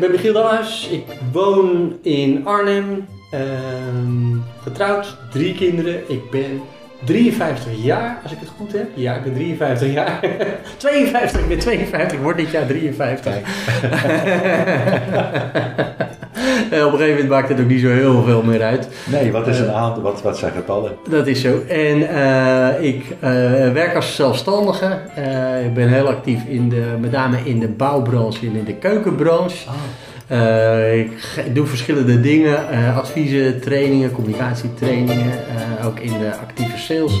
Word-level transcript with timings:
ik 0.00 0.06
ben 0.06 0.14
Michiel 0.14 0.32
Dalhuis. 0.32 0.88
Ik 0.90 1.04
woon 1.32 1.98
in 2.02 2.46
Arnhem. 2.46 3.06
Ehm, 3.30 4.36
getrouwd, 4.62 5.16
drie 5.30 5.54
kinderen. 5.54 6.10
Ik 6.10 6.30
ben 6.30 6.60
53 7.04 7.72
jaar, 7.76 8.20
als 8.22 8.32
ik 8.32 8.38
het 8.40 8.48
goed 8.56 8.72
heb. 8.72 8.86
Ja, 8.94 9.14
ik 9.14 9.22
ben 9.22 9.34
53 9.34 9.92
jaar. 9.92 10.20
52, 10.76 11.40
ik 11.40 11.48
ben 11.48 11.58
52. 11.58 12.18
Ik 12.18 12.24
word 12.24 12.36
dit 12.36 12.50
jaar 12.50 12.66
53. 12.66 13.34
Op 16.70 16.72
een 16.72 16.90
gegeven 16.90 17.08
moment 17.08 17.28
maakt 17.28 17.48
het 17.48 17.60
ook 17.60 17.66
niet 17.68 17.80
zo 17.80 17.88
heel 17.88 18.22
veel 18.22 18.42
meer 18.42 18.62
uit. 18.62 18.88
Nee, 19.10 19.32
wat 19.32 19.46
is 19.46 19.58
een 19.58 19.66
Eh, 19.68 19.76
aantal, 19.76 20.02
wat, 20.02 20.22
wat 20.22 20.38
zijn 20.38 20.52
getallen? 20.52 20.92
Dat 21.08 21.26
is 21.26 21.40
zo. 21.40 21.60
En 21.68 22.08
eh, 22.08 22.84
ik 22.88 23.04
eh, 23.20 23.30
werk 23.72 23.94
als 23.96 24.14
zelfstandige. 24.14 24.98
Ik 25.64 25.74
ben 25.74 25.88
heel 25.88 26.08
actief 26.08 26.40
in 26.46 26.68
de, 26.68 26.84
met 27.00 27.10
name 27.10 27.36
in 27.44 27.58
de 27.60 27.68
bouwbranche 27.68 28.46
en 28.46 28.54
in 28.56 28.64
de 28.64 28.74
keukenbranche. 28.74 29.68
Eh, 30.26 30.98
ik 30.98 31.10
doe 31.52 31.66
verschillende 31.66 32.20
dingen, 32.20 32.58
adviezen, 32.96 33.60
trainingen, 33.60 34.12
communicatietrainingen, 34.12 35.32
ook 35.84 35.98
in 36.00 36.12
de 36.12 36.30
actieve 36.42 36.78
sales. 36.78 37.12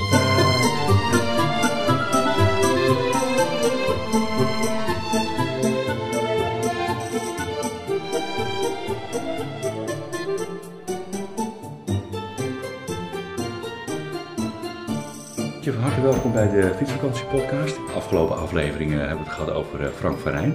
Harte 16.00 16.20
welkom 16.20 16.32
bij 16.32 16.50
de 16.50 16.72
Fietsvakantie 16.76 17.24
Podcast. 17.24 17.78
Afgelopen 17.96 18.38
afleveringen 18.38 18.98
hebben 18.98 19.18
we 19.18 19.24
het 19.24 19.32
gehad 19.32 19.54
over 19.54 19.80
eh, 19.80 19.86
Frank 19.96 20.18
van 20.18 20.32
Rijn. 20.32 20.54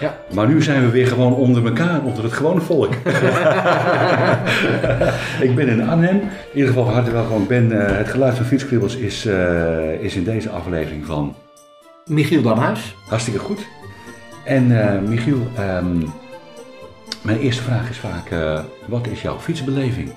Ja. 0.00 0.18
Maar 0.34 0.48
nu 0.48 0.62
zijn 0.62 0.84
we 0.84 0.90
weer 0.90 1.06
gewoon 1.06 1.34
onder 1.34 1.66
elkaar, 1.66 2.02
onder 2.02 2.24
het 2.24 2.32
gewone 2.32 2.60
volk. 2.60 2.94
ik 5.48 5.54
ben 5.54 5.68
in 5.68 5.88
Arnhem. 5.88 6.20
In 6.20 6.30
ieder 6.54 6.68
geval 6.68 6.84
van 6.84 6.94
harte 6.94 7.10
welkom. 7.10 7.46
Ben, 7.46 7.86
eh, 7.86 7.96
het 7.96 8.08
geluid 8.08 8.36
van 8.36 8.44
Fietskribbels 8.44 8.96
is, 8.96 9.26
eh, 9.26 10.00
is 10.00 10.16
in 10.16 10.24
deze 10.24 10.50
aflevering 10.50 11.06
van 11.06 11.34
Michiel 12.04 12.42
Damhuis. 12.42 12.96
hartstikke 13.08 13.38
goed. 13.38 13.66
En 14.44 14.66
Michiel, 15.08 15.46
ehm, 15.56 15.98
mijn 17.22 17.38
eerste 17.38 17.62
vraag 17.62 17.90
is 17.90 17.98
vaak, 17.98 18.28
wat 18.86 19.06
is 19.06 19.22
jouw 19.22 19.38
fietsbeleving? 19.38 20.12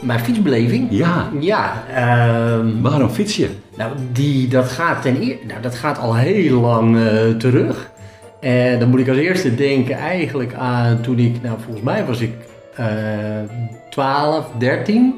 Mijn 0.00 0.20
fietsbeleving? 0.20 0.86
Ja, 0.90 1.28
Ja, 1.40 1.84
ehm, 1.94 2.80
waarom 2.80 3.08
fiets 3.08 3.36
je? 3.36 3.48
Nou, 3.76 3.92
die, 4.12 4.48
dat, 4.48 4.68
gaat 4.68 5.02
ten 5.02 5.22
eer, 5.22 5.36
nou, 5.46 5.60
dat 5.60 5.74
gaat 5.74 5.98
al 5.98 6.16
heel 6.16 6.60
lang 6.60 6.96
eh, 6.96 7.28
terug. 7.28 7.90
En 8.40 8.78
dan 8.78 8.88
moet 8.88 9.00
ik 9.00 9.08
als 9.08 9.16
eerste 9.16 9.54
denken 9.54 9.96
eigenlijk 9.96 10.54
aan 10.54 11.00
toen 11.00 11.18
ik, 11.18 11.42
nou 11.42 11.58
volgens 11.64 11.84
mij 11.84 12.04
was 12.04 12.20
ik 12.20 12.32
eh 12.76 12.86
12, 13.90 14.46
13. 14.58 15.14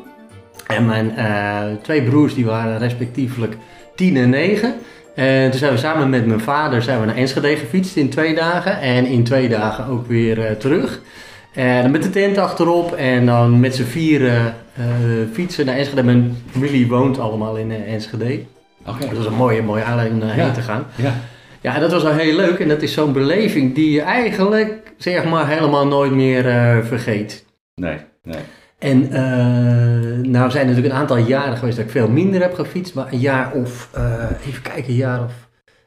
En 0.67 0.87
mijn 0.87 1.17
eh, 1.17 1.63
twee 1.83 2.03
broers 2.03 2.35
die 2.35 2.45
waren 2.45 2.79
respectievelijk 2.79 3.57
10 3.95 4.17
en 4.17 4.31
9. 4.31 4.75
En 5.15 5.51
toen 5.51 5.59
zijn 5.59 5.73
we 5.73 5.79
samen 5.79 6.11
met 6.11 6.27
mijn 6.27 6.41
vader 6.41 6.83
zijn 6.83 7.01
we 7.01 7.07
naar 7.07 7.17
Enschede 7.17 7.57
gefietst 7.57 7.97
in 7.97 8.11
twee 8.11 8.35
dagen. 8.35 8.81
En 8.81 9.07
in 9.07 9.25
twee 9.25 9.49
dagen 9.49 9.87
ook 9.87 10.07
weer 10.07 10.47
eh, 10.47 10.53
terug. 10.57 11.01
En 11.53 11.91
met 11.91 12.03
de 12.03 12.11
tent 12.11 12.39
achterop 12.39 12.93
en 12.93 13.27
dan 13.27 13.61
met 13.61 13.75
z'n 13.75 13.83
vieren 13.83 14.55
eh, 14.77 14.85
fietsen 15.33 15.67
naar 15.67 15.77
Enschede. 15.77 16.03
Mijn 16.03 16.37
familie 16.51 16.89
woont 16.89 17.19
allemaal 17.19 17.57
in 17.57 17.71
eh, 17.71 17.93
Enschede. 17.93 18.41
Oké. 18.87 19.07
Dat 19.07 19.17
was 19.17 19.27
een 19.27 19.35
mooie, 19.35 19.63
mooie 19.63 19.83
aanleiding 19.83 20.23
om 20.23 20.29
heen 20.29 20.53
te 20.53 20.63
gaan. 20.63 20.87
Ja. 20.95 21.15
Ja, 21.61 21.79
dat 21.79 21.93
was 21.93 22.03
wel 22.03 22.13
heel 22.13 22.37
leuk. 22.37 22.59
En 22.59 22.69
dat 22.69 22.83
is 22.83 22.93
zo'n 22.93 23.13
beleving 23.13 23.75
die 23.75 23.91
je 23.91 24.01
eigenlijk, 24.01 24.93
zeg 24.97 25.25
maar, 25.25 25.49
helemaal 25.49 25.87
nooit 25.87 26.13
meer 26.13 26.49
eh, 26.49 26.79
vergeet. 26.85 27.45
Nee, 27.75 27.97
nee. 28.23 28.41
En 28.79 29.13
eh 29.13 30.03
nou 30.29 30.51
zijn 30.51 30.63
er 30.63 30.69
natuurlijk 30.69 30.95
een 30.95 31.01
aantal 31.01 31.17
jaren 31.17 31.57
geweest 31.57 31.77
dat 31.77 31.87
ik 31.87 31.91
veel 31.91 32.09
minder 32.09 32.41
heb 32.41 32.55
gefietst. 32.55 32.95
Maar 32.95 33.13
een 33.13 33.19
jaar 33.19 33.53
of, 33.53 33.89
eh, 33.93 34.47
even 34.47 34.63
kijken, 34.63 34.89
een 34.89 34.95
jaar 34.95 35.25
of 35.25 35.33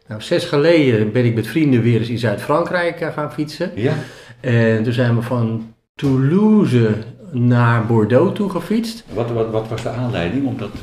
nou, 0.07 0.21
zes 0.21 0.45
geleden 0.45 1.11
ben 1.11 1.25
ik 1.25 1.35
met 1.35 1.47
vrienden 1.47 1.81
weer 1.81 1.99
eens 1.99 2.09
in 2.09 2.17
Zuid-Frankrijk 2.17 3.01
eh, 3.01 3.13
gaan 3.13 3.33
fietsen. 3.33 3.71
Ja. 3.75 3.93
En 4.39 4.83
toen 4.83 4.93
zijn 4.93 5.15
we 5.15 5.21
van 5.21 5.73
Toulouse 5.95 6.89
naar 7.31 7.85
Bordeaux 7.85 8.35
toe 8.35 8.49
gefietst. 8.49 9.03
Wat, 9.13 9.31
wat, 9.31 9.49
wat 9.49 9.67
was 9.67 9.83
de 9.83 9.89
aanleiding 9.89 10.45
om 10.45 10.57
dat 10.57 10.73
eh, 10.73 10.79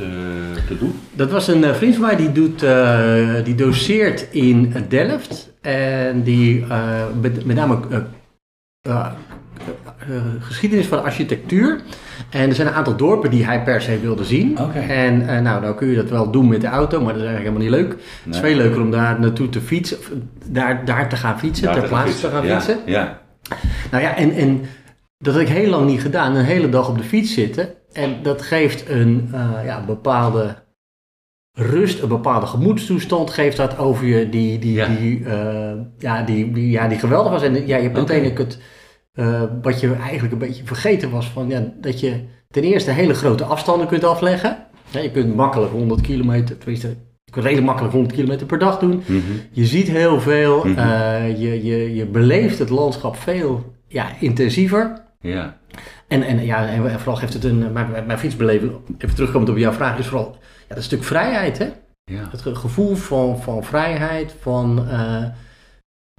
te 0.67 0.79
doen? 0.79 0.93
Dat 1.13 1.31
was 1.31 1.49
een 1.49 1.65
eh, 1.65 1.75
vriend 1.75 1.95
van 1.95 2.05
mij 2.05 2.17
die, 2.17 2.33
doet, 2.33 2.65
die 3.45 3.55
doseert 3.55 4.29
in 4.31 4.75
Delft. 4.89 5.51
En 5.61 6.23
die 6.23 6.65
met, 7.21 7.45
met 7.45 7.57
name 7.57 7.79
geschiedenis 10.41 10.87
van 10.87 11.03
architectuur. 11.03 11.81
En 12.31 12.49
er 12.49 12.55
zijn 12.55 12.69
een 12.69 12.75
aantal 12.75 12.97
dorpen 12.97 13.31
die 13.31 13.45
hij 13.45 13.63
per 13.63 13.81
se 13.81 14.01
wilde 14.01 14.25
zien. 14.25 14.59
En 14.89 15.29
eh, 15.29 15.41
nou, 15.41 15.63
dan 15.63 15.77
kun 15.77 15.89
je 15.89 15.97
dat 15.97 16.11
wel 16.11 16.31
doen 16.31 16.49
met 16.49 16.61
de 16.61 16.67
auto, 16.67 17.01
maar 17.01 17.13
dat 17.13 17.23
is 17.23 17.29
eigenlijk 17.29 17.57
helemaal 17.57 17.81
niet 17.81 17.91
leuk. 17.91 18.03
Het 18.25 18.35
is 18.35 18.41
veel 18.41 18.57
leuker 18.57 18.81
om 18.81 18.91
daar 18.91 19.21
naartoe 19.21 19.49
te 19.49 19.61
fietsen, 19.61 19.99
of 19.99 20.11
daar, 20.47 20.85
daar 20.85 21.09
te 21.09 21.17
gaan 21.17 21.39
fietsen, 21.39 21.65
Daar 21.65 21.75
ter 21.75 21.83
te 21.83 21.89
plaatse 21.89 22.21
te 22.21 22.29
gaan 22.29 22.47
ja, 22.47 22.61
fietsen. 22.61 22.79
Ja, 22.87 23.21
Nou 23.91 24.03
ja, 24.03 24.17
en, 24.17 24.33
en 24.33 24.61
dat 25.19 25.35
heb 25.35 25.43
ik 25.43 25.49
heel 25.49 25.71
lang 25.71 25.87
niet 25.87 26.01
gedaan. 26.01 26.37
Een 26.37 26.45
hele 26.45 26.69
dag 26.69 26.89
op 26.89 26.97
de 26.99 27.05
fiets 27.05 27.35
zitten. 27.35 27.69
En 27.93 28.17
dat 28.23 28.43
geeft 28.43 28.89
een 28.89 29.29
eh, 29.33 29.65
ja, 29.65 29.85
bepaalde 29.85 30.55
rust, 31.59 32.03
een 32.03 32.09
bepaalde 32.09 32.47
gemoedstoestand 32.47 33.31
geeft 33.31 33.57
dat 33.57 33.79
over 33.79 34.07
je 34.07 34.29
die, 34.29 34.59
die, 34.59 34.73
Ja. 34.73 34.87
die, 34.87 35.25
eh, 35.25 35.73
ja, 35.99 36.23
die, 36.23 36.53
die, 36.53 36.71
ja, 36.71 36.89
die 36.89 36.99
geweldig 36.99 37.33
was. 37.33 37.43
En 37.43 37.67
ja, 37.67 37.77
je 37.77 37.83
hebt 37.83 37.97
meteen 37.97 38.31
ook 38.31 38.39
het, 38.39 38.59
eh, 39.13 39.43
wat 39.63 39.81
je 39.81 39.93
eigenlijk 39.95 40.33
een 40.33 40.39
beetje 40.39 40.65
vergeten 40.67 41.11
was, 41.11 41.29
van, 41.29 41.49
ja, 41.49 41.63
dat 41.81 42.01
je 42.01 42.21
ten 42.51 42.63
eerste 42.63 42.91
hele 42.91 43.15
grote 43.15 43.45
afstanden 43.45 43.87
kunt 43.87 44.05
afleggen. 44.05 44.57
Ja, 44.91 45.01
je 45.01 45.11
kunt 45.11 45.35
makkelijk 45.35 45.73
100 45.73 46.01
kilometer, 46.01 46.59
tenminste, 46.59 46.89
je 47.25 47.33
kunt 47.33 47.45
redelijk 47.45 47.67
makkelijk 47.67 47.95
100 47.95 48.15
kilometer 48.15 48.47
per 48.47 48.59
dag 48.59 48.79
doen. 48.79 49.03
Mhm. 49.07 49.21
Je 49.51 49.65
ziet 49.67 49.89
heel 49.89 50.21
veel, 50.21 50.65
Mhm. 50.65 50.79
eh, 50.79 51.41
je, 51.41 51.65
je, 51.65 51.95
je 51.95 52.07
beleeft 52.07 52.59
het 52.59 52.69
landschap 52.71 53.17
veel 53.17 53.73
ja, 53.87 54.07
intensiever. 54.21 55.03
ja. 55.21 55.61
En, 56.09 56.23
en, 56.23 56.45
ja, 56.45 56.67
en 56.69 56.91
vooral 57.01 57.17
geeft 57.17 57.33
het 57.33 57.45
een, 57.45 57.73
mijn, 57.73 57.91
mijn- 57.91 58.07
mijn 58.07 58.19
fietsbeleving, 58.19 58.73
even 58.99 59.15
terugkomend 59.15 59.51
op 59.51 59.57
jouw 59.57 59.73
vraag, 59.73 59.99
is 59.99 60.07
vooral 60.07 60.37
ja, 60.69 60.75
dat 60.75 60.85
stuk 60.85 61.05
vrijheid. 61.05 61.59
Hè? 61.59 61.65
ja. 62.05 62.29
Het 62.31 62.43
ge- 62.43 62.55
gevoel 62.55 62.95
van, 62.95 63.39
van 63.39 63.65
vrijheid, 63.65 64.35
van 64.41 64.89
eh, 64.89 65.25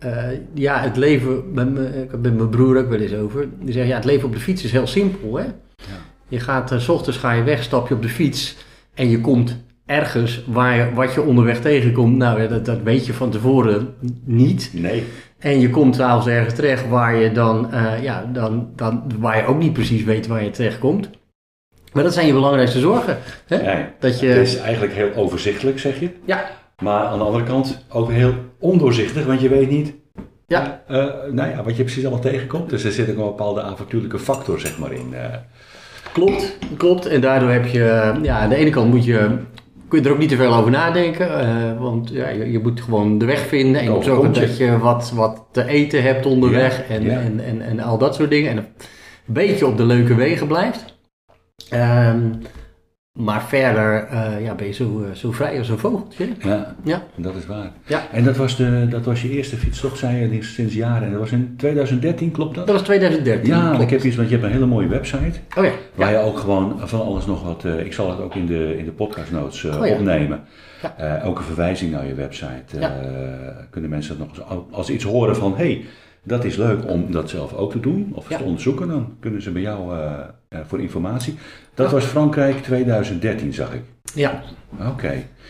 eh, 0.03 0.37
ja, 0.53 0.79
het 0.81 0.97
leven, 0.97 1.53
met 1.53 1.73
mijn- 1.73 1.93
ik 2.03 2.11
heb 2.11 2.21
met 2.21 2.37
mijn 2.37 2.49
broer 2.49 2.77
ook 2.77 2.89
wel 2.89 2.99
eens 2.99 3.13
over, 3.15 3.47
die 3.59 3.73
zegt 3.73 3.87
ja, 3.87 3.95
het 3.95 4.05
leven 4.05 4.25
op 4.27 4.33
de 4.33 4.39
fiets 4.39 4.63
is 4.63 4.71
heel 4.71 4.87
simpel. 4.87 5.35
Hè? 5.37 5.45
Je 6.27 6.39
gaat, 6.39 6.71
eh, 6.71 6.79
s 6.79 6.89
ochtends 6.89 7.17
ga 7.19 7.31
je 7.31 7.43
weg, 7.43 7.63
stap 7.63 7.87
je 7.87 7.93
op 7.93 8.01
de 8.01 8.09
fiets 8.09 8.55
en 8.93 9.09
je 9.09 9.21
komt 9.21 9.57
ergens 9.85 10.43
waar 10.47 10.75
je, 10.75 10.93
wat 10.93 11.13
je 11.13 11.21
onderweg 11.21 11.61
tegenkomt, 11.61 12.17
nou 12.17 12.41
ja, 12.41 12.47
dat, 12.47 12.65
dat 12.65 12.81
weet 12.83 13.05
je 13.05 13.13
van 13.13 13.29
tevoren 13.31 13.93
niet. 14.25 14.69
Nee. 14.73 15.03
En 15.39 15.59
je 15.59 15.69
komt 15.69 15.95
s'avonds 15.95 16.27
ergens 16.27 16.53
terecht 16.53 16.87
waar 16.87 17.15
je 17.15 17.31
dan, 17.31 17.71
eh, 17.71 18.03
ja, 18.03 18.29
dan, 18.33 18.69
dan, 18.75 19.03
waar 19.19 19.37
je 19.37 19.45
ook 19.45 19.59
niet 19.59 19.73
precies 19.73 20.03
weet 20.03 20.27
waar 20.27 20.43
je 20.43 20.49
terecht 20.49 20.79
komt. 20.79 21.09
Maar 21.93 22.03
dat 22.03 22.13
zijn 22.13 22.27
je 22.27 22.33
belangrijkste 22.33 22.79
zorgen. 22.79 23.17
Hè? 23.47 23.85
Dat 23.99 24.19
je, 24.19 24.27
Het 24.27 24.47
is 24.47 24.57
eigenlijk 24.57 24.93
heel 24.93 25.13
overzichtelijk, 25.15 25.79
zeg 25.79 25.99
je. 25.99 26.09
ja, 26.25 26.49
Maar 26.83 27.05
aan 27.05 27.17
de 27.17 27.23
andere 27.23 27.43
kant 27.43 27.85
ook 27.89 28.11
heel 28.11 28.33
ondoorzichtig, 28.59 29.25
want 29.25 29.41
je 29.41 29.49
weet 29.49 29.69
niet 29.69 29.93
ja, 30.47 30.81
eh, 30.87 31.05
nou 31.31 31.49
ja, 31.49 31.63
wat 31.63 31.75
je 31.77 31.83
precies 31.83 32.03
allemaal 32.03 32.21
tegenkomt. 32.23 32.69
Dus 32.69 32.83
er 32.83 32.91
zit 32.91 33.09
ook 33.09 33.17
een 33.17 33.23
bepaalde 33.23 33.61
avontuurlijke 33.61 34.19
factor 34.19 34.59
zeg 34.59 34.77
maar, 34.79 34.91
in. 34.91 35.13
eh. 35.13 35.37
klopt, 36.13 36.57
klopt. 36.77 37.05
En 37.05 37.21
daardoor 37.21 37.49
heb 37.49 37.65
je, 37.65 38.13
ja, 38.21 38.39
aan 38.39 38.49
de 38.49 38.55
ene 38.55 38.69
kant 38.69 38.89
moet 38.89 39.05
je, 39.05 39.37
kun 39.87 40.01
je 40.01 40.05
er 40.07 40.11
ook 40.13 40.19
niet 40.19 40.29
te 40.29 40.35
veel 40.35 40.53
over 40.53 40.71
nadenken. 40.71 41.39
eh, 41.39 41.79
want 41.79 42.09
ja, 42.09 42.29
je, 42.29 42.51
je 42.51 42.59
moet 42.59 42.81
gewoon 42.81 43.17
de 43.17 43.25
weg 43.25 43.39
vinden 43.39 43.77
en 43.77 43.83
je 43.83 43.89
moet 43.89 43.99
Oh, 43.99 44.03
zorgen 44.05 44.33
dat 44.33 44.57
je 44.57 44.77
wat, 44.77 45.11
wat 45.15 45.45
te 45.51 45.65
eten 45.67 46.03
hebt 46.03 46.25
onderweg 46.25 46.77
Ja, 46.87 46.95
en, 46.95 47.03
ja. 47.03 47.19
En, 47.19 47.39
en, 47.39 47.61
en 47.61 47.79
al 47.79 47.97
dat 47.97 48.15
soort 48.15 48.29
dingen. 48.29 48.51
En 48.51 48.57
een 48.57 48.65
beetje 49.33 49.67
op 49.67 49.77
de 49.77 49.85
leuke 49.85 50.15
wegen 50.15 50.47
blijft. 50.47 50.85
Ehm, 51.69 52.19
maar 53.13 53.43
verder 53.43 54.03
eh, 54.03 54.43
ja, 54.43 54.55
ben 54.55 54.67
je 54.67 54.73
zo, 54.73 55.03
eh, 55.03 55.15
zo 55.15 55.31
vrij 55.31 55.57
als 55.57 55.69
een 55.69 55.77
vogeltje. 55.77 56.27
Ja, 56.39 56.75
Ja. 56.83 57.03
dat 57.15 57.35
is 57.35 57.45
waar. 57.45 57.71
Ja. 57.85 58.07
En 58.11 58.23
dat 58.23 58.37
was, 58.37 58.55
de, 58.57 58.87
dat 58.89 59.05
was 59.05 59.21
je 59.21 59.29
eerste 59.29 59.55
fiets, 59.55 59.79
toch? 59.79 59.97
Zei 59.97 60.31
je 60.33 60.43
sinds- 60.43 60.73
jaren. 60.73 61.03
En 61.03 61.11
dat 61.11 61.19
was 61.19 61.31
in 61.31 61.53
2013, 61.57 62.31
klopt 62.31 62.55
dat? 62.55 62.65
Dat 62.67 62.75
was 62.75 62.83
2013. 62.85 63.49
Ja, 63.53 63.67
klopt. 63.69 63.83
ik 63.83 63.89
heb 63.89 64.03
iets, 64.03 64.15
want 64.15 64.27
je 64.29 64.33
hebt 64.35 64.47
een 64.47 64.53
hele 64.53 64.65
mooie 64.65 64.87
website. 64.87 65.39
Oh 65.57 65.63
ja. 65.63 65.71
Waar 65.95 66.11
ja. 66.11 66.19
je 66.19 66.25
ook 66.25 66.37
gewoon 66.39 66.79
van 66.79 67.01
alles 67.01 67.25
nog 67.25 67.43
wat. 67.43 67.65
eh, 67.65 67.79
ik 67.85 67.93
zal 67.93 68.09
het 68.09 68.19
ook 68.19 68.35
in 68.35 68.45
de, 68.45 68.77
in 68.77 68.85
de 68.85 68.91
podcast 68.91 69.31
notes 69.31 69.63
Oh 69.65 69.85
ja. 69.87 69.93
opnemen. 69.93 70.41
Ja. 70.97 71.21
Ook 71.25 71.37
een 71.37 71.43
verwijzing 71.43 71.91
naar 71.91 72.05
je 72.07 72.13
website. 72.13 72.79
Ja. 72.79 72.93
Kunnen 73.69 73.89
mensen 73.89 74.17
dat 74.17 74.27
nog 74.27 74.37
eens. 74.51 74.61
Als 74.71 74.85
ze 74.87 74.93
iets 74.93 75.03
horen 75.03 75.35
van 75.35 75.51
hé, 75.51 75.63
hey, 75.65 75.85
dat 76.23 76.43
is 76.43 76.55
leuk 76.55 76.89
om 76.89 77.11
dat 77.11 77.29
zelf 77.29 77.53
ook 77.53 77.71
te 77.71 77.79
doen 77.79 78.11
of 78.15 78.29
Ja. 78.29 78.37
te 78.37 78.43
onderzoeken, 78.43 78.87
dan 78.87 79.15
kunnen 79.19 79.41
ze 79.41 79.51
bij 79.51 79.61
jou 79.61 79.95
eh, 79.97 80.11
eh, 80.49 80.59
voor 80.67 80.79
informatie. 80.81 81.37
Dat 81.73 81.91
was 81.91 82.03
Frankrijk 82.05 82.57
2013, 82.63 83.53
zag 83.53 83.73
ik. 83.73 83.81
Ja. 84.15 84.41
Oké. 84.89 85.07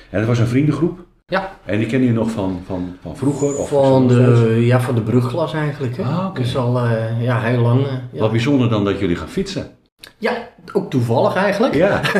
En 0.09 0.19
dat 0.19 0.25
was 0.25 0.39
een 0.39 0.47
vriendengroep. 0.47 0.99
Ja. 1.25 1.51
En 1.65 1.77
die 1.77 1.87
kennen 1.87 2.07
je 2.07 2.13
nog 2.13 2.31
van, 2.31 2.61
van, 2.65 2.95
van 3.01 3.17
vroeger? 3.17 3.57
Of 3.57 3.69
Van 3.69 4.07
de, 4.07 4.57
ja, 4.59 4.81
van 4.81 4.95
de 4.95 5.01
brugglas 5.01 5.53
eigenlijk. 5.53 5.97
Hè? 5.97 6.03
Ah, 6.03 6.25
oké. 6.27 6.41
Dus 6.41 6.57
al 6.57 6.79
eh, 6.79 7.23
ja, 7.23 7.39
heel 7.41 7.61
lang. 7.61 7.85
ja. 8.11 8.19
Wat 8.19 8.31
bijzonder 8.31 8.69
dan 8.69 8.85
dat 8.85 8.99
jullie 8.99 9.15
gaan 9.15 9.27
fietsen. 9.29 9.67
Ja, 10.23 10.33
ook 10.73 10.89
toevallig 10.89 11.35
eigenlijk. 11.35 11.73
Ja. 11.75 12.01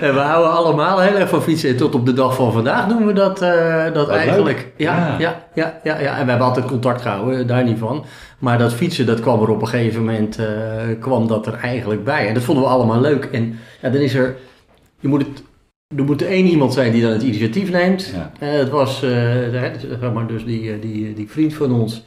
En 0.00 0.14
we 0.14 0.20
houden 0.20 0.52
allemaal 0.52 1.00
heel 1.00 1.14
erg 1.16 1.28
van 1.28 1.42
fietsen. 1.42 1.68
En 1.70 1.76
tot 1.76 1.94
op 1.94 2.06
de 2.06 2.12
dag 2.12 2.34
van 2.34 2.52
vandaag 2.52 2.86
doen 2.86 3.06
we 3.06 3.12
dat, 3.12 3.42
eh, 3.42 3.84
dat 3.84 4.06
Wat 4.06 4.16
eigenlijk. 4.16 4.72
Ja, 4.76 4.96
Ja. 4.96 5.16
ja. 5.18 5.42
Ja, 5.54 5.80
ja, 5.84 5.98
ja, 6.00 6.18
En 6.18 6.24
we 6.24 6.30
hebben 6.30 6.46
altijd 6.46 6.66
contact 6.66 7.02
gehouden, 7.02 7.46
daar 7.46 7.64
niet 7.64 7.78
van. 7.78 8.04
Maar 8.38 8.58
dat 8.58 8.72
fietsen, 8.74 9.06
dat 9.06 9.20
kwam 9.20 9.42
er 9.42 9.48
op 9.50 9.60
een 9.62 9.68
gegeven 9.68 10.04
moment 10.04 10.38
eh, 10.38 10.46
kwam 11.00 11.26
dat 11.26 11.46
er 11.46 11.54
eigenlijk 11.54 12.04
bij. 12.04 12.28
En 12.28 12.34
dat 12.34 12.42
vonden 12.42 12.64
we 12.64 12.70
allemaal 12.70 13.00
leuk. 13.00 13.24
En 13.32 13.58
ja, 13.82 13.88
dan 13.90 14.00
is 14.00 14.14
er, 14.14 14.36
je 15.00 15.08
moet 15.08 15.20
het, 15.26 15.42
er 15.96 16.04
moet 16.04 16.20
er 16.20 16.28
één 16.28 16.46
iemand 16.46 16.72
zijn 16.72 16.92
die 16.92 17.02
dan 17.02 17.10
het 17.12 17.22
initiatief 17.22 17.70
neemt. 17.70 18.12
Ja. 18.14 18.46
Het 18.46 18.68
was, 18.70 18.94
eh, 19.02 19.10
de- 19.10 19.72
zeg 20.00 20.12
maar, 20.12 20.26
dus 20.26 20.44
die, 20.44 20.78
die, 20.78 21.14
die 21.14 21.30
vriend 21.30 21.54
van 21.54 21.72
ons, 21.72 22.02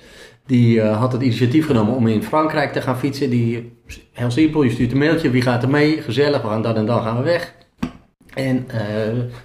die 0.45 0.81
eh, 0.81 0.97
had 1.00 1.12
het 1.12 1.21
initiatief 1.21 1.65
genomen 1.65 1.95
om 1.95 2.07
in 2.07 2.24
Frankrijk 2.24 2.74
te 2.74 2.81
gaan 2.81 2.97
fietsen. 2.97 3.30
Die, 3.30 3.77
heel 4.13 4.31
simpel, 4.31 4.63
je 4.63 4.69
stuurt 4.71 4.92
een 4.92 4.97
mailtje, 4.97 5.30
wie 5.30 5.42
gaat 5.42 5.63
er 5.63 5.69
mee? 5.69 6.01
Gezellig, 6.01 6.42
we 6.42 6.47
gaan 6.47 6.62
dan 6.62 6.75
en 6.75 6.86
dan 6.86 7.01
gaan 7.01 7.18
we 7.18 7.24
weg. 7.24 7.53
En 8.33 8.65
eh, 8.68 8.80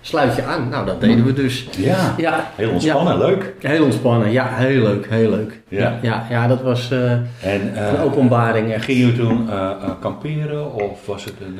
sluit 0.00 0.36
je 0.36 0.42
aan. 0.44 0.68
Nou, 0.68 0.86
dat 0.86 1.00
deden 1.00 1.24
we 1.24 1.32
dus. 1.32 1.68
ja. 1.76 2.14
Ja, 2.16 2.50
Heel 2.56 2.70
ontspannen, 2.70 3.18
leuk. 3.18 3.54
heel 3.60 3.84
ontspannen. 3.84 4.30
Ja, 4.32 4.48
heel 4.54 4.82
leuk, 4.82 5.06
heel 5.10 5.30
leuk. 5.30 5.60
Ja. 5.68 5.98
Ja, 6.02 6.26
ja, 6.30 6.46
dat 6.46 6.62
was 6.62 6.90
eh, 6.90 7.12
En 7.12 7.88
een 7.94 8.00
openbaring 8.00 8.72
echt. 8.72 8.84
Gingen 8.84 9.00
jullie 9.06 9.16
toen 9.18 9.48
kamperen 10.00 10.74
of 10.74 11.06
was 11.06 11.24
het 11.24 11.34
een... 11.40 11.58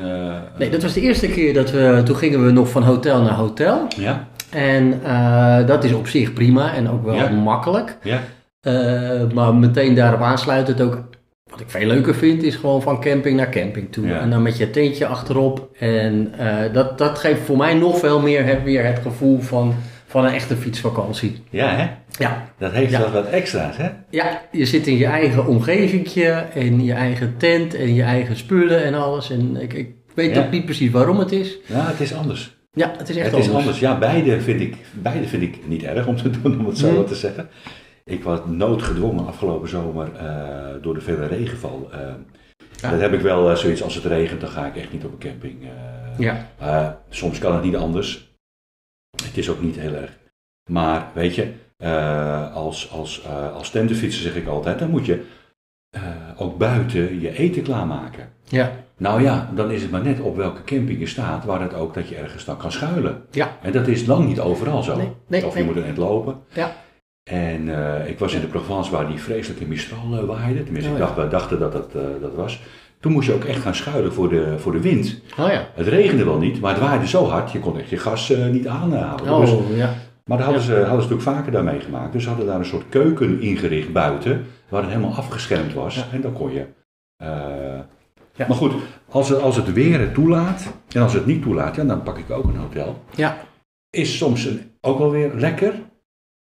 Nee, 0.57 0.69
dat 0.69 0.81
was 0.81 0.93
de 0.93 1.01
eerste 1.01 1.27
keer 1.27 1.53
dat 1.53 1.71
we, 1.71 2.01
toen 2.05 2.15
gingen 2.15 2.45
we 2.45 2.51
nog 2.51 2.69
van 2.69 2.83
hotel 2.83 3.21
naar 3.21 3.33
hotel. 3.33 3.87
Ja, 3.97 4.27
En 4.49 5.01
dat 5.65 5.83
is 5.83 5.93
op 5.93 6.07
zich 6.07 6.33
prima 6.33 6.73
en 6.73 6.89
ook 6.89 7.05
wel 7.05 7.15
Ja. 7.15 7.29
makkelijk. 7.29 7.97
ja, 8.03 8.19
Eh, 8.61 9.31
maar 9.33 9.53
meteen 9.55 9.95
daarop 9.95 10.21
aansluitend 10.21 10.81
ook, 10.81 11.01
wat 11.49 11.59
ik 11.59 11.69
veel 11.69 11.87
leuker 11.87 12.15
vind, 12.15 12.43
is 12.43 12.55
gewoon 12.55 12.81
van 12.81 13.01
camping 13.01 13.37
naar 13.37 13.49
camping 13.51 13.91
toe. 13.91 14.07
Ja. 14.07 14.19
En 14.19 14.29
dan 14.29 14.41
met 14.41 14.57
je 14.57 14.69
tentje 14.69 15.05
achterop. 15.05 15.69
En 15.79 16.33
eh, 16.37 16.73
dat, 16.73 16.97
dat 16.97 17.19
geeft 17.19 17.41
voor 17.41 17.57
mij 17.57 17.73
nog 17.73 17.99
veel 17.99 18.19
meer 18.21 18.45
het, 18.45 18.63
weer 18.63 18.85
het 18.85 18.99
gevoel 18.99 19.39
van, 19.39 19.75
van 20.07 20.25
een 20.25 20.33
echte 20.33 20.55
fietsvakantie. 20.55 21.43
ja 21.49 21.75
hè? 21.75 21.87
Ja. 22.23 22.45
Dat 22.57 22.71
heeft 22.71 22.91
Ja. 22.91 22.99
wel 22.99 23.11
wat 23.11 23.25
extra's, 23.29 23.77
hè? 23.77 23.89
ja, 24.09 24.41
je 24.51 24.65
zit 24.65 24.87
in 24.87 24.97
je 24.97 25.05
eigen 25.05 25.47
omgevingje 25.47 26.29
en 26.53 26.83
je 26.83 26.93
eigen 26.93 27.33
tent 27.37 27.73
en 27.75 27.93
je 27.93 28.03
eigen 28.03 28.35
spullen 28.35 28.83
en 28.83 28.93
alles. 28.93 29.29
En 29.31 29.55
ik, 29.61 29.73
ik 29.73 29.89
weet 30.15 30.35
Ja. 30.35 30.43
ook 30.45 30.51
niet 30.51 30.65
precies 30.65 30.91
waarom 30.91 31.19
het 31.19 31.31
is. 31.31 31.57
Ja, 31.65 31.87
het 31.87 31.99
is 31.99 32.13
anders. 32.15 32.59
Ja, 32.73 32.91
het 32.97 33.09
is 33.09 33.15
echt 33.15 33.31
het 33.31 33.39
is 33.39 33.45
anders. 33.45 33.63
anders. 33.63 33.79
Ja, 33.79 33.97
beide 33.97 34.41
vind, 34.41 34.61
ik, 34.61 34.75
beide 34.93 35.27
vind 35.27 35.41
ik 35.41 35.57
niet 35.67 35.83
erg 35.83 36.07
om 36.07 36.15
te 36.17 36.29
doen, 36.29 36.59
om 36.59 36.65
het 36.65 36.77
zo 36.77 36.91
Mhm. 36.91 37.03
te 37.05 37.15
zeggen. 37.15 37.49
Ik 38.05 38.23
was 38.23 38.39
noodgedwongen 38.45 39.27
afgelopen 39.27 39.69
zomer 39.69 40.15
eh, 40.15 40.81
door 40.81 40.93
de 40.93 41.01
vele 41.01 41.25
regenval. 41.25 41.89
eh, 41.91 41.99
Ja. 42.81 42.89
Dat 42.91 42.99
heb 42.99 43.13
ik 43.13 43.21
wel 43.21 43.49
eh, 43.49 43.55
zoiets 43.55 43.83
als 43.83 43.95
het 43.95 44.05
regent, 44.05 44.41
dan 44.41 44.49
ga 44.49 44.65
ik 44.65 44.75
echt 44.75 44.91
niet 44.91 45.05
op 45.05 45.11
een 45.11 45.17
camping. 45.29 45.57
Ja, 46.17 47.01
soms 47.09 47.39
kan 47.39 47.53
het 47.53 47.63
niet 47.63 47.75
anders. 47.75 48.35
Het 49.23 49.37
is 49.37 49.49
ook 49.49 49.61
niet 49.61 49.75
heel 49.75 49.93
erg. 49.93 50.17
Maar 50.69 51.07
weet 51.13 51.35
je, 51.35 51.51
als, 52.53 52.91
als, 52.91 53.23
eh, 53.23 53.55
als 53.55 53.69
tentenfietser 53.69 54.21
zeg 54.21 54.35
ik 54.35 54.47
altijd, 54.47 54.79
dan 54.79 54.89
moet 54.89 55.05
je 55.05 55.25
ook 56.37 56.57
buiten 56.57 57.19
je 57.19 57.37
eten 57.37 57.63
klaarmaken. 57.63 58.29
ja, 58.43 58.71
Nou 58.97 59.21
ja, 59.21 59.51
dan 59.55 59.71
is 59.71 59.81
het 59.81 59.91
maar 59.91 60.03
net 60.03 60.19
op 60.19 60.35
welke 60.35 60.63
camping 60.63 60.99
je 60.99 61.07
staat, 61.07 61.45
waar 61.45 61.61
het 61.61 61.73
ook 61.73 61.93
dat 61.93 62.09
je 62.09 62.15
ergens 62.15 62.45
dan 62.45 62.57
kan 62.57 62.71
schuilen. 62.71 63.25
ja, 63.31 63.57
En 63.61 63.71
dat 63.71 63.87
is 63.87 64.05
lang 64.05 64.25
niet 64.27 64.39
overal 64.39 64.83
zo. 64.83 64.95
Nee, 64.97 65.11
nee, 65.27 65.45
of 65.45 65.53
je 65.53 65.59
nee. 65.59 65.67
moet 65.67 65.75
een 65.77 65.83
eind 65.83 65.97
lopen. 65.97 66.39
ja. 66.53 66.75
En 67.31 67.69
eh, 67.69 68.09
ik 68.09 68.19
was 68.19 68.33
in 68.33 68.41
de 68.41 68.47
Provence 68.47 68.91
waar 68.91 69.07
die 69.07 69.19
vreselijke 69.19 69.65
Mistral 69.65 70.17
eh, 70.19 70.23
waaide. 70.23 70.63
Tenminste, 70.63 70.89
Oh, 70.89 70.95
ik 70.97 71.01
dacht, 71.01 71.15
we 71.15 71.27
dachten 71.27 71.59
dat 71.59 71.71
dat, 71.71 71.89
eh, 71.95 72.01
dat 72.21 72.35
was. 72.35 72.61
Toen 72.99 73.11
moest 73.11 73.27
je 73.27 73.33
ook 73.33 73.43
echt 73.43 73.61
gaan 73.61 73.75
schuilen 73.75 74.13
voor 74.13 74.29
de, 74.29 74.53
voor 74.57 74.71
de 74.71 74.81
wind. 74.81 75.21
Oh 75.39 75.47
ja. 75.47 75.67
Het 75.73 75.87
regende 75.87 76.25
wel 76.25 76.37
niet, 76.37 76.61
maar 76.61 76.71
het 76.71 76.81
waaide 76.81 77.07
zo 77.07 77.25
hard, 77.25 77.51
je 77.51 77.59
kon 77.59 77.79
echt 77.79 77.89
je 77.89 77.97
gas 77.97 78.33
niet 78.51 78.67
aanhouden. 78.67 79.39
Dus, 79.39 79.51
Oh 79.51 79.75
ja. 79.77 79.93
maar 80.25 80.37
dat 80.37 80.45
hadden, 80.45 80.63
ze, 80.63 80.71
hadden 80.73 80.89
ze 80.89 81.09
natuurlijk 81.09 81.21
vaker 81.21 81.51
daarmee 81.51 81.79
gemaakt. 81.79 82.13
Dus 82.13 82.23
ze 82.23 82.29
hadden 82.29 82.47
daar 82.47 82.59
een 82.59 82.65
soort 82.65 82.85
keuken 82.89 83.41
ingericht 83.41 83.91
buiten, 83.93 84.45
waar 84.69 84.81
het 84.81 84.91
helemaal 84.91 85.15
afgeschermd 85.15 85.73
was. 85.73 85.95
Ja. 85.95 86.03
En 86.11 86.21
dan 86.21 86.33
kon 86.33 86.53
je... 86.53 86.65
Ja. 88.35 88.47
Maar 88.47 88.57
goed, 88.57 88.73
als 89.09 89.29
het, 89.29 89.41
als 89.41 89.55
het 89.55 89.73
weer 89.73 89.99
het 89.99 90.13
toelaat, 90.13 90.73
en 90.91 91.01
als 91.01 91.13
het 91.13 91.25
niet 91.25 91.41
toelaat, 91.41 91.75
ja, 91.75 91.83
dan 91.83 92.03
pak 92.03 92.17
ik 92.17 92.31
ook 92.31 92.43
een 92.43 92.55
hotel. 92.59 93.03
Ja, 93.15 93.37
Is 93.89 94.17
soms 94.17 94.45
een, 94.45 94.71
ook 94.81 94.97
wel 94.97 95.11
weer 95.11 95.31
lekker, 95.33 95.73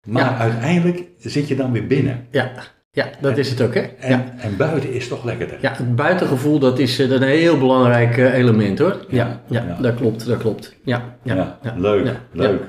maar 0.07 0.23
Ja. 0.23 0.37
uiteindelijk 0.37 1.05
zit 1.19 1.49
je 1.49 1.57
dan 1.57 1.73
weer 1.73 1.87
binnen. 1.87 2.27
ja, 2.31 2.51
ja, 2.91 3.09
dat 3.21 3.39
is 3.39 3.51
het 3.51 3.61
ook, 3.61 3.75
hè? 3.75 3.81
En, 3.81 4.11
Ja. 4.11 4.35
en 4.39 4.57
buiten 4.57 4.93
is 4.93 5.09
toch 5.09 5.25
lekkerder. 5.25 5.59
Ja, 5.61 5.73
het 5.77 5.97
buitengevoel, 5.97 6.59
dat 6.59 6.79
is 6.79 6.99
eh, 6.99 7.11
een 7.11 7.23
heel 7.23 7.59
belangrijk 7.59 8.17
eh, 8.19 8.35
element 8.35 8.79
hoor. 8.79 9.05
Ja, 9.09 9.41
ja, 9.49 9.65
Ja. 9.69 9.77
dat 9.83 9.95
klopt, 9.95 10.27
dat 10.27 10.39
klopt. 10.39 10.77
Ja, 10.85 11.17
ja, 11.23 11.59
leuk, 11.77 12.07
ja, 12.07 12.21
leuk. 12.33 12.61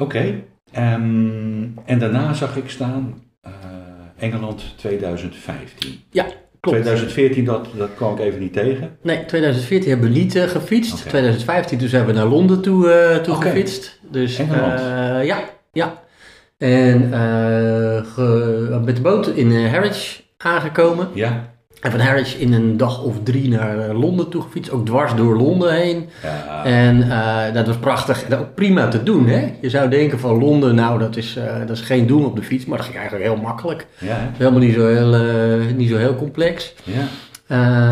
Oké, 0.00 0.34
ehm, 0.72 1.66
en 1.84 1.98
daarna 1.98 2.32
zag 2.34 2.56
ik 2.56 2.70
staan 2.70 3.22
eh, 3.40 3.52
Engeland 4.18 4.62
2015. 4.76 6.00
Ja, 6.10 6.22
klopt. 6.60 6.78
2014, 6.82 7.44
dat, 7.44 7.68
dat 7.76 7.88
kwam 7.94 8.12
ik 8.14 8.18
even 8.20 8.40
niet 8.40 8.52
tegen. 8.52 8.98
Nee, 9.02 9.24
2014 9.24 9.90
hebben 9.90 10.08
we 10.12 10.18
niet 10.18 10.38
gefietst. 10.38 10.92
Oké. 11.00 11.08
2015 11.08 11.78
toen 11.78 11.88
zijn 11.88 12.06
we 12.06 12.12
naar 12.12 12.26
Londen 12.26 12.60
toe, 12.62 13.20
toe 13.22 13.34
gefietst. 13.34 14.00
Dus 14.10 14.38
Engeland. 14.38 14.80
ja, 15.26 15.38
ja. 15.72 16.02
En 16.58 17.12
eh, 17.12 18.04
ge- 18.14 18.80
met 18.84 18.96
de 18.96 19.02
boot 19.02 19.26
in 19.28 19.52
eh, 19.52 19.70
Harwich 19.72 20.22
aangekomen. 20.36 21.08
Ja, 21.14 21.50
En 21.80 21.90
van 21.90 22.00
Harwich 22.00 22.36
in 22.38 22.52
een 22.52 22.76
dag 22.76 23.02
of 23.04 23.16
drie 23.22 23.48
naar 23.48 23.78
eh, 23.78 24.00
Londen 24.00 24.28
toe 24.28 24.42
gefietst. 24.42 24.70
Ook 24.70 24.86
dwars 24.86 25.14
door 25.14 25.36
Londen 25.36 25.72
heen. 25.74 26.08
ja, 26.22 26.64
En 26.64 27.08
dat 27.54 27.66
was 27.66 27.76
prachtig 27.76 28.24
en 28.24 28.38
ook 28.38 28.54
prima 28.54 28.88
te 28.88 29.02
doen. 29.02 29.26
Hè? 29.28 29.52
Je 29.60 29.70
zou 29.70 29.88
denken 29.90 30.18
van 30.18 30.38
Londen, 30.38 30.74
nou 30.74 30.98
dat 30.98 31.16
is, 31.16 31.38
dat 31.66 31.76
is 31.76 31.80
geen 31.82 32.06
doen 32.06 32.24
op 32.24 32.36
de 32.36 32.42
fiets, 32.42 32.64
maar 32.66 32.76
dat 32.76 32.86
ging 32.86 32.98
eigenlijk 32.98 33.28
heel 33.30 33.42
makkelijk. 33.42 33.86
ja? 33.98 34.30
Helemaal 34.36 34.60
niet 34.60 34.74
zo 34.74 34.86
heel, 34.86 35.16
niet 35.76 35.88
zo 35.88 35.96
heel 35.96 36.14
complex. 36.16 36.74
ja. 36.84 37.02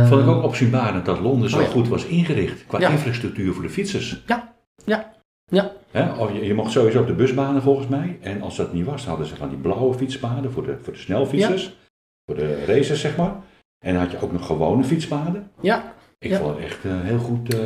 Vond 0.06 0.20
ik 0.22 0.28
ook 0.28 0.42
opzienbarend 0.42 1.04
dat 1.04 1.20
Londen 1.20 1.50
zo 1.50 1.56
Oh 1.56 1.62
ja. 1.62 1.68
goed 1.68 1.88
was 1.88 2.04
ingericht 2.04 2.64
qua 2.66 2.88
infrastructuur 2.88 3.52
voor 3.54 3.62
de 3.62 3.68
fietsers. 3.70 4.22
Ja, 4.26 4.52
ja, 4.84 5.12
ja. 5.50 5.72
Hè? 5.90 6.12
Of 6.12 6.32
je, 6.32 6.44
je 6.44 6.54
mocht 6.54 6.72
sowieso 6.72 7.00
op 7.00 7.06
de 7.06 7.14
busbanen 7.14 7.62
volgens 7.62 7.88
mij. 7.88 8.18
En 8.20 8.42
als 8.42 8.56
dat 8.56 8.72
niet 8.72 8.84
was, 8.84 9.00
dan 9.00 9.08
hadden 9.08 9.26
ze 9.26 9.36
van 9.36 9.48
die 9.48 9.58
blauwe 9.58 9.94
fietspaden 9.94 10.52
voor 10.52 10.64
de, 10.64 10.78
voor 10.82 10.92
de 10.92 10.98
snelfietsers. 10.98 11.76
Voor 12.26 12.34
de 12.34 12.64
racers, 12.64 13.00
zeg 13.00 13.16
maar. 13.16 13.36
En 13.78 13.92
dan 13.92 14.02
had 14.02 14.10
je 14.10 14.20
ook 14.20 14.32
nog 14.32 14.46
gewone 14.46 14.84
fietspaden. 14.84 15.50
Ja, 15.60 15.94
Ik 16.26 16.32
Ja. 16.32 16.38
vond 16.38 16.56
het 16.56 16.64
echt 16.64 16.78
eh, 16.84 16.90
heel 17.02 17.18
goed. 17.18 17.54
eh, 17.54 17.60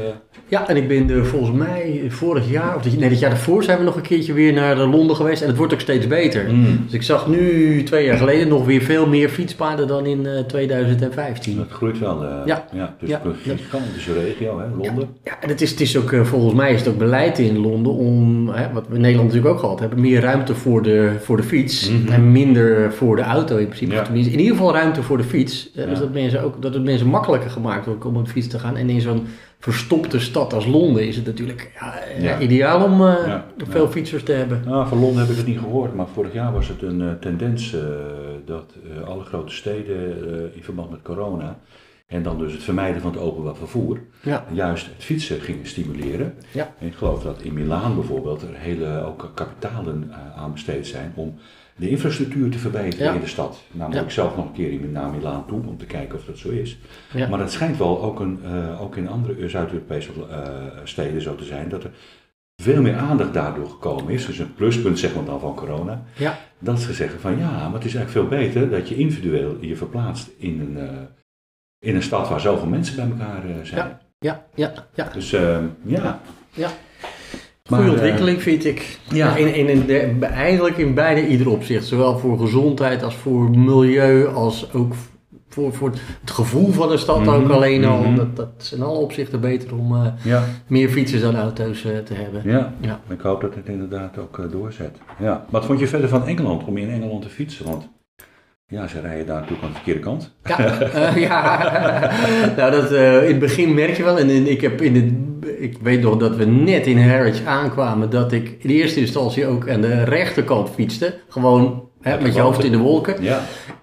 ja, 0.48 0.68
en 0.68 0.76
ik 0.76 0.88
ben 0.88 1.10
er 1.10 1.26
volgens 1.26 1.56
mij 1.58 2.02
vorig 2.08 2.50
jaar, 2.50 2.76
of 2.76 2.96
nee, 2.96 3.08
dat 3.08 3.18
jaar 3.18 3.30
daarvoor 3.30 3.62
zijn 3.62 3.78
we 3.78 3.84
nog 3.84 3.96
een 3.96 4.02
keertje 4.02 4.32
weer 4.32 4.52
naar 4.52 4.80
eh, 4.80 4.90
Londen 4.90 5.16
geweest. 5.16 5.42
En 5.42 5.48
het 5.48 5.56
wordt 5.56 5.72
ook 5.72 5.80
steeds 5.80 6.06
beter. 6.06 6.46
mm, 6.52 6.80
Dus 6.84 6.92
ik 6.94 7.02
zag 7.02 7.28
nu, 7.28 7.82
twee 7.82 8.04
jaar 8.04 8.16
geleden, 8.16 8.48
nog 8.48 8.64
weer 8.64 8.80
veel 8.82 9.06
meer 9.06 9.28
fietspaden 9.28 9.86
dan 9.86 10.06
in 10.06 10.26
eh, 10.26 10.38
2015. 10.44 11.56
dat 11.56 11.66
groeit 11.70 11.98
wel. 11.98 12.24
eh, 12.24 12.30
Ja. 12.46 12.64
ja. 12.72 12.94
Dus 13.00 13.08
Ja. 13.08 13.20
een 13.24 13.34
gigantische 13.58 14.12
regio, 14.12 14.58
hè, 14.60 14.64
Londen. 14.86 15.08
Ja, 15.24 15.32
en 15.40 15.48
het 15.48 15.60
is, 15.60 15.70
het 15.70 15.80
is 15.80 15.96
ook, 15.96 16.12
eh, 16.12 16.22
volgens 16.24 16.54
mij 16.54 16.72
is 16.72 16.78
het 16.80 16.88
ook 16.88 16.98
beleid 16.98 17.38
in 17.38 17.58
Londen 17.58 17.92
om, 17.92 18.48
hè, 18.48 18.72
wat 18.72 18.84
we 18.88 18.94
in 18.94 19.00
Nederland 19.00 19.28
natuurlijk 19.28 19.54
ook 19.54 19.60
gehad 19.60 19.80
hebben, 19.80 20.00
meer 20.00 20.20
ruimte 20.20 20.54
voor 20.54 20.82
de, 20.82 21.10
voor 21.20 21.36
de 21.36 21.42
fiets 21.42 21.90
Mhm. 21.90 22.12
en 22.12 22.32
minder 22.32 22.92
voor 22.92 23.16
de 23.16 23.22
auto 23.22 23.56
in 23.56 23.66
principe. 23.66 23.94
Ja. 23.94 24.08
In 24.12 24.16
ieder 24.16 24.56
geval 24.56 24.72
ruimte 24.72 25.02
voor 25.02 25.16
de 25.16 25.22
fiets. 25.24 25.70
Eh, 25.74 25.88
Dus 25.88 25.98
dat, 25.98 26.12
mensen 26.12 26.42
ook, 26.42 26.62
dat 26.62 26.74
het 26.74 26.84
mensen 26.84 27.06
makkelijker 27.06 27.50
gemaakt 27.50 27.86
wordt 27.86 28.04
om 28.04 28.24
de 28.24 28.30
fiets 28.30 28.48
te 28.50 28.58
gaan. 28.58 28.76
En 28.76 28.90
in 28.90 29.00
zo'n 29.00 29.26
verstopte 29.58 30.20
stad 30.20 30.52
als 30.52 30.66
Londen 30.66 31.06
is 31.06 31.16
het 31.16 31.26
natuurlijk 31.26 31.70
ja, 31.80 31.98
eh, 32.00 32.22
Ja. 32.22 32.38
ideaal 32.40 32.84
om 32.84 32.92
eh, 33.06 33.26
Ja. 33.26 33.44
veel 33.68 33.84
Ja. 33.84 33.90
fietsers 33.90 34.22
te 34.22 34.32
hebben. 34.32 34.62
Nou, 34.66 34.88
van 34.88 34.98
Londen 34.98 35.20
heb 35.20 35.30
ik 35.30 35.36
het 35.36 35.46
niet 35.46 35.58
gehoord, 35.58 35.94
maar 35.94 36.06
vorig 36.14 36.32
jaar 36.32 36.52
was 36.52 36.68
het 36.68 36.82
een 36.82 37.00
eh, 37.02 37.12
tendens 37.20 37.76
dat 38.46 38.74
eh, 39.00 39.08
alle 39.08 39.24
grote 39.24 39.54
steden 39.54 39.96
eh, 39.96 40.56
in 40.56 40.62
verband 40.62 40.90
met 40.90 41.02
corona 41.02 41.58
En 42.06 42.22
dan 42.22 42.38
dus 42.38 42.52
het 42.52 42.62
vermijden 42.62 43.00
van 43.02 43.10
het 43.12 43.20
openbaar 43.20 43.54
vervoer. 43.56 44.00
Ja. 44.22 44.44
Juist 44.52 44.86
het 44.86 45.04
fietsen 45.04 45.40
gingen 45.40 45.66
stimuleren. 45.66 46.34
Ja. 46.52 46.74
En 46.78 46.86
ik 46.86 46.94
geloof 46.94 47.22
dat 47.22 47.42
in 47.42 47.52
Milaan 47.54 47.94
bijvoorbeeld 47.94 48.42
er 48.42 48.48
hele 48.52 49.04
ook 49.04 49.30
kapitalen 49.34 50.04
uh, 50.08 50.42
aan 50.42 50.52
besteed 50.52 50.86
zijn 50.86 51.12
om 51.14 51.34
de 51.80 51.88
infrastructuur 51.90 52.50
te 52.50 52.58
verbeteren 52.58 53.06
Ja. 53.06 53.12
in 53.12 53.20
de 53.20 53.26
stad. 53.26 53.60
Ja. 53.72 54.00
ik 54.02 54.10
zelf 54.10 54.36
nog 54.36 54.44
een 54.46 54.52
keer 54.52 54.70
in- 54.70 54.92
naar 54.92 55.10
Milaan 55.10 55.46
toe 55.46 55.60
om 55.66 55.76
te 55.78 55.86
kijken 55.86 56.18
of 56.18 56.24
dat 56.24 56.38
zo 56.38 56.48
is. 56.48 56.78
Ja. 57.14 57.28
Maar 57.28 57.38
het 57.40 57.52
schijnt 57.52 57.76
wel 57.78 58.02
ook, 58.02 58.20
een, 58.20 58.40
eh, 58.44 58.82
ook 58.82 58.96
in 58.96 59.08
andere 59.08 59.48
Zuid-Europese 59.48 60.10
eh, 60.30 60.46
steden 60.84 61.22
zo 61.22 61.34
te 61.34 61.44
zijn 61.44 61.68
dat 61.68 61.84
er 61.84 61.90
veel 62.62 62.82
meer 62.82 62.96
aandacht 62.96 63.34
daardoor 63.34 63.68
gekomen 63.68 64.12
is. 64.12 64.26
Dus 64.26 64.38
een 64.38 64.54
pluspunt 64.54 64.98
zeg 64.98 65.14
maar 65.14 65.24
dan 65.24 65.40
van 65.40 65.54
corona. 65.54 66.02
Ja. 66.16 66.38
Dat 66.58 66.80
ze 66.80 66.92
zeggen 66.92 67.20
van 67.20 67.38
ja, 67.38 67.50
maar 67.50 67.72
het 67.80 67.84
is 67.84 67.94
eigenlijk 67.94 68.10
veel 68.30 68.38
beter 68.38 68.70
dat 68.70 68.88
je 68.88 68.96
individueel 68.96 69.56
je 69.60 69.76
verplaatst 69.76 70.30
in 70.36 70.60
een, 70.60 70.88
eh, 70.88 70.96
in 71.78 71.94
een 71.94 72.02
stad 72.02 72.28
waar 72.28 72.40
zoveel 72.40 72.66
mensen 72.68 72.96
bij 72.96 73.04
elkaar 73.18 73.42
zijn. 73.66 73.98
Ja, 74.18 74.46
ja, 74.54 74.72
ja. 74.94 75.08
Dus 75.12 75.32
eh, 75.32 75.58
ja. 75.84 76.20
Ja. 76.52 76.70
Goede 77.76 77.84
eh, 77.90 77.90
ontwikkeling 77.92 78.42
vind 78.42 78.64
ik. 78.64 78.98
ja. 79.12 79.36
In, 79.36 79.54
in, 79.54 79.68
in 79.68 79.86
de- 79.86 80.26
eigenlijk 80.26 80.76
in 80.76 80.94
beide 80.94 81.26
ieder 81.26 81.50
opzicht. 81.50 81.86
Zowel 81.86 82.18
voor 82.18 82.38
gezondheid 82.38 83.02
als 83.02 83.14
voor 83.14 83.50
milieu. 83.50 84.26
Als 84.26 84.72
ook 84.72 84.92
voor, 85.48 85.72
voor 85.74 85.90
het 86.20 86.30
gevoel 86.30 86.72
van 86.72 86.88
de 86.88 86.96
stad 86.96 87.28
ook 87.28 87.42
Mhm, 87.42 87.50
alleen 87.50 87.84
al. 87.84 88.02
mhm. 88.02 88.14
Dat, 88.16 88.36
dat 88.36 88.48
is 88.60 88.72
in 88.72 88.82
alle 88.82 88.98
opzichten 88.98 89.40
beter 89.40 89.74
om 89.76 89.94
eh, 89.94 90.06
Ja, 90.22 90.44
meer 90.66 90.88
fietsers 90.88 91.20
dan 91.22 91.36
auto's 91.36 91.84
eh, 91.84 91.98
te 91.98 92.14
hebben. 92.14 92.42
ja. 92.44 92.74
Ja. 92.80 93.00
Ik 93.08 93.20
hoop 93.20 93.40
dat 93.40 93.54
het 93.54 93.68
inderdaad 93.68 94.18
ook 94.18 94.48
doorzet. 94.50 94.96
Ja. 95.18 95.44
Wat 95.50 95.64
vond 95.64 95.78
je 95.78 95.86
verder 95.86 96.08
van 96.08 96.26
Engeland, 96.26 96.64
om 96.64 96.76
in 96.76 96.90
Engeland 96.90 97.22
te 97.22 97.28
fietsen? 97.28 97.64
Want 97.66 97.88
ja, 98.70 98.86
ze 98.86 99.00
rijden 99.00 99.26
daar 99.26 99.40
natuurlijk 99.40 99.62
aan 99.62 99.68
de 99.68 99.74
verkeerde 99.74 100.00
kant. 100.00 100.34
Ja, 100.44 100.78
ja. 101.28 101.70
nou 102.56 102.70
dat, 102.70 102.92
eh, 102.92 103.22
in 103.22 103.28
het 103.28 103.38
begin 103.38 103.74
merk 103.74 103.96
je 103.96 104.04
wel, 104.04 104.18
en 104.18 104.50
ik, 104.50 104.60
heb 104.60 104.80
in 104.80 104.92
de, 104.92 105.58
ik 105.58 105.76
weet 105.82 106.02
nog 106.02 106.16
dat 106.16 106.36
we 106.36 106.44
net 106.44 106.86
in 106.86 107.08
Harwich 107.08 107.44
aankwamen, 107.44 108.10
dat 108.10 108.32
ik 108.32 108.56
in 108.58 108.70
eerste 108.70 109.00
instantie 109.00 109.46
ook 109.46 109.68
aan 109.68 109.80
de 109.80 110.04
rechterkant 110.04 110.70
fietste. 110.70 111.14
Gewoon 111.28 111.88
hè, 112.00 112.20
met 112.20 112.34
je 112.34 112.40
hoofd 112.40 112.64
in 112.64 112.72
de 112.72 112.78
wolken. 112.78 113.22
Ja, 113.22 113.40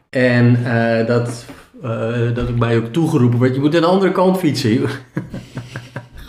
En 0.10 0.66
eh, 0.66 1.08
dat, 1.08 1.46
eh, 1.82 2.34
dat 2.34 2.50
ik 2.50 2.58
mij 2.58 2.78
ook 2.78 2.88
toegeroepen 2.94 3.40
werd, 3.40 3.56
je 3.56 3.62
moet 3.62 3.76
aan 3.76 3.82
de 3.82 3.88
andere 3.88 4.12
kant 4.12 4.38
fietsen. 4.38 4.80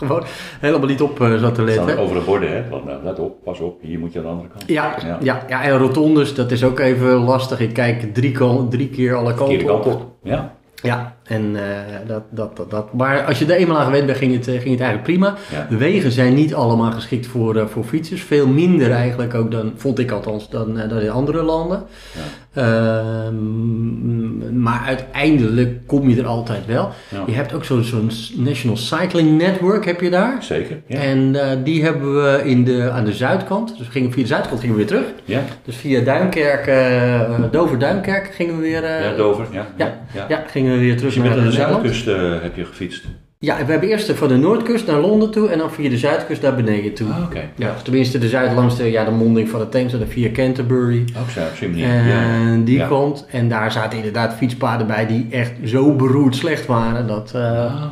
Gewoon 0.07 0.23
helemaal 0.59 0.87
niet 0.87 1.01
op 1.01 1.21
eh, 1.21 1.35
zat 1.35 1.55
te 1.55 1.63
letten. 1.63 1.97
over 1.97 2.15
de 2.15 2.21
borden, 2.25 2.51
hè? 2.51 2.69
Want, 2.69 2.85
nou, 2.85 3.03
let 3.03 3.19
op, 3.19 3.43
pas 3.43 3.59
op, 3.59 3.81
hier 3.81 3.99
moet 3.99 4.13
je 4.13 4.19
aan 4.19 4.25
de 4.25 4.31
andere 4.31 4.49
kant. 4.49 4.63
Ja, 4.67 4.95
Ja. 5.05 5.17
ja. 5.21 5.43
Ja, 5.47 5.63
en 5.63 5.77
rotondes, 5.77 6.33
dat 6.33 6.51
is 6.51 6.63
ook 6.63 6.79
even 6.79 7.09
lastig. 7.13 7.59
Ik 7.59 7.73
kijk 7.73 8.13
drie, 8.13 8.37
drie 8.69 8.89
keer 8.89 9.15
alle 9.15 9.33
kanten 9.33 9.65
kant 9.65 9.85
op. 9.85 10.05
Ja, 10.23 10.53
Ja, 10.81 11.15
en 11.23 11.55
eh, 11.55 12.07
dat, 12.07 12.23
dat, 12.29 12.57
dat, 12.57 12.71
dat. 12.71 12.93
Maar 12.93 13.25
als 13.25 13.39
je 13.39 13.45
er 13.45 13.51
eenmaal 13.51 13.77
aan 13.77 13.85
gewend 13.85 14.05
bent, 14.05 14.17
ging 14.17 14.33
het, 14.33 14.47
eh, 14.47 14.53
ging 14.53 14.69
het 14.69 14.79
eigenlijk 14.81 15.03
prima. 15.03 15.35
ja. 15.51 15.67
De 15.69 15.77
wegen 15.77 16.11
zijn 16.11 16.33
niet 16.33 16.53
allemaal 16.53 16.91
geschikt 16.91 17.27
voor, 17.27 17.69
voor 17.69 17.83
fietsers. 17.83 18.21
Veel 18.23 18.47
minder 18.47 18.91
eigenlijk 18.91 19.33
ook 19.33 19.51
dan, 19.51 19.73
vond 19.75 19.99
ik 19.99 20.11
althans, 20.11 20.49
dan, 20.49 20.73
dan 20.75 20.99
in 20.99 21.09
andere 21.11 21.41
landen. 21.43 21.83
Ja. 22.15 22.21
Ehm, 22.59 24.61
maar 24.61 24.83
uiteindelijk 24.85 25.87
kom 25.87 26.09
je 26.09 26.19
er 26.21 26.25
altijd 26.27 26.65
wel. 26.65 26.89
Ja. 27.09 27.23
Je 27.27 27.33
hebt 27.33 27.53
ook 27.53 27.63
zo'n 27.65 28.11
National 28.35 28.77
Cycling 28.77 29.37
Network, 29.37 29.85
heb 29.85 30.01
je 30.01 30.09
daar. 30.09 30.43
Zeker. 30.43 30.81
Ja. 30.87 30.99
En 30.99 31.35
eh, 31.35 31.57
die 31.63 31.83
hebben 31.83 32.15
we 32.23 32.41
in 32.43 32.63
de, 32.63 32.89
aan 32.91 33.05
de 33.05 33.13
zuidkant. 33.13 33.77
Dus 33.77 33.85
we 33.87 33.91
gingen 33.93 34.11
via 34.11 34.21
de 34.21 34.27
zuidkant 34.27 34.59
gingen 34.59 34.75
we 34.75 34.81
weer 34.81 34.89
terug. 34.91 35.05
ja. 35.25 35.41
Dus 35.65 35.75
via 35.75 36.01
Duinkerk, 36.01 36.67
eh 36.67 37.39
Dover-Duinkerk 37.51 38.31
gingen 38.33 38.55
we 38.55 38.61
weer... 38.61 38.83
eh, 38.83 39.03
ja, 39.03 39.15
Dover. 39.15 39.45
Ja, 39.51 39.67
ja, 39.77 39.97
ja. 40.29 40.43
gingen 40.47 40.73
we 40.73 40.79
weer 40.79 40.97
terug 40.97 41.13
Dus 41.13 41.23
je 41.23 41.29
bent 41.29 41.35
naar 41.35 41.43
aan 41.45 41.51
de 41.51 41.57
Nederland. 41.57 41.95
zuidkust 41.97 42.41
heb 42.43 42.55
je 42.55 42.65
gefietst. 42.65 43.03
Ja, 43.45 43.65
we 43.65 43.71
hebben 43.71 43.89
eerst 43.89 44.11
van 44.11 44.27
de 44.27 44.37
noordkust 44.37 44.87
naar 44.87 44.99
Londen 44.99 45.31
toe 45.31 45.49
en 45.49 45.57
dan 45.57 45.71
via 45.71 45.89
de 45.89 45.97
zuidkust 45.97 46.41
naar 46.41 46.55
beneden 46.55 46.93
toe. 46.93 47.09
Ah, 47.11 47.23
oké. 47.23 47.49
Ja, 47.55 47.73
tenminste 47.83 48.17
de 48.17 48.27
zuid 48.29 48.53
langs 48.53 48.75
de, 48.77 48.91
ja, 48.91 49.05
de 49.05 49.11
monding 49.11 49.49
van 49.49 49.59
de 49.59 49.69
Thames 49.69 49.93
en 49.93 49.99
dan 49.99 50.07
via 50.07 50.31
Canterbury. 50.31 51.05
Ook 51.21 51.29
zo, 51.29 51.39
op 51.39 51.69
manier. 51.69 51.85
En 51.89 52.57
ja. 52.59 52.65
die 52.65 52.77
Ja. 52.77 52.87
komt. 52.87 53.25
En 53.31 53.49
daar 53.49 53.71
zaten 53.71 53.97
inderdaad 53.97 54.33
fietspaden 54.33 54.87
bij 54.87 55.05
die 55.07 55.27
echt 55.31 55.51
zo 55.63 55.95
beroerd 55.95 56.35
slecht 56.35 56.65
waren. 56.65 57.07
Dat, 57.07 57.31
eh, 57.35 57.41
Ah, 57.41 57.83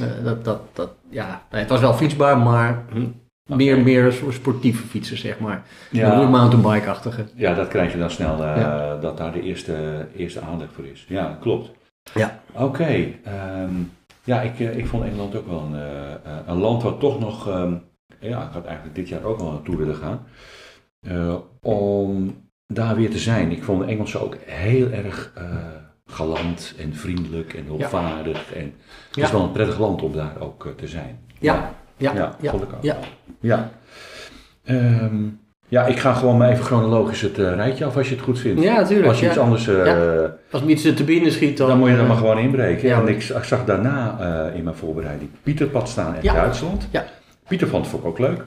eh, 0.00 0.24
dat, 0.24 0.44
dat, 0.44 0.60
dat, 0.72 0.90
ja, 1.10 1.42
nee, 1.50 1.60
het 1.60 1.70
was 1.70 1.80
wel 1.80 1.94
fietsbaar, 1.94 2.38
maar 2.38 2.82
hm, 2.92 3.56
meer, 3.56 3.78
meer 3.80 4.04
een 4.04 4.12
soort 4.12 4.34
sportieve 4.34 4.86
fietsen, 4.86 5.18
zeg 5.18 5.38
maar. 5.38 5.62
Ja. 5.90 6.20
Een 6.20 6.30
mountainbike-achtige. 6.30 7.24
Ja, 7.34 7.54
dat 7.54 7.68
krijg 7.68 7.92
je 7.92 7.98
dan 7.98 8.10
snel, 8.10 8.44
eh, 8.44 9.00
dat 9.00 9.16
daar 9.16 9.32
de 9.32 9.42
eerste, 9.42 10.06
eerste 10.16 10.40
aandacht 10.40 10.70
voor 10.74 10.84
is. 10.92 11.04
Ja, 11.08 11.38
klopt. 11.40 11.70
Ja. 12.14 12.40
Oké. 12.52 12.84
ehm, 13.24 13.70
ja, 14.24 14.40
ik, 14.40 14.60
eh, 14.60 14.76
ik 14.76 14.86
vond 14.86 15.04
Engeland 15.04 15.36
ook 15.36 15.46
wel 15.46 15.60
een, 15.60 15.74
eh, 15.74 16.12
eh, 16.14 16.20
een 16.46 16.58
land 16.58 16.82
wat 16.82 17.00
toch 17.00 17.20
nog... 17.20 17.48
ehm, 17.48 17.74
ja, 18.20 18.42
ik 18.46 18.52
had 18.52 18.64
eigenlijk 18.64 18.94
dit 18.96 19.08
jaar 19.08 19.22
ook 19.24 19.38
wel 19.38 19.50
naartoe 19.52 19.76
willen 19.76 19.94
gaan. 19.96 20.26
om 21.60 22.42
daar 22.66 22.96
weer 22.96 23.10
te 23.10 23.18
zijn. 23.18 23.50
Ik 23.50 23.62
vond 23.62 23.80
de 23.80 23.86
Engelsen 23.86 24.20
ook 24.22 24.36
heel 24.46 24.90
erg 24.90 25.32
galant 26.06 26.74
en 26.78 26.94
vriendelijk 26.94 27.54
en 27.54 27.64
hulpvaardig. 27.64 28.52
En 28.54 28.62
het 29.06 29.16
Ja. 29.16 29.24
is 29.24 29.30
wel 29.30 29.42
een 29.42 29.52
prettig 29.52 29.78
land 29.78 30.02
om 30.02 30.12
daar 30.12 30.40
ook 30.40 30.74
te 30.76 30.88
zijn. 30.88 31.18
Ja, 31.40 31.74
ja, 31.96 32.14
ja, 32.14 32.36
ja. 32.40 32.50
vond 32.50 32.62
ik 32.62 32.72
ook. 32.72 32.82
ja. 32.82 32.96
Ja. 33.40 33.70
Ja, 35.68 35.86
ik 35.86 35.98
ga 35.98 36.12
gewoon 36.12 36.36
maar 36.36 36.50
even 36.50 36.64
chronologisch 36.64 37.20
het 37.20 37.38
eh, 37.38 37.54
rijtje 37.54 37.84
af 37.84 37.96
als 37.96 38.08
je 38.08 38.14
het 38.14 38.24
goed 38.24 38.38
vindt. 38.38 38.62
Ja, 38.62 38.74
natuurlijk. 38.76 39.08
Als 39.08 39.18
je 39.18 39.24
ja. 39.24 39.30
iets 39.30 39.40
anders... 39.40 39.68
eh, 39.68 39.86
Ja. 39.86 40.36
Als 40.50 40.62
me 40.62 40.70
iets 40.70 40.82
te 40.82 41.04
binnen 41.04 41.32
schiet, 41.32 41.56
dan... 41.56 41.68
dan 41.68 41.78
moet 41.78 41.88
je 41.88 41.94
dat 41.94 42.02
eh, 42.02 42.08
maar 42.08 42.18
gewoon 42.18 42.38
inbreken. 42.38 42.88
ja. 42.88 43.00
En 43.00 43.08
ik, 43.08 43.22
ik 43.24 43.44
zag 43.44 43.64
daarna 43.64 44.18
in 44.54 44.64
mijn 44.64 44.76
voorbereiding 44.76 45.30
Pieterpad 45.42 45.88
staan 45.88 46.14
in 46.14 46.22
Ja. 46.22 46.34
Duitsland. 46.34 46.88
Ja. 46.90 47.04
Pieter 47.48 47.68
vond 47.68 47.86
ik 47.86 48.04
ook 48.04 48.18
leuk. 48.18 48.42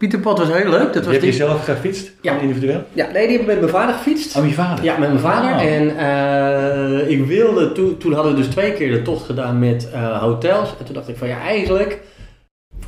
Pieterpad 0.00 0.38
was 0.38 0.48
heel 0.52 0.70
leuk. 0.70 0.92
Dat 0.92 1.04
was 1.04 1.12
heb 1.12 1.22
je 1.22 1.30
die... 1.30 1.32
zelf 1.32 1.64
gefietst? 1.64 2.12
Ja. 2.22 2.38
Individueel? 2.38 2.82
Ja, 2.92 3.06
nee, 3.12 3.22
die 3.26 3.32
heb 3.32 3.40
ik 3.40 3.46
met 3.46 3.60
mijn 3.60 3.72
vader 3.72 3.94
gefietst. 3.94 4.36
Oh, 4.36 4.46
je 4.46 4.52
vader? 4.52 4.84
Ja, 4.84 4.96
met 4.98 5.08
mijn 5.08 5.20
vader. 5.20 5.50
Oh. 5.50 5.74
En 5.74 7.10
ik 7.10 7.24
wilde, 7.24 7.72
toen, 7.72 7.96
toen 7.96 8.12
hadden 8.12 8.32
we 8.32 8.38
dus 8.38 8.48
twee 8.48 8.72
keer 8.72 8.90
de 8.90 9.02
tocht 9.02 9.24
gedaan 9.24 9.58
met 9.58 9.88
hotels. 10.20 10.74
En 10.78 10.84
toen 10.84 10.94
dacht 10.94 11.08
ik 11.08 11.16
van 11.16 11.28
ja, 11.28 11.40
eigenlijk, 11.40 12.00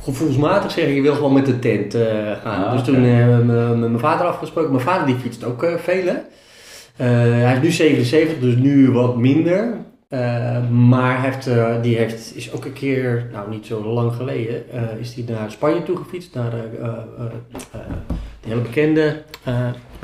gevoelsmatig 0.05 0.71
zeg 0.71 0.87
ik, 0.87 0.95
je 0.95 1.01
wil 1.01 1.15
gewoon 1.15 1.33
met 1.33 1.45
de 1.45 1.59
tent 1.59 1.93
eh, 1.93 2.01
gaan. 2.43 2.65
Ah, 2.65 2.71
dus 2.71 2.83
toen 2.83 3.05
eh, 3.05 3.27
met 3.27 3.45
met 3.45 3.77
mijn 3.77 3.99
vader 3.99 4.25
afgesproken. 4.25 4.71
Mijn 4.71 4.83
vader 4.83 5.05
die 5.05 5.15
fietst 5.15 5.43
ook 5.43 5.65
veel. 5.77 6.07
Eh, 6.07 7.07
hij 7.07 7.53
is 7.53 7.61
nu 7.61 7.71
77, 7.71 8.39
dus 8.39 8.55
nu 8.55 8.91
wat 8.91 9.17
minder. 9.17 9.83
Maar 10.71 11.21
heeft, 11.21 11.49
die 11.81 11.97
heeft, 11.97 12.35
is 12.35 12.51
ook 12.51 12.65
een 12.65 12.73
keer, 12.73 13.29
nou 13.31 13.49
niet 13.49 13.65
zo 13.65 13.83
lang 13.83 14.13
geleden, 14.13 14.63
is 14.99 15.13
hij 15.13 15.23
naar 15.27 15.51
Spanje 15.51 15.83
toe 15.83 15.97
gefietst. 15.97 16.33
Naar 16.33 16.51
die 18.39 18.53
hele 18.53 18.61
bekende, 18.61 19.23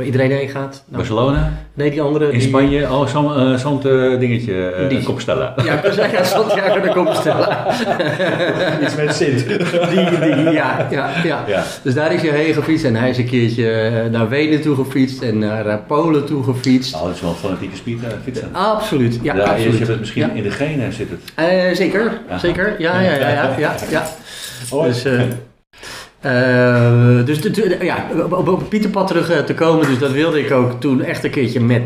waar 0.01 0.11
iedereen 0.11 0.31
heen 0.37 0.49
gaat. 0.49 0.83
Nou, 0.85 0.97
Barcelona? 0.97 1.51
Nee, 1.73 1.91
die 1.91 2.01
andere. 2.01 2.25
In 2.31 2.39
die- 2.39 2.47
Spanje? 2.47 2.89
Oh, 2.91 3.07
zo'n 3.07 3.35
eh, 3.35 3.55
zo'n, 3.55 3.77
eh, 3.83 4.19
dingetje. 4.19 4.69
eh, 4.69 4.89
Die. 4.89 5.03
Compostela. 5.03 5.53
Ja, 5.63 5.73
ik 5.73 5.81
kan 5.81 5.93
zeggen, 5.93 6.17
ja, 6.17 6.23
Santiago 6.37 6.81
de 6.81 6.89
Compostela. 6.89 7.67
Iets 8.83 8.95
met 8.95 9.15
Sint. 9.15 9.47
Die, 9.91 10.19
die, 10.19 10.35
ja, 10.51 10.87
ja, 10.91 11.09
ja. 11.23 11.43
ja. 11.47 11.63
Dus 11.83 11.93
daar 11.93 12.13
is 12.13 12.21
hij 12.21 12.29
heen 12.29 12.53
gefietst 12.53 12.85
en 12.85 12.95
hij 12.95 13.09
is 13.09 13.17
een 13.17 13.25
keertje 13.29 13.71
eh, 13.71 14.11
naar 14.11 14.29
Wenen 14.29 14.61
toe 14.61 14.75
gefietst 14.75 15.21
en 15.21 15.37
naar 15.37 15.65
eh, 15.65 15.75
Polen 15.87 16.25
toe 16.25 16.43
gefietst. 16.43 16.93
Nou, 16.93 17.05
dat 17.05 17.15
is 17.15 17.21
wel 17.21 17.29
een 17.29 17.35
fanatieke 17.35 17.75
speed, 17.75 18.03
eh, 18.03 18.09
fietsen. 18.23 18.47
Absoluut, 18.51 19.19
ja, 19.21 19.35
Ja, 19.35 19.43
je 19.43 19.49
absoluut. 19.49 19.75
zit 19.75 19.87
het 19.87 19.99
misschien 19.99 20.21
Ja. 20.27 20.31
in 20.33 20.43
de 20.43 20.51
genen 20.51 20.93
zit 20.93 21.07
het. 21.09 21.19
Eh, 21.35 21.75
zeker, 21.75 22.11
Aha. 22.29 22.37
zeker. 22.39 22.75
Ja, 22.77 22.99
ja, 23.01 23.11
ja, 23.11 23.29
ja, 23.29 23.49
ja. 23.57 23.75
ja. 23.89 24.03
Hoi. 24.69 24.87
Dus, 24.87 25.03
eh, 25.05 25.21
eh, 26.21 27.25
dus 27.25 27.39
ja, 27.81 28.05
op, 28.29 28.47
op- 28.47 28.69
Pieterpad 28.69 29.07
terug 29.07 29.29
eh, 29.29 29.37
te 29.39 29.53
komen, 29.53 29.85
dus 29.87 29.99
dat 29.99 30.11
wilde 30.11 30.39
ik 30.39 30.51
ook 30.51 30.79
toen 30.81 31.01
echt 31.03 31.23
een 31.23 31.29
keertje 31.29 31.59
met 31.59 31.81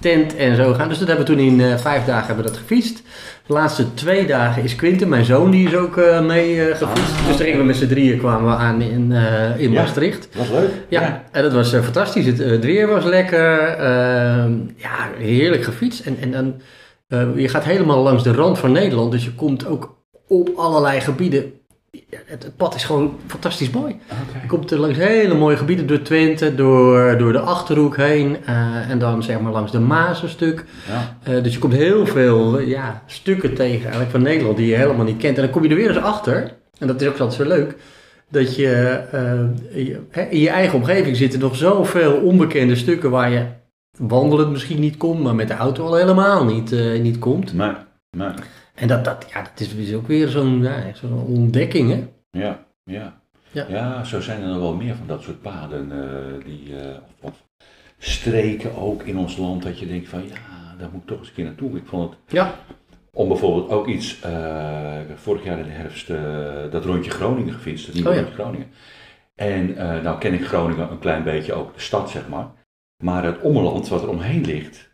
tent 0.00 0.36
en 0.36 0.56
zo 0.56 0.72
gaan. 0.72 0.88
Dus 0.88 0.98
dat 0.98 1.08
hebben 1.08 1.26
we 1.26 1.32
toen 1.32 1.42
in 1.42 1.60
eh, 1.60 1.76
vijf 1.76 2.04
dagen 2.04 2.26
hebben 2.26 2.44
we 2.44 2.50
dat 2.50 2.60
gefietst. 2.60 3.02
De 3.46 3.52
laatste 3.52 3.94
twee 3.94 4.26
dagen 4.26 4.62
is 4.62 4.76
Quinten, 4.76 5.08
mijn 5.08 5.24
zoon, 5.24 5.50
die 5.50 5.66
is 5.68 5.74
ook 5.74 5.96
mee 6.22 6.60
eh, 6.62 6.76
gefietst. 6.76 7.12
Ah. 7.20 7.26
Dus 7.26 7.36
toen 7.36 7.44
gingen 7.44 7.58
we 7.58 7.64
met 7.64 7.76
z'n 7.76 7.86
drieën 7.86 8.18
kwamen 8.18 8.50
we 8.50 8.56
aan 8.56 8.80
in, 8.80 9.12
in 9.58 9.72
Ja. 9.72 9.80
Maastricht. 9.80 10.28
Wat 10.36 10.48
leuk. 10.50 10.70
Ja, 10.88 11.22
en 11.32 11.42
dat 11.42 11.52
was 11.52 11.70
fantastisch. 11.70 12.26
Het, 12.26 12.38
het 12.38 12.64
weer 12.64 12.86
was 12.86 13.04
lekker. 13.04 13.58
ehm, 13.58 14.52
ja, 14.76 15.08
heerlijk 15.18 15.64
gefietst. 15.64 16.06
En, 16.06 16.16
en 16.20 16.30
dan, 16.30 16.54
je 17.36 17.48
gaat 17.48 17.64
helemaal 17.64 18.02
langs 18.02 18.22
de 18.22 18.32
rand 18.32 18.58
van 18.58 18.72
Nederland. 18.72 19.12
Dus 19.12 19.24
je 19.24 19.32
komt 19.34 19.66
ook 19.66 19.96
op 20.28 20.50
allerlei 20.56 21.00
gebieden. 21.00 21.52
Ja, 22.10 22.18
Het, 22.24 22.42
het 22.42 22.56
pad 22.56 22.74
is 22.74 22.84
gewoon 22.84 23.16
fantastisch 23.26 23.70
mooi. 23.70 23.96
Je 24.42 24.46
komt 24.46 24.70
er 24.70 24.78
langs 24.78 24.98
hele 24.98 25.34
mooie 25.34 25.56
gebieden. 25.56 25.86
Door 25.86 26.02
Twente, 26.02 26.54
door, 26.54 27.18
door 27.18 27.32
de 27.32 27.40
Achterhoek 27.40 27.96
heen. 27.96 28.36
eh, 28.44 28.90
en 28.90 28.98
dan 28.98 29.22
zeg 29.22 29.40
maar 29.40 29.52
langs 29.52 29.72
de 29.72 29.78
Maas 29.80 30.22
een 30.22 30.28
stuk. 30.28 30.64
Ja. 30.88 31.16
Eh, 31.22 31.42
dus 31.42 31.52
je 31.52 31.58
komt 31.58 31.72
heel 31.72 32.06
veel 32.06 32.58
ja, 32.60 33.02
stukken 33.06 33.54
tegen 33.54 33.82
eigenlijk 33.82 34.10
van 34.10 34.22
Nederland 34.22 34.56
die 34.56 34.66
je 34.66 34.74
helemaal 34.76 35.04
niet 35.04 35.16
kent. 35.16 35.36
En 35.36 35.42
dan 35.42 35.52
kom 35.52 35.62
je 35.62 35.68
er 35.68 35.74
weer 35.76 35.88
eens 35.88 35.98
achter. 36.04 36.52
En 36.78 36.86
dat 36.86 37.00
is 37.00 37.08
ook 37.08 37.18
altijd 37.18 37.42
zo 37.48 37.48
leuk. 37.56 37.76
Dat 38.30 38.56
je, 38.56 38.72
eh, 40.12 40.30
in 40.30 40.40
je 40.40 40.48
eigen 40.48 40.78
omgeving 40.78 41.16
zitten 41.16 41.40
nog 41.40 41.56
zoveel 41.56 42.12
onbekende 42.12 42.76
stukken 42.76 43.10
waar 43.10 43.30
je 43.30 43.44
wandelend 43.98 44.50
misschien 44.50 44.80
niet 44.80 44.96
komt, 44.96 45.22
maar 45.22 45.34
met 45.34 45.48
de 45.48 45.54
auto 45.54 45.86
al 45.86 45.94
helemaal 45.94 46.44
niet, 46.44 46.74
niet 47.00 47.18
komt. 47.18 47.54
Maar, 47.54 47.86
Maar, 48.16 48.34
En 48.78 48.88
dat, 48.88 49.04
dat, 49.04 49.26
ja, 49.32 49.42
dat 49.42 49.60
is 49.60 49.76
dus 49.76 49.94
ook 49.94 50.06
weer 50.06 50.28
zo'n 50.28 50.62
ja, 50.62 50.94
zo'n 50.94 51.24
ontdekking, 51.26 51.90
hè? 51.90 52.06
ja, 52.40 52.66
ja. 52.84 53.20
Ja. 53.52 53.66
Ja. 53.68 54.04
zo 54.04 54.20
zijn 54.20 54.42
er 54.42 54.48
nog 54.48 54.58
wel 54.58 54.74
meer 54.74 54.94
van 54.94 55.06
dat 55.06 55.22
soort 55.22 55.42
paden. 55.42 55.92
eh, 55.92 56.44
die, 56.44 56.80
eh, 56.80 56.96
of, 57.20 57.44
streken 57.98 58.76
ook 58.76 59.02
in 59.02 59.18
ons 59.18 59.36
land 59.36 59.62
dat 59.62 59.78
je 59.78 59.86
denkt 59.86 60.08
van 60.08 60.22
ja, 60.28 60.74
daar 60.78 60.88
moet 60.92 61.00
ik 61.02 61.06
toch 61.08 61.18
eens 61.18 61.28
een 61.28 61.34
keer 61.34 61.44
naartoe. 61.44 61.76
Ik 61.76 61.86
vond 61.86 62.10
het 62.10 62.18
Ja. 62.32 62.54
om 63.12 63.28
bijvoorbeeld 63.28 63.70
ook 63.70 63.86
iets, 63.86 64.20
eh, 64.20 64.96
vorig 65.14 65.44
jaar 65.44 65.58
in 65.58 65.64
de 65.64 65.70
herfst, 65.70 66.06
dat 66.72 66.84
rondje 66.84 67.10
Groningen 67.10 67.54
gefietst, 67.54 67.86
het 67.86 67.94
nieuwe 67.94 68.08
Oh 68.10 68.14
ja. 68.14 68.20
rondje 68.20 68.42
Groningen. 68.42 68.66
En 69.34 69.74
nou 70.02 70.18
ken 70.18 70.34
ik 70.34 70.46
Groningen 70.46 70.90
een 70.90 70.98
klein 70.98 71.22
beetje, 71.24 71.52
ook 71.52 71.74
de 71.74 71.80
stad 71.80 72.10
zeg 72.10 72.28
maar. 72.28 72.46
Maar 73.04 73.24
het 73.24 73.40
ommeland 73.40 73.88
wat 73.88 74.02
er 74.02 74.08
omheen 74.08 74.44
ligt, 74.44 74.87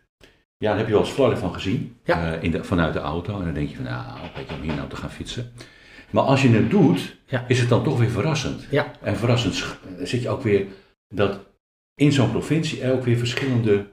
ja, 0.65 0.69
daar 0.71 0.77
heb 0.79 0.87
je 0.87 0.93
wel 0.93 1.01
eens 1.01 1.11
flarden 1.13 1.37
van 1.37 1.53
gezien, 1.53 1.95
Ja. 2.03 2.33
eh, 2.33 2.43
in 2.43 2.51
de, 2.51 2.63
vanuit 2.63 2.93
de 2.93 2.99
auto. 2.99 3.37
En 3.39 3.45
dan 3.45 3.53
denk 3.53 3.69
je 3.69 3.75
van, 3.75 3.85
nou, 3.85 4.03
weet 4.35 4.49
je, 4.49 4.55
om 4.55 4.61
hier 4.61 4.75
nou 4.75 4.89
te 4.89 4.95
gaan 4.95 5.09
fietsen. 5.11 5.51
Maar 6.09 6.23
als 6.23 6.41
je 6.41 6.49
het 6.49 6.69
doet, 6.69 7.15
Ja. 7.25 7.45
is 7.47 7.59
het 7.59 7.69
dan 7.69 7.83
toch 7.83 7.99
weer 7.99 8.09
verrassend. 8.09 8.67
Ja. 8.69 8.91
En 9.01 9.15
verrassend 9.17 9.55
sch- 9.55 9.75
zit 10.03 10.21
je 10.21 10.29
ook 10.29 10.41
weer 10.43 10.65
dat 11.15 11.39
in 11.95 12.11
zo'n 12.11 12.31
provincie 12.31 12.81
er 12.81 12.93
ook 12.93 13.03
weer 13.03 13.17
verschillende 13.17 13.85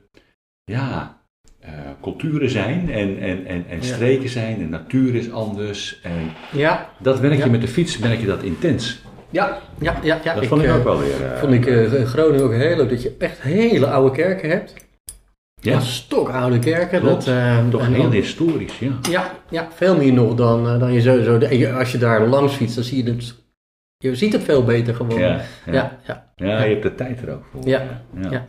ja, 0.64 1.20
eh, 1.60 1.70
culturen 2.02 2.50
zijn 2.50 2.90
en, 2.90 3.18
en, 3.20 3.46
en, 3.46 3.64
en 3.68 3.76
Ja. 3.76 3.82
streken 3.82 4.28
zijn 4.28 4.60
en 4.60 4.68
natuur 4.70 5.14
is 5.14 5.30
anders. 5.32 6.00
En 6.02 6.30
Ja, 6.52 6.90
dat 6.98 7.20
merk 7.20 7.42
je 7.44 7.50
met 7.50 7.60
de 7.60 7.68
fiets, 7.68 7.98
merk 7.98 8.20
je 8.20 8.26
dat 8.26 8.42
intens. 8.42 9.02
ja, 9.30 9.58
ja, 9.80 9.96
ja. 10.02 10.20
ja. 10.24 10.34
dat 10.34 10.46
vond 10.46 10.62
ik 10.62 10.68
eh, 10.68 10.76
ook 10.76 10.84
wel 10.84 10.98
weer. 10.98 11.24
eh, 11.32 11.38
Vond 11.38 11.52
ik 11.52 11.66
eh, 11.66 11.92
in 11.92 12.06
Groningen 12.06 12.44
ook 12.44 12.52
heel 12.52 12.76
leuk 12.76 12.88
dat 12.88 13.02
je 13.02 13.14
echt 13.18 13.40
hele 13.42 13.86
oude 13.86 14.16
kerken 14.16 14.50
hebt. 14.50 14.74
Ja, 15.70 15.80
Stokoude 15.80 16.58
kerken. 16.58 17.00
Klopt. 17.00 17.24
Dat, 17.24 17.34
eh, 17.34 17.58
toch 17.70 17.86
heel 17.86 18.02
dan- 18.02 18.10
historisch, 18.12 18.78
ja. 18.78 18.90
Ja, 19.10 19.30
ja, 19.50 19.68
veel 19.74 19.96
meer 19.96 20.12
nog 20.12 20.34
dan, 20.34 20.68
eh, 20.68 20.78
dan 20.78 20.92
je 20.92 21.00
sowieso. 21.00 21.38
je- 21.50 21.72
Als 21.72 21.92
je 21.92 21.98
daar 21.98 22.26
langs 22.26 22.54
fietst, 22.54 22.74
dan 22.74 22.84
zie 22.84 23.04
je 23.04 23.10
het. 23.10 23.34
Je 23.98 24.14
ziet 24.14 24.32
het 24.32 24.42
veel 24.42 24.64
beter 24.64 24.94
gewoon. 24.94 25.18
Ja, 25.18 25.28
ja, 25.66 25.72
ja. 25.72 25.98
ja, 26.06 26.24
Ja, 26.36 26.62
je 26.62 26.70
hebt 26.70 26.82
de 26.82 26.94
tijd 26.94 27.22
er 27.22 27.32
ook 27.32 27.44
voor. 27.52 27.60
Ja. 27.68 27.82
ja. 28.30 28.46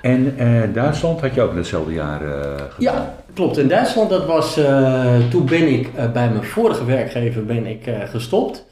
En 0.00 0.34
eh, 0.38 0.62
Duitsland 0.74 1.20
had 1.20 1.34
je 1.34 1.42
ook 1.42 1.50
in 1.50 1.56
hetzelfde 1.56 1.92
jaar 1.92 2.18
gedaan. 2.18 2.68
Ja, 2.78 3.14
klopt. 3.34 3.58
In 3.58 3.68
Duitsland, 3.68 4.10
dat 4.10 4.26
was, 4.26 4.54
toen 5.30 5.46
ben 5.46 5.68
ik 5.68 5.92
bij 6.12 6.30
mijn 6.30 6.44
vorige 6.44 6.84
werkgever 6.84 7.44
ben 7.44 7.66
ik, 7.66 7.80
gestopt. 8.04 8.66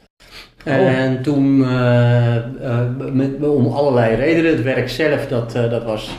En 0.63 1.21
toen, 1.21 1.57
met, 3.13 3.43
om 3.43 3.67
allerlei 3.67 4.15
redenen, 4.15 4.51
het 4.51 4.61
werk 4.63 4.89
zelf, 4.89 5.27
dat, 5.27 5.51
dat 5.51 5.83
was, 5.83 6.09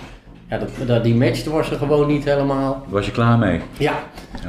ja, 0.52 0.58
dat, 0.58 0.70
dat, 0.86 1.04
die 1.04 1.14
matchte 1.14 1.50
was 1.50 1.70
er 1.70 1.76
gewoon 1.76 2.06
niet 2.06 2.24
helemaal. 2.24 2.86
Was 2.88 3.06
je 3.06 3.12
klaar 3.12 3.38
mee? 3.38 3.60
Ja, 3.78 4.02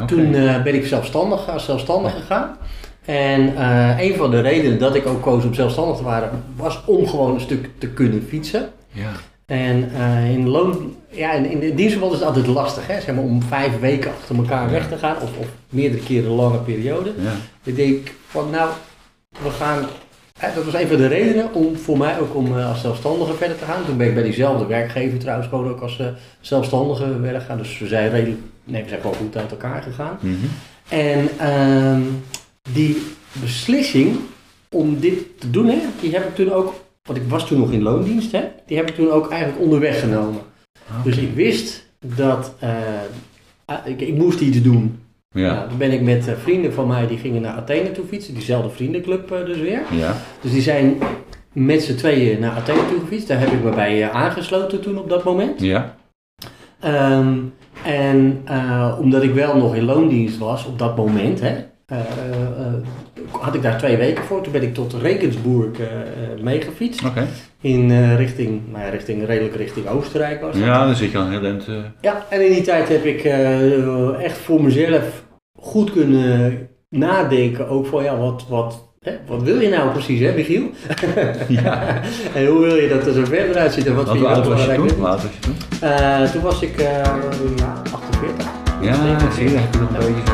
toen 0.06 0.34
eh, 0.34 0.64
ben 0.64 0.76
ik 0.76 0.86
zelfstandig, 0.86 1.50
als 1.50 1.66
zelfstandig 1.66 2.14
gegaan. 2.14 2.58
En 3.06 3.56
eh, 3.56 4.00
een 4.00 4.16
van 4.16 4.32
de 4.32 4.40
redenen 4.40 4.80
dat 4.80 4.96
ik 4.96 5.06
ook 5.06 5.22
koos 5.22 5.44
om 5.44 5.54
zelfstandig 5.54 5.98
te 5.98 6.04
waren, 6.04 6.44
was 6.56 6.82
om 6.86 7.08
gewoon 7.08 7.34
een 7.34 7.40
stuk 7.40 7.70
te 7.78 7.88
kunnen 7.88 8.24
fietsen. 8.28 8.70
Ja. 8.92 9.12
En 9.46 9.92
eh, 9.96 10.32
in, 10.32 10.50
loon, 10.50 10.96
ja, 11.10 11.32
in, 11.32 11.46
in 11.46 11.60
de 11.60 11.74
dienstverband 11.74 12.14
is 12.14 12.20
het 12.20 12.28
altijd 12.28 12.48
lastig, 12.48 12.88
hè? 12.88 13.02
Zeg 13.02 13.16
maar, 13.16 13.24
om 13.24 13.44
vijf 13.44 13.80
weken 13.80 14.12
achter 14.20 14.36
elkaar 14.36 14.72
weg 14.72 14.90
te 14.90 14.98
gaan, 14.98 15.16
of, 15.16 15.38
of 15.38 15.48
meerdere 15.70 16.04
keren 16.04 16.30
een 16.30 16.36
lange 16.36 16.58
periode. 16.58 17.14
ja. 17.18 17.32
Ik 17.64 17.76
denk 17.76 18.12
van 18.28 18.50
nou, 18.50 18.70
we 19.44 19.50
gaan. 19.50 19.86
Dat 20.40 20.66
was 20.66 20.74
een 20.74 20.88
van 20.88 20.98
de 20.98 21.08
redenen 21.08 21.54
om 21.54 21.76
voor 21.78 21.98
mij 21.98 22.20
ook 22.20 22.36
om 22.36 22.58
eh, 22.58 22.70
als 22.70 22.82
zelfstandige 22.82 23.34
verder 23.34 23.58
te 23.58 23.66
gaan. 23.66 23.86
Toen 23.86 23.98
ben 23.98 24.08
ik 24.08 24.14
bij 24.14 24.24
diezelfde 24.24 24.66
werkgever 24.66 25.20
trouwens 25.20 25.48
gewoon 25.48 25.70
ook 25.70 25.80
als 25.80 26.00
eh, 26.00 26.08
zelfstandige 26.42 27.18
verder 27.22 27.42
gegaan. 27.42 27.58
Dus 27.58 27.80
we 27.80 27.88
zijn 27.88 28.10
redelijk, 28.10 28.42
nee, 28.64 28.84
we 28.84 28.90
zijn 28.90 29.02
gewoon 29.02 29.16
goed 29.16 29.38
uit 29.38 29.52
elkaar 29.52 29.82
gegaan. 29.82 30.18
Mhm. 30.22 30.36
En 30.90 31.30
ehm, 31.38 32.02
die 32.72 33.02
beslissing 33.42 34.16
om 34.70 35.00
dit 35.00 35.40
te 35.40 35.50
doen, 35.50 35.68
hè, 35.68 35.78
die 36.02 36.12
heb 36.12 36.28
ik 36.28 36.36
toen 36.36 36.52
ook, 36.52 36.74
want 37.04 37.20
ik 37.20 37.28
was 37.28 37.48
toen 37.48 37.60
nog 37.60 37.72
in 37.72 37.82
loondienst, 37.82 38.32
hè, 38.32 38.44
die 38.66 38.78
heb 38.78 38.90
ik 38.90 38.96
toen 38.96 39.12
ook 39.12 39.32
eigenlijk 39.32 39.62
onderweg 39.62 40.00
genomen. 40.00 40.42
Dus 41.04 41.18
ik 41.18 41.34
wist 41.34 41.86
dat 42.00 42.54
eh, 42.60 42.70
ah, 43.66 43.88
ik, 43.88 44.02
ik 44.02 44.16
moest 44.16 44.40
iets 44.40 44.62
doen. 44.62 45.03
Ja. 45.34 45.54
Nou, 45.54 45.70
toen 45.70 45.78
ben 45.78 45.92
ik 45.92 46.02
met 46.02 46.28
eh, 46.28 46.34
vrienden 46.36 46.74
van 46.74 46.88
mij, 46.88 47.08
die 47.08 47.18
gingen 47.18 47.42
naar 47.42 47.54
Athene 47.54 47.92
toe 47.92 48.06
fietsen, 48.06 48.34
diezelfde 48.34 48.70
vriendenclub 48.70 49.32
eh, 49.32 49.46
dus 49.46 49.58
weer. 49.58 49.82
Ja. 49.92 50.16
Dus 50.42 50.52
die 50.52 50.62
zijn 50.62 50.98
met 51.52 51.84
z'n 51.84 51.96
tweeën 51.96 52.40
naar 52.40 52.52
Athene 52.52 52.88
toe 52.90 53.00
gefietst. 53.00 53.28
Daar 53.28 53.40
heb 53.40 53.52
ik 53.52 53.64
me 53.64 53.70
bij 53.70 54.04
eh, 54.04 54.10
aangesloten 54.10 54.82
toen 54.82 54.98
op 54.98 55.10
dat 55.10 55.24
moment. 55.24 55.62
Ja. 55.62 55.96
Ehm, 56.80 57.38
en 57.86 58.44
omdat 59.00 59.24
ik 59.24 59.34
wel 59.34 59.58
nog 59.58 59.76
in 59.76 59.84
loondienst 59.84 60.38
was 60.38 60.66
op 60.66 60.80
dat 60.80 60.98
moment, 60.98 61.40
hè, 61.40 61.56
eh, 61.86 61.98
eh, 62.00 62.74
had 63.32 63.56
ik 63.56 63.62
daar 63.62 63.78
twee 63.78 63.98
weken 63.98 64.24
voor. 64.24 64.42
Toen 64.42 64.52
ben 64.52 64.62
ik 64.62 64.74
tot 64.74 64.94
Regensburg 64.94 65.80
eh, 65.80 65.86
eh, 65.86 66.40
meegefietst. 66.42 67.02
In 67.62 67.92
eh, 67.92 68.16
richting, 68.18 68.62
nou 68.72 68.84
ja, 68.84 68.90
richting, 68.90 69.26
redelijk 69.26 69.56
richting 69.56 69.88
Oostenrijk 69.88 70.42
was 70.42 70.54
dat. 70.56 70.64
Ja, 70.66 70.86
dan 70.86 70.96
zit 70.96 71.12
je 71.12 71.18
al 71.18 71.30
heel 71.30 71.44
eind. 71.46 71.68
eh, 71.68 71.76
Ja, 72.02 72.26
en 72.30 72.46
in 72.46 72.52
die 72.54 72.62
tijd 72.62 72.88
heb 72.90 73.04
ik 73.06 73.24
eh, 73.24 74.24
echt 74.24 74.38
voor 74.38 74.64
mezelf 74.64 75.24
goed 75.60 75.92
kunnen 75.92 76.68
nadenken. 76.90 77.68
Ook 77.68 77.86
van 77.86 78.04
ja, 78.04 78.18
wat, 78.18 78.46
wat, 78.50 78.94
hè, 79.00 79.12
wat 79.28 79.42
wil 79.44 79.60
je 79.60 79.70
nou 79.70 79.92
precies, 79.92 80.20
hè, 80.20 80.34
Michiel? 80.34 80.64
Ja. 81.48 82.02
en 82.36 82.46
hoe 82.46 82.60
wil 82.60 82.76
je 82.76 82.88
dat 82.90 83.06
er 83.08 83.14
zo 83.14 83.26
verder 83.26 83.56
uitziet? 83.58 83.86
En 83.88 83.96
wat 83.96 84.06
Want 84.08 84.20
vind 84.20 84.30
je 84.36 84.50
was 84.50 84.66
je 84.66 84.74
toen? 84.76 85.00
Was 85.00 85.22
je 85.22 85.30
toen? 85.40 85.56
Eh, 85.90 86.24
toen 86.32 86.42
was 86.42 86.62
ik 86.62 86.78
eh, 86.78 87.02
48. 87.94 88.48
Ja, 88.82 89.32
zie 89.32 89.44
je, 89.44 89.54
dan 89.54 89.62
heb 89.62 89.74
je 89.74 89.80
nog 89.80 89.90
een 89.90 90.14
beetje 90.14 90.34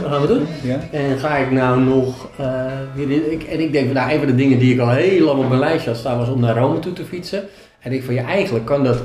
Wat 0.00 0.10
gaan 0.10 0.20
we 0.20 0.26
doen? 0.26 0.46
Ja. 0.62 0.78
En 0.90 1.18
ga 1.18 1.36
ik 1.36 1.50
nou 1.50 1.80
nog 1.80 2.28
eh, 2.36 3.32
ik, 3.32 3.42
en 3.42 3.60
ik 3.60 3.72
denk, 3.72 3.92
nou, 3.92 4.12
een 4.12 4.18
van 4.18 4.26
de 4.26 4.34
dingen 4.34 4.58
die 4.58 4.74
ik 4.74 4.80
al 4.80 4.90
heel 4.90 5.24
lang 5.24 5.38
op 5.38 5.48
mijn 5.48 5.60
lijstje 5.60 5.90
had 5.90 5.98
staan 5.98 6.18
was 6.18 6.28
om 6.28 6.40
naar 6.40 6.56
Rome 6.56 6.78
toe 6.78 6.92
te 6.92 7.04
fietsen. 7.04 7.42
En 7.80 7.92
ik 7.92 8.02
van 8.02 8.14
ja, 8.14 8.24
eigenlijk 8.24 8.64
kan 8.64 8.84
dat 8.84 9.04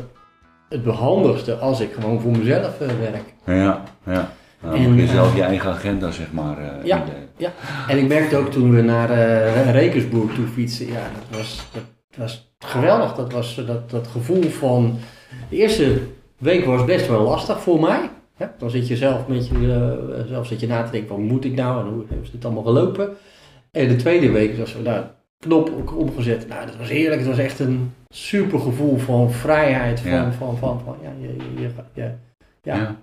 het 0.69 0.83
behandigste 0.83 1.55
als 1.55 1.79
ik 1.79 1.93
gewoon 1.93 2.21
voor 2.21 2.31
mezelf 2.31 2.81
eh, 2.81 2.87
werk. 2.99 3.33
Ja, 3.45 3.83
ja. 4.05 4.31
Nou, 4.61 4.75
Dan 4.75 4.85
En, 4.85 4.89
moet 4.89 5.01
je 5.01 5.07
eh, 5.07 5.13
zelf 5.13 5.35
je 5.35 5.43
eigen 5.43 5.69
agenda, 5.69 6.11
zeg 6.11 6.31
maar. 6.31 6.57
Ja. 6.83 7.03
Ja, 7.37 7.53
en 7.87 7.97
ik 7.97 8.07
merkte 8.07 8.37
ook 8.37 8.51
toen 8.51 8.75
we 8.75 8.81
naar 8.81 9.09
Rekensburg 9.71 10.33
toe 10.33 10.47
fietsen, 10.47 10.87
ja, 10.87 11.01
dat 11.29 11.37
was, 11.37 11.67
dat 11.71 11.83
was 12.17 12.53
geweldig. 12.59 13.13
Dat 13.13 13.31
was 13.31 13.61
dat, 13.67 13.89
dat 13.89 14.07
gevoel 14.07 14.43
van, 14.43 14.99
de 15.49 15.55
eerste 15.55 15.97
week 16.37 16.65
was 16.65 16.85
best 16.85 17.07
wel 17.07 17.21
lastig 17.21 17.61
voor 17.61 17.79
mij. 17.79 18.09
Hè? 18.35 18.45
Dan 18.57 18.69
zit 18.69 18.87
je 18.87 18.95
zelf 18.97 19.27
met 19.27 19.47
je, 19.47 19.73
eh, 20.17 20.27
zelf 20.27 20.47
zit 20.47 20.59
je 20.59 20.67
na 20.67 20.83
te 20.83 20.91
denken 20.91 21.09
van, 21.09 21.21
moet 21.21 21.45
ik 21.45 21.55
nou 21.55 21.85
en 21.85 21.93
hoe 21.93 22.03
is 22.21 22.31
dit 22.31 22.45
allemaal 22.45 22.63
gelopen? 22.63 23.09
En 23.71 23.87
de 23.87 23.95
tweede 23.95 24.31
week 24.31 24.57
was 24.57 24.73
we 24.73 24.81
nou, 24.81 25.05
knop 25.39 25.71
ook 25.79 25.97
omgezet. 25.97 26.47
Nou, 26.47 26.65
dat 26.65 26.77
was 26.77 26.89
heerlijk. 26.89 27.21
Het 27.21 27.29
was 27.29 27.37
echt 27.37 27.59
een 27.59 27.93
super 28.09 28.59
gevoel 28.59 28.97
van 28.97 29.31
vrijheid, 29.31 29.99
van, 29.99 30.11
Ja. 30.11 30.31
van, 30.31 30.57
van, 30.57 30.81
van, 30.85 30.95
ja, 31.01 31.11
je, 31.19 31.27
je, 31.27 31.61
je, 31.61 31.69
ja, 31.93 32.15
ja. 32.61 32.95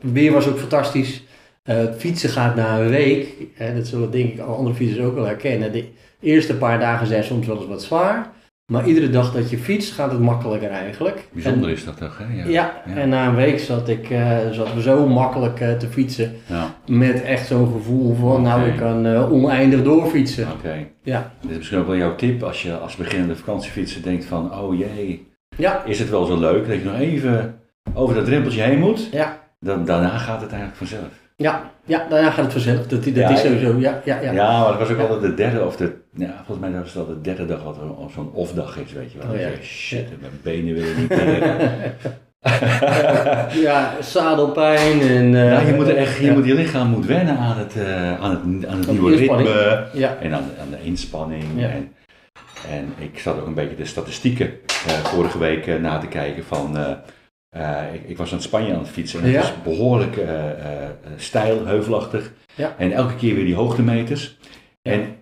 Het 0.00 0.12
weer 0.12 0.32
was 0.32 0.48
ook 0.48 0.58
fantastisch. 0.58 1.22
Eh, 1.62 1.84
fietsen 1.96 2.30
gaat 2.30 2.54
na 2.54 2.80
een 2.80 2.88
week. 2.88 3.34
Hè, 3.54 3.74
dat 3.74 3.86
zullen 3.86 4.10
denk 4.10 4.32
ik 4.32 4.38
alle 4.40 4.56
andere 4.56 4.76
fietsers 4.76 5.04
ook 5.06 5.14
wel 5.14 5.24
herkennen. 5.24 5.72
De 5.72 5.88
eerste 6.20 6.56
paar 6.56 6.78
dagen 6.78 7.06
zijn 7.06 7.24
soms 7.24 7.46
wel 7.46 7.56
eens 7.56 7.66
wat 7.66 7.82
zwaar. 7.82 8.30
Maar 8.70 8.86
iedere 8.86 9.10
dag 9.10 9.32
dat 9.32 9.50
je 9.50 9.58
fietst 9.58 9.92
gaat 9.92 10.10
het 10.10 10.20
makkelijker 10.20 10.70
eigenlijk. 10.70 11.28
Bijzonder 11.32 11.70
is 11.70 11.84
dat 11.84 11.96
toch, 11.96 12.18
hè? 12.18 12.24
Ja. 12.36 12.44
ja, 12.48 12.82
Ja. 12.86 12.96
en 12.96 13.08
na 13.08 13.26
een 13.26 13.34
week 13.34 13.58
zat 13.58 13.88
ik 13.88 14.10
eh, 14.10 14.36
zat 14.50 14.74
we 14.74 14.82
zo 14.82 15.06
makkelijk 15.08 15.60
eh, 15.60 15.72
te 15.72 15.86
fietsen. 15.86 16.32
Ja, 16.46 16.74
Met 16.86 17.22
echt 17.22 17.46
zo'n 17.46 17.72
gevoel 17.72 18.14
van, 18.14 18.42
nou 18.42 18.68
ik 18.68 18.76
kan 18.76 19.06
eh, 19.06 19.32
oneindig 19.32 19.82
doorfietsen. 19.82 20.46
oké. 20.52 20.86
Ja, 21.02 21.32
Dit 21.40 21.50
is 21.50 21.56
misschien 21.56 21.78
ook 21.78 21.86
wel 21.86 21.96
jouw 21.96 22.14
tip 22.14 22.42
als 22.42 22.62
je 22.62 22.76
als 22.76 22.96
beginnende 22.96 23.36
vakantiefietser 23.36 24.02
denkt 24.02 24.24
van, 24.24 24.54
oh 24.58 24.78
jee, 24.78 25.28
ja, 25.56 25.84
is 25.84 25.98
het 25.98 26.10
wel 26.10 26.24
zo 26.24 26.38
leuk 26.38 26.68
dat 26.68 26.78
je 26.78 26.84
nog 26.84 26.98
even 26.98 27.54
over 27.94 28.14
dat 28.14 28.24
drempeltje 28.24 28.62
heen 28.62 28.78
moet? 28.78 29.08
ja. 29.12 29.38
Dan, 29.60 29.84
daarna 29.84 30.18
gaat 30.18 30.40
het 30.40 30.50
eigenlijk 30.50 30.78
vanzelf. 30.78 31.19
Ja, 31.40 31.70
ja, 31.84 32.06
daarna 32.08 32.30
gaat 32.30 32.44
het 32.44 32.52
vanzelf. 32.52 32.86
Dat, 32.86 33.04
dat 33.04 33.14
Ja, 33.14 33.28
is 33.30 33.40
sowieso, 33.40 33.76
ja, 33.78 34.00
ja, 34.04 34.20
ja. 34.20 34.32
Ja, 34.32 34.60
maar 34.60 34.68
het 34.68 34.78
was 34.78 34.90
ook 34.90 34.96
Ja. 34.96 35.02
altijd 35.02 35.20
de 35.22 35.34
derde 35.34 35.64
of 35.64 35.76
de, 35.76 35.92
ja, 36.14 36.42
volgens 36.46 36.58
mij 36.70 36.80
was 36.80 36.88
het 36.92 36.96
al 36.96 37.06
de 37.06 37.20
derde 37.20 37.46
dag 37.46 37.62
wat 37.62 37.76
zo'n 38.14 38.30
off-dag 38.32 38.78
is, 38.78 38.92
weet 38.92 39.12
je 39.12 39.18
wel. 39.18 39.26
Oh, 39.32 39.40
ja. 39.40 39.48
Dat 39.48 39.56
je, 39.56 39.62
Shit, 39.64 40.20
mijn 40.20 40.32
benen 40.42 40.74
willen 40.74 40.96
niet 40.96 41.08
meer. 41.08 41.94
ja, 43.62 43.92
zadelpijn 44.00 45.00
en... 45.00 45.34
eh, 45.34 45.50
Ja, 45.50 45.60
je 45.60 45.72
moet 45.74 45.88
er 45.88 45.96
echt, 45.96 46.16
je, 46.18 46.24
ja. 46.24 46.32
moet, 46.32 46.46
je 46.46 46.54
lichaam 46.54 46.88
moet 46.88 47.06
wennen 47.06 47.36
aan 47.36 47.58
het, 47.58 47.76
eh, 47.76 48.20
aan 48.20 48.30
het, 48.30 48.66
aan 48.66 48.78
het 48.78 48.88
Aan 48.88 48.94
nieuwe 48.94 49.16
ritme 49.16 49.88
Ja. 49.92 50.16
en 50.20 50.34
aan, 50.34 50.42
de- 50.54 50.60
aan 50.62 50.70
de 50.70 50.78
inspanning. 50.82 51.44
Ja. 51.56 51.68
En, 51.68 51.92
en 52.70 52.92
ik 52.98 53.18
zat 53.18 53.40
ook 53.40 53.46
een 53.46 53.54
beetje 53.54 53.76
de 53.76 53.84
statistieken 53.84 54.46
eh, 54.86 54.92
vorige 54.92 55.38
week 55.38 55.66
eh, 55.66 55.76
na 55.80 55.98
te 55.98 56.06
kijken 56.06 56.44
van... 56.44 56.76
eh, 57.50 57.94
ik, 57.94 58.08
ik 58.08 58.16
was 58.16 58.32
in 58.32 58.40
Spanje 58.40 58.72
aan 58.72 58.78
het 58.78 58.88
fietsen 58.88 59.18
en 59.20 59.24
het 59.24 59.34
Ja. 59.34 59.40
was 59.40 59.62
behoorlijk 59.62 60.16
eh, 60.16 60.50
eh, 60.84 60.90
steil, 61.16 61.66
heuvelachtig. 61.66 62.32
Ja. 62.54 62.74
En 62.78 62.92
elke 62.92 63.14
keer 63.16 63.34
weer 63.34 63.44
die 63.44 63.54
hoogtemeters. 63.54 64.38
En 64.82 65.16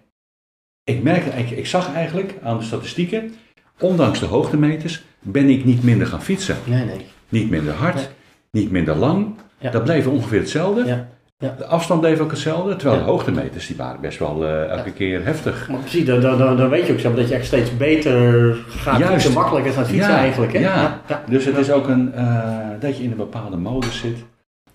ik 0.85 1.03
merkte, 1.03 1.31
ik, 1.31 1.51
ik 1.51 1.67
zag 1.67 1.95
eigenlijk 1.95 2.35
aan 2.43 2.59
de 2.59 2.65
statistieken, 2.65 3.35
ondanks 3.81 4.21
de 4.21 4.27
hoogtemeters, 4.27 5.03
ben 5.21 5.49
ik 5.49 5.65
niet 5.65 5.83
minder 5.83 6.07
gaan 6.07 6.23
fietsen. 6.23 6.57
Nee, 6.65 6.85
nee. 6.85 7.07
Niet 7.29 7.51
minder 7.51 7.73
hard, 7.75 7.95
Nee. 7.95 8.07
niet 8.51 8.71
minder 8.71 8.97
lang. 8.97 9.35
Dat 9.73 9.85
bleef 9.85 10.07
ongeveer 10.07 10.39
hetzelfde. 10.39 11.07
Ja. 11.41 11.55
De 11.59 11.65
afstand 11.67 12.01
bleef 12.01 12.21
ook 12.21 12.31
hetzelfde, 12.31 12.77
terwijl 12.77 12.99
Ja. 13.01 13.05
de 13.07 13.11
hoogtemeters 13.11 13.67
die 13.67 13.77
waren 13.77 14.01
best 14.01 14.19
wel 14.19 14.45
eh, 14.45 14.65
elke 14.71 14.93
keer 14.93 15.25
heftig. 15.25 15.69
Maar 15.69 15.81
precies, 15.81 16.05
dan, 16.05 16.21
dan, 16.21 16.39
dan, 16.39 16.57
dan 16.57 16.69
weet 16.69 16.87
je 16.87 16.93
ook 16.93 16.99
zo 16.99 17.15
dat 17.15 17.29
je 17.29 17.35
echt 17.35 17.47
steeds 17.47 17.77
beter 17.77 18.55
gaat 18.69 18.99
Juist. 18.99 19.13
fietsen, 19.13 19.33
makkelijker 19.33 19.73
gaat 19.73 19.87
fietsen 19.87 20.13
Ja, 20.13 20.19
eigenlijk. 20.19 20.53
Hè? 20.53 20.59
ja. 20.59 21.01
ja. 21.09 21.23
Dus 21.27 21.45
het 21.45 21.57
is 21.57 21.71
ook 21.71 21.89
een, 21.89 22.15
eh, 22.15 22.49
dat 22.81 22.97
je 22.97 23.03
in 23.05 23.11
een 23.11 23.17
bepaalde 23.17 23.57
modus 23.57 23.99
zit. 24.01 24.17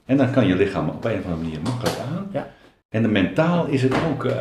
En 0.06 0.18
dan 0.18 0.32
kan 0.32 0.48
je 0.48 0.56
lichaam 0.56 0.90
op 0.90 1.06
een 1.06 1.12
of 1.20 1.24
andere 1.26 1.42
manier 1.44 1.60
makkelijk 1.64 1.96
aan. 2.12 2.28
Ja. 2.32 2.48
En 2.90 3.02
de 3.02 3.08
mentaal 3.08 3.66
is 3.66 3.82
het 3.84 3.94
ook 4.12 4.26
eh, 4.26 4.36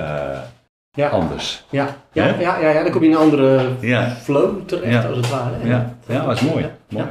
Ja. 0.90 1.08
anders. 1.08 1.64
Ja, 1.70 1.86
ja, 2.12 2.26
ja, 2.40 2.58
ja, 2.60 2.68
ja, 2.70 2.82
dan 2.82 2.92
kom 2.92 3.00
je 3.02 3.08
in 3.08 3.14
een 3.14 3.20
andere 3.20 3.60
Ja, 3.80 4.08
flow 4.10 4.60
terecht, 4.66 4.92
Ja. 5.02 5.08
als 5.08 5.16
het 5.16 5.30
ware. 5.30 5.54
ja, 5.64 5.94
ja 6.06 6.24
dat 6.24 6.34
is 6.34 6.40
mooi. 6.40 6.62
Ja. 6.88 6.98
mooi. 6.98 7.06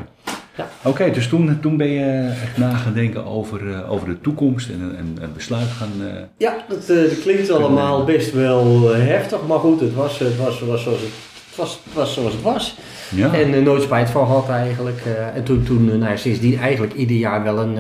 Ja. 0.58 0.68
Oké, 0.84 1.12
dus 1.12 1.28
toen, 1.28 1.60
toen 1.62 1.78
ben 1.78 1.88
je 1.90 2.34
echt 2.44 2.58
na 2.58 2.76
gaan 2.76 2.94
denken 2.94 3.26
over, 3.26 3.74
eh, 3.74 3.92
over 3.92 4.08
de 4.08 4.22
toekomst 4.22 4.70
en 4.70 4.82
een 4.82 4.96
en, 4.96 5.18
een 5.22 5.34
besluit 5.34 5.68
gaan... 5.68 5.92
eh, 6.08 6.22
Ja, 6.38 6.56
dat, 6.68 6.90
eh, 6.90 6.98
dat 6.98 7.20
klinkt 7.22 7.52
allemaal 7.52 8.04
best 8.04 8.34
wel 8.34 8.94
heftig, 8.94 9.48
maar 9.48 9.60
goed, 9.60 9.80
het 9.80 9.94
was, 9.94 10.20
het 10.20 10.38
was, 10.38 10.60
was, 10.60 10.84
zoals, 10.84 11.00
het, 11.02 11.10
het 11.48 11.56
was, 11.56 11.80
het 11.84 11.94
was 11.94 12.14
zoals 12.14 12.34
het 12.34 12.42
was. 12.42 12.78
ja. 13.16 13.34
En 13.34 13.64
nooit 13.64 13.82
spijt 13.82 14.10
van 14.10 14.26
gehad 14.26 14.50
eigenlijk. 14.50 15.02
en 15.36 15.44
toen, 15.44 15.64
toen 15.64 15.98
nou, 15.98 16.18
sindsdien 16.18 16.60
eigenlijk 16.60 16.94
ieder 16.94 17.16
jaar 17.18 17.44
wel 17.44 17.60
een 17.60 17.78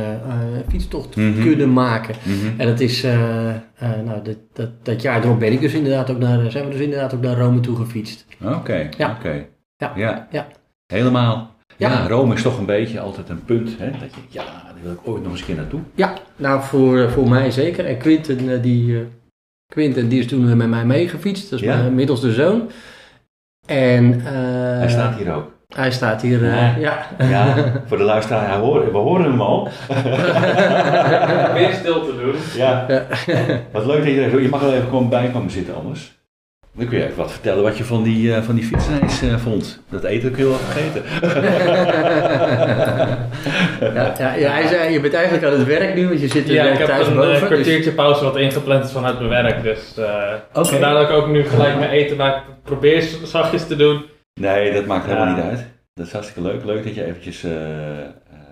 fietstocht 0.69 1.15
Mhm. 1.15 1.41
kunnen 1.41 1.73
maken. 1.73 2.15
Mhm. 2.23 2.59
En 2.59 2.67
dat 2.67 2.79
is, 2.79 3.01
nou, 4.05 4.21
dat, 4.23 4.37
dat, 4.53 4.69
dat 4.85 5.01
jaar 5.01 5.23
erop 5.23 5.39
ben 5.39 5.51
ik 5.51 5.61
dus 5.61 5.73
inderdaad 5.73 6.09
ook 6.09 6.19
naar, 6.19 6.51
zijn 6.51 6.65
we 6.65 6.71
dus 6.71 6.79
inderdaad 6.81 7.13
ook 7.13 7.21
naar 7.21 7.37
Rome 7.37 7.59
toe 7.59 7.75
gefietst. 7.75 8.25
Oké, 8.43 8.89
Ja. 8.97 9.15
oké. 9.19 9.45
Ja. 9.77 9.91
ja. 9.95 10.27
Ja. 10.31 10.47
Helemaal. 10.87 11.50
Ja. 11.81 11.91
Ja. 11.91 12.07
Rome 12.07 12.33
is 12.35 12.41
toch 12.41 12.57
een 12.57 12.65
beetje 12.65 12.99
altijd 12.99 13.29
een 13.29 13.45
punt, 13.45 13.69
hè? 13.77 13.85
Dat 13.91 14.13
je, 14.15 14.21
ja, 14.29 14.43
daar 14.43 14.73
wil 14.83 14.91
ik 14.91 14.99
ooit 15.03 15.21
nog 15.23 15.31
eens 15.31 15.39
een 15.39 15.45
keer 15.45 15.55
naartoe. 15.55 15.79
Ja, 15.95 16.13
nou 16.35 16.61
voor, 16.61 16.99
eh, 17.01 17.09
voor 17.11 17.29
mij 17.29 17.51
zeker. 17.51 17.85
En 17.85 17.97
Quinten, 17.97 18.49
eh, 18.53 18.61
die, 18.61 18.95
eh, 18.95 19.01
Quinten 19.73 20.09
die 20.09 20.19
is 20.19 20.27
toen 20.27 20.57
met 20.57 20.67
mij 20.69 20.85
meegefietst, 20.85 21.49
dat 21.49 21.59
is 21.59 21.65
Ja. 21.65 21.77
mijn 21.77 21.95
middelste 21.95 22.31
zoon. 22.33 22.69
En 23.67 24.21
eh, 24.25 24.31
Hij 24.79 24.89
staat 24.89 25.15
hier 25.17 25.33
ook. 25.33 25.51
Hij 25.75 25.91
staat 25.91 26.21
hier, 26.21 26.43
eh, 26.45 26.79
ja. 26.81 27.05
Ja, 27.19 27.55
voor 27.85 27.97
de 27.97 28.03
luisteraar, 28.03 28.47
hij 28.49 28.57
hoort, 28.57 28.91
we 28.91 28.97
horen 28.97 29.23
hem 29.31 29.41
al. 29.41 29.67
Weer 31.57 31.73
stil 31.73 32.01
te 32.05 32.15
doen. 32.23 32.35
Ja. 32.55 32.85
Wat 33.71 33.85
leuk 33.85 33.97
dat 34.03 34.13
je 34.13 34.21
er 34.21 34.41
Je 34.41 34.49
mag 34.49 34.61
wel 34.61 34.73
even 34.73 34.89
komen 34.89 35.09
bij 35.09 35.29
komen 35.33 35.51
zitten 35.51 35.75
anders. 35.75 36.19
Dan 36.73 36.87
kun 36.87 36.97
je 36.97 37.03
even 37.03 37.17
wat 37.17 37.31
vertellen 37.31 37.63
wat 37.63 37.77
je 37.77 37.83
van 37.83 38.03
die, 38.03 38.35
eh, 38.35 38.41
van 38.43 38.55
die 38.55 38.63
fietsreis 38.63 39.21
eh, 39.21 39.35
vond. 39.37 39.81
Dat 39.89 40.03
eten 40.03 40.31
kun 40.31 40.43
je 40.43 40.49
wel 40.49 40.57
vergeten. 40.57 41.03
ja, 43.95 44.13
ja, 44.19 44.33
ja, 44.33 44.51
hij 44.51 44.67
zei, 44.67 44.93
je 44.93 44.99
bent 44.99 45.13
eigenlijk 45.13 45.45
aan 45.45 45.51
het 45.59 45.67
werk 45.67 45.95
nu, 45.95 46.07
want 46.07 46.21
je 46.21 46.27
zit 46.27 46.47
Ja, 46.47 46.65
er 46.65 46.71
ik 46.71 46.77
heb 46.77 46.89
een 46.89 46.97
boven. 47.15 47.33
eh, 47.33 47.39
dus- 47.39 47.47
kwartiertje 47.49 47.91
pauze 47.91 48.23
wat 48.23 48.37
ingepland 48.37 48.85
is 48.85 48.91
vanuit 48.91 49.17
mijn 49.17 49.29
werk. 49.29 49.63
Dus 49.63 49.97
eh 49.97 50.33
Oké. 50.53 50.67
vandaar 50.67 50.93
dat 50.93 51.09
ik 51.09 51.15
ook 51.15 51.27
nu 51.27 51.43
gelijk 51.43 51.77
mijn 51.77 51.91
eten 51.91 52.17
maak. 52.17 52.43
Probeer 52.63 53.03
zachtjes 53.23 53.67
te 53.67 53.75
doen. 53.75 54.05
Nee, 54.33 54.73
dat 54.73 54.85
maakt 54.85 55.05
helemaal 55.05 55.27
Ja. 55.27 55.35
niet 55.35 55.43
uit. 55.43 55.65
Dat 55.93 56.05
is 56.05 56.11
hartstikke 56.11 56.49
leuk. 56.49 56.65
Leuk 56.65 56.83
dat 56.83 56.95
je 56.95 57.05
eventjes 57.05 57.43
eh, 57.43 57.51
eh, 57.51 57.97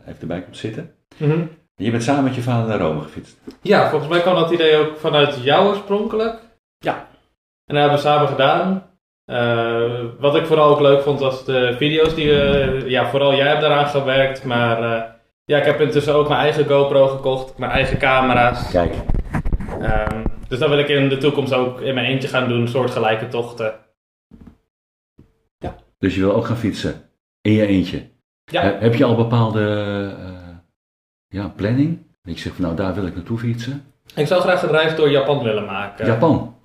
even 0.07 0.21
erbij 0.21 0.41
komt 0.41 0.57
zitten. 0.57 0.91
Mhm. 1.17 1.39
Je 1.75 1.91
bent 1.91 2.03
samen 2.03 2.23
met 2.23 2.35
je 2.35 2.41
vader 2.41 2.67
naar 2.67 2.79
Rome 2.79 3.01
gefietst. 3.01 3.37
Ja, 3.61 3.89
volgens 3.89 4.11
mij 4.11 4.21
kwam 4.21 4.35
dat 4.35 4.51
idee 4.51 4.75
ook 4.77 4.97
vanuit 4.99 5.37
jou 5.43 5.67
oorspronkelijk. 5.67 6.35
Ja. 6.77 7.07
En 7.69 7.75
dat 7.75 7.83
hebben 7.83 7.95
we 7.97 8.07
samen 8.07 8.27
gedaan. 8.27 8.83
Eh, 9.25 10.05
wat 10.19 10.35
ik 10.35 10.45
vooral 10.45 10.69
ook 10.69 10.79
leuk 10.79 11.01
vond 11.01 11.19
was 11.19 11.45
de 11.45 11.75
video's 11.77 12.15
die 12.15 12.27
we... 12.27 12.83
Ja, 12.85 13.09
vooral 13.09 13.35
jij 13.35 13.47
hebt 13.47 13.61
daaraan 13.61 13.87
gewerkt, 13.87 14.43
maar... 14.43 14.83
eh, 14.83 15.03
ja, 15.45 15.57
ik 15.57 15.65
heb 15.65 15.81
intussen 15.81 16.13
ook 16.13 16.27
mijn 16.27 16.39
eigen 16.39 16.65
GoPro 16.65 17.07
gekocht, 17.07 17.57
mijn 17.57 17.71
eigen 17.71 17.97
camera's. 17.97 18.71
Kijk. 18.71 18.93
Ehm, 19.81 20.23
dus 20.47 20.59
dat 20.59 20.69
wil 20.69 20.77
ik 20.77 20.87
in 20.87 21.09
de 21.09 21.17
toekomst 21.17 21.53
ook 21.53 21.81
in 21.81 21.93
mijn 21.93 22.05
eentje 22.05 22.27
gaan 22.27 22.47
doen, 22.47 22.67
soortgelijke 22.67 23.27
tochten. 23.27 23.73
Dus 25.99 26.15
je 26.15 26.21
wil 26.21 26.33
ook 26.33 26.45
gaan 26.45 26.57
fietsen. 26.57 27.09
In 27.41 27.51
je 27.51 27.65
eentje. 27.65 28.09
Ja. 28.43 28.77
Heb 28.79 28.95
je 28.95 29.05
al 29.05 29.15
bepaalde 29.15 29.61
eh, 30.19 30.55
ja, 31.27 31.47
planning? 31.47 32.05
Dat 32.21 32.35
je 32.35 32.41
zegt 32.41 32.55
van 32.55 32.63
nou 32.63 32.75
daar 32.75 32.93
wil 32.93 33.05
ik 33.05 33.15
naartoe 33.15 33.37
fietsen. 33.37 33.85
Ik 34.15 34.27
zou 34.27 34.41
graag 34.41 34.63
een 34.63 34.69
reis 34.69 34.95
door 34.95 35.09
Japan 35.09 35.43
willen 35.43 35.65
maken. 35.65 36.05
Japan. 36.05 36.55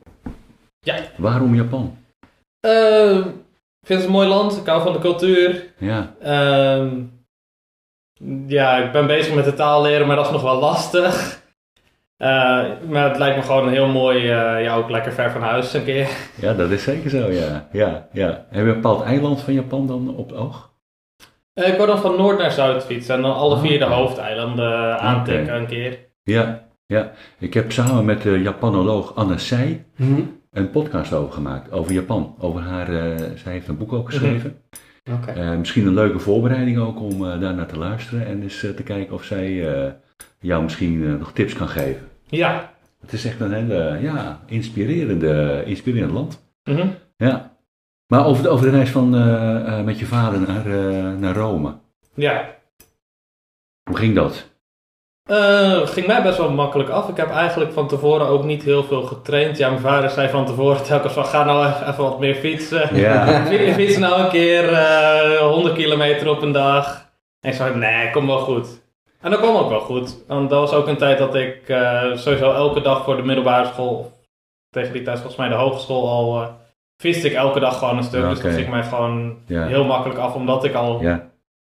Ja. 0.85 0.94
Waarom 1.16 1.55
Japan? 1.55 1.97
Eh, 2.61 3.16
ik 3.81 3.87
vind 3.87 3.99
het 3.99 4.05
een 4.09 4.14
mooi 4.14 4.29
land, 4.29 4.57
ik 4.57 4.66
hou 4.66 4.83
van 4.83 4.92
de 4.92 4.99
cultuur. 4.99 5.64
Ja. 5.79 6.14
Ehm, 6.20 7.01
ja, 8.47 8.77
ik 8.77 8.92
ben 8.92 9.07
bezig 9.07 9.35
met 9.35 9.44
de 9.44 9.55
taal 9.55 9.83
leren, 9.83 10.07
maar 10.07 10.16
dat 10.16 10.27
is 10.27 10.33
nog 10.33 10.42
wel 10.42 10.59
lastig. 10.61 11.42
Eh, 12.16 12.62
maar 12.88 13.09
het 13.09 13.18
lijkt 13.18 13.37
me 13.37 13.42
gewoon 13.42 13.68
heel 13.68 13.87
mooi, 13.88 14.18
eh, 14.18 14.62
ja, 14.62 14.77
ook 14.77 14.90
lekker 14.90 15.12
ver 15.12 15.31
van 15.31 15.42
huis 15.42 15.73
een 15.75 15.85
keer. 15.85 16.09
Ja, 16.35 16.53
dat 16.55 16.70
is 16.70 16.83
zeker 16.83 17.11
zo, 17.11 17.31
ja. 17.31 17.68
ja, 17.73 18.09
ja. 18.12 18.27
Heb 18.27 18.64
je 18.64 18.70
een 18.70 18.75
bepaald 18.75 19.03
eiland 19.03 19.40
van 19.40 19.53
Japan 19.55 19.87
dan 19.87 20.14
op 20.16 20.29
het 20.31 20.38
oog? 20.38 20.73
Eh, 21.53 21.68
ik 21.68 21.75
wou 21.77 21.87
dan 21.87 21.99
van 21.99 22.16
noord 22.16 22.38
naar 22.38 22.51
zuid 22.51 22.85
fietsen 22.85 23.14
en 23.14 23.23
dan 23.23 23.35
alle 23.35 23.55
Ah, 23.55 23.61
vier 23.61 23.79
de 23.79 23.85
hoofdeilanden 23.85 24.99
aantikken 25.01 25.57
een 25.57 25.66
keer. 25.66 25.99
Ja, 26.23 26.62
ja. 26.87 27.11
Ik 27.38 27.55
heb 27.55 27.73
samen 27.73 28.05
met 28.05 28.23
de 28.23 28.42
Japanoloog 28.42 29.14
Anne 29.14 29.38
Seij 29.38 29.85
Mhm. 29.97 30.20
Een 30.54 30.70
podcast 30.70 31.12
over 31.12 31.32
gemaakt, 31.32 31.72
over 31.72 31.92
Japan. 31.92 32.34
Over 32.38 32.60
haar, 32.60 32.88
eh, 32.88 33.16
zij 33.36 33.52
heeft 33.52 33.68
een 33.68 33.76
boek 33.78 33.92
ook 33.92 34.06
geschreven. 34.10 34.56
Oké. 35.12 35.30
Eh, 35.30 35.56
misschien 35.56 35.86
een 35.86 35.94
leuke 35.94 36.18
voorbereiding 36.18 36.78
ook 36.78 37.00
om 37.00 37.24
eh, 37.30 37.40
daar 37.40 37.54
naar 37.54 37.66
te 37.66 37.78
luisteren 37.78 38.26
en 38.26 38.42
eens 38.42 38.62
eh, 38.62 38.70
te 38.70 38.82
kijken 38.82 39.14
of 39.14 39.24
zij 39.24 39.74
eh, 39.74 39.92
jou 40.40 40.62
misschien 40.62 41.04
eh, 41.04 41.14
nog 41.14 41.32
tips 41.32 41.52
kan 41.52 41.68
geven. 41.68 42.08
Ja. 42.26 42.72
Het 43.00 43.12
is 43.12 43.24
echt 43.24 43.40
een 43.40 43.52
hele 43.52 43.98
ja, 44.00 44.40
inspirerende, 44.46 45.62
inspirerend 45.66 46.12
land. 46.12 46.46
Mhm. 46.64 46.88
Ja. 47.16 47.56
Maar 48.06 48.26
over 48.26 48.42
de, 48.42 48.48
over 48.48 48.64
de 48.70 48.76
reis 48.76 48.90
van, 48.90 49.14
eh, 49.14 49.78
eh, 49.78 49.84
met 49.84 49.98
je 49.98 50.06
vader 50.06 50.40
naar, 50.40 50.66
eh, 50.66 51.18
naar 51.18 51.34
Rome. 51.36 51.74
Ja. 52.14 52.54
Hoe 53.82 53.96
ging 53.96 54.14
dat? 54.14 54.52
Eh, 55.30 55.87
ging 55.87 56.06
mij 56.06 56.22
best 56.22 56.38
wel 56.38 56.50
makkelijk 56.50 56.88
af. 56.88 57.08
Ik 57.08 57.16
heb 57.16 57.30
eigenlijk 57.30 57.72
van 57.72 57.88
tevoren 57.88 58.26
ook 58.26 58.44
niet 58.44 58.62
heel 58.62 58.84
veel 58.84 59.02
getraind. 59.02 59.56
Ja, 59.58 59.68
mijn 59.68 59.80
vader 59.80 60.10
zei 60.10 60.28
van 60.28 60.46
tevoren 60.46 60.82
telkens 60.84 61.12
van 61.12 61.24
ga 61.26 61.44
nou 61.44 61.66
even 61.88 62.02
wat 62.04 62.18
meer 62.18 62.34
fietsen. 62.34 62.96
Ja. 62.96 63.26
Fi- 63.46 63.72
Fiets 63.72 63.96
nou 63.96 64.20
een 64.20 64.28
keer 64.28 64.72
eh 64.72 65.37
100 65.38 65.74
kilometer 65.74 66.28
op 66.30 66.42
een 66.42 66.52
dag. 66.52 67.06
En 67.40 67.50
ik 67.50 67.56
zei, 67.56 67.74
nee, 67.76 68.10
kom 68.10 68.26
wel 68.26 68.38
goed. 68.38 68.82
En 69.20 69.30
dat 69.30 69.40
kwam 69.40 69.56
ook 69.56 69.68
wel 69.68 69.80
goed. 69.80 70.24
Want 70.26 70.50
dat 70.50 70.60
was 70.60 70.72
ook 70.72 70.87
een 70.87 70.96
tijd 70.96 71.18
dat 71.18 71.34
ik 71.34 71.68
eh, 71.68 72.02
sowieso 72.14 72.52
elke 72.52 72.80
dag 72.80 73.04
voor 73.04 73.16
de 73.16 73.22
middelbare 73.22 73.66
school, 73.66 74.12
tegen 74.70 74.92
die 74.92 75.02
tijd 75.02 75.16
volgens 75.18 75.37
mij 75.38 75.48
de 75.48 75.54
hogeschool 75.54 76.08
al, 76.08 76.50
fietste 77.02 77.28
ik 77.28 77.34
elke 77.34 77.60
dag 77.60 77.78
gewoon 77.78 77.96
een 77.96 78.04
stuk. 78.04 78.22
Ja, 78.22 78.28
Dus 78.28 78.40
dat 78.40 78.52
ging 78.54 78.68
mij 78.68 78.82
gewoon 78.82 79.37
Ja. 79.46 79.66
heel 79.66 79.84
makkelijk 79.84 80.18
af, 80.18 80.34
omdat 80.34 80.64
ik 80.64 80.74
al 80.74 81.00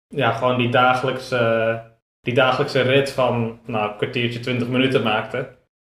ja, 0.08 0.32
gewoon 0.32 0.58
die 0.58 0.70
dagelijkse, 0.70 1.82
die 2.26 2.34
dagelijkse 2.34 2.82
rit 2.82 3.10
van 3.12 3.60
nou, 3.66 3.90
een 3.92 3.98
kwartiertje, 3.98 4.40
20 4.40 4.68
minuten 4.68 5.04
maakte. 5.04 5.48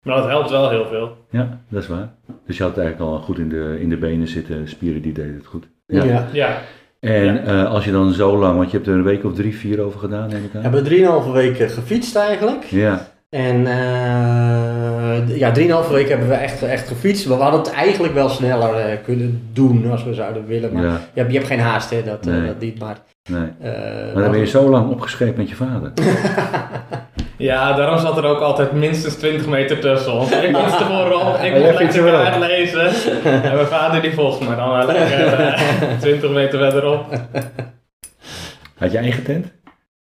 Maar 0.03 0.15
dat 0.15 0.25
helpt 0.27 0.49
wel 0.49 0.69
heel 0.69 0.85
veel. 0.85 1.17
ja, 1.31 1.59
dat 1.69 1.81
is 1.81 1.87
waar. 1.87 2.09
Dus 2.45 2.57
je 2.57 2.63
had 2.63 2.77
eigenlijk 2.77 3.09
al 3.11 3.19
goed 3.19 3.37
in 3.39 3.49
de, 3.49 3.77
in 3.79 3.89
de 3.89 3.97
benen 3.97 4.27
zitten, 4.27 4.67
spieren 4.67 5.01
die 5.01 5.13
deden 5.13 5.33
het 5.35 5.45
goed. 5.45 5.67
Ja. 5.85 6.03
ja. 6.03 6.27
Ja, 6.33 6.57
En 6.99 7.45
eh, 7.45 7.71
als 7.71 7.85
je 7.85 7.91
dan 7.91 8.13
zo 8.13 8.37
lang, 8.37 8.57
want 8.57 8.71
je 8.71 8.77
hebt 8.77 8.89
er 8.89 8.95
een 8.95 9.03
week 9.03 9.23
of 9.23 9.33
drie, 9.33 9.55
vier 9.55 9.81
over 9.81 9.99
gedaan, 9.99 10.29
neem 10.29 10.43
ik 10.43 10.51
We 10.51 10.57
aan. 10.57 10.63
hebben 10.63 10.83
drieënhalve 10.83 11.31
weken 11.31 11.69
gefietst 11.69 12.15
eigenlijk. 12.15 12.63
Ja, 12.63 13.07
En 13.29 13.65
eh, 13.67 15.37
ja, 15.37 15.51
drieënhalve 15.51 15.93
weken 15.93 16.09
hebben 16.09 16.27
we 16.29 16.33
echt, 16.35 16.63
echt 16.63 16.87
gefietst. 16.87 17.25
We 17.25 17.33
hadden 17.33 17.59
het 17.59 17.71
eigenlijk 17.71 18.13
wel 18.13 18.29
sneller 18.29 18.75
eh, 18.75 18.97
kunnen 19.03 19.49
doen 19.53 19.91
als 19.91 20.03
we 20.03 20.13
zouden 20.13 20.45
willen. 20.45 20.73
Maar 20.73 20.83
ja, 20.83 20.91
je, 21.13 21.19
hebt, 21.19 21.31
je 21.31 21.37
hebt 21.37 21.49
geen 21.49 21.59
haast, 21.59 21.89
hè, 21.89 22.03
dat, 22.03 22.25
Nee. 22.25 22.45
dat 22.45 22.59
niet. 22.59 22.79
Maar, 22.79 22.97
nee. 23.27 23.49
eh, 23.61 24.13
Maar 24.13 24.21
dan 24.23 24.31
ben 24.31 24.39
je 24.39 24.45
zo 24.45 24.69
lang 24.69 24.89
opgescheept 24.91 25.37
met 25.37 25.49
je 25.49 25.55
vader. 25.55 25.91
ja, 27.37 27.73
daarom 27.73 27.99
zat 27.99 28.17
er 28.17 28.25
ook 28.25 28.39
altijd 28.39 28.71
minstens 28.71 29.15
20 29.15 29.47
meter 29.47 29.79
tussen 29.79 30.13
ons. 30.13 30.31
Ik 30.31 30.55
fietste 30.55 30.83
voorop, 30.93 31.35
ik 31.35 31.41
jij 31.41 31.59
moest 31.59 31.79
lekker 31.79 32.01
voorop. 32.01 32.21
kaart 32.23 32.37
lezen. 32.39 32.89
En 33.23 33.55
mijn 33.55 33.67
vader 33.67 34.01
die 34.01 34.13
volgt 34.13 34.39
me 34.49 34.55
dan 34.55 34.69
wel 34.69 34.85
lekker 34.85 35.33
eh, 35.33 35.97
20 35.99 36.29
meter 36.31 36.59
verderop. 36.59 37.05
Had 38.77 38.91
je 38.91 38.97
eigen 38.97 39.23
tent? 39.23 39.53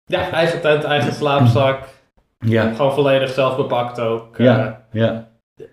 Ja, 0.05 0.29
eigen 0.31 0.61
tent, 0.61 0.83
eigen 0.83 1.13
slaapzak. 1.13 1.79
Ja, 2.39 2.73
Gewoon 2.73 2.93
volledig 2.93 3.29
zelf 3.29 3.55
bepakt 3.55 3.99
ook. 3.99 4.37
Eh, 4.37 4.45
ja, 4.45 4.85
ja. 4.91 5.27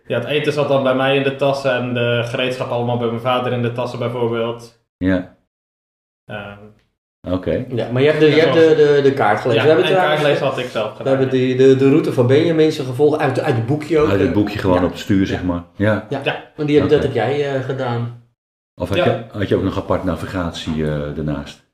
ja, 0.06 0.18
het 0.18 0.24
eten 0.28 0.52
zat 0.52 0.68
dan 0.68 0.82
bij 0.82 0.94
mij 0.94 1.16
in 1.16 1.22
de 1.22 1.36
tassen 1.36 1.72
en 1.74 1.94
de 1.94 2.22
gereedschap 2.24 2.70
allemaal 2.70 2.96
bij 2.98 3.06
mijn 3.08 3.20
vader 3.20 3.52
in 3.52 3.62
de 3.62 3.72
tassen 3.72 3.98
bijvoorbeeld. 3.98 4.84
ja. 4.96 5.36
Ehm, 6.24 6.58
Oké. 7.30 7.64
Ja, 7.68 7.88
maar 7.92 8.02
je 8.02 8.08
hebt 8.08 8.20
de, 8.20 8.26
je 8.30 8.40
hebt 8.40 8.54
de, 8.54 8.74
de, 8.76 9.00
de 9.02 9.12
kaart 9.12 9.40
gelezen. 9.40 9.62
ja, 9.62 9.68
we 9.68 9.74
hebben 9.74 9.84
en 9.86 9.92
trouwens- 9.96 10.20
kaartlezen 10.22 10.46
had 10.46 10.58
ik 10.58 10.70
zelf 10.70 10.90
We 10.90 10.96
gedaan. 10.96 11.12
hebben 11.12 11.30
die, 11.30 11.56
de, 11.56 11.76
de 11.76 11.88
route 11.88 12.12
van 12.12 12.26
Benjamin 12.26 12.72
gevolgd 12.72 13.20
uit, 13.20 13.40
uit 13.40 13.54
het 13.54 13.66
boekje 13.66 13.98
ook. 13.98 14.10
Uit 14.10 14.20
het 14.20 14.32
boekje 14.32 14.58
gewoon 14.58 14.78
Ja. 14.78 14.84
op 14.84 14.90
het 14.90 14.98
stuur, 14.98 15.26
zeg 15.26 15.42
maar. 15.42 15.62
Ja. 15.76 16.06
Ja, 16.08 16.20
Ja. 16.24 16.44
want 16.56 16.68
die 16.68 16.80
heb, 16.80 16.88
dat 16.88 17.02
heb 17.02 17.12
jij 17.12 17.54
eh, 17.54 17.60
gedaan. 17.64 18.22
Of 18.74 18.88
had, 18.88 18.98
Ja. 18.98 19.04
je, 19.04 19.38
had 19.38 19.48
je 19.48 19.56
ook 19.56 19.62
nog 19.62 19.76
apart 19.76 20.04
navigatie 20.04 20.84
eh 20.84 21.18
ernaast? 21.18 21.70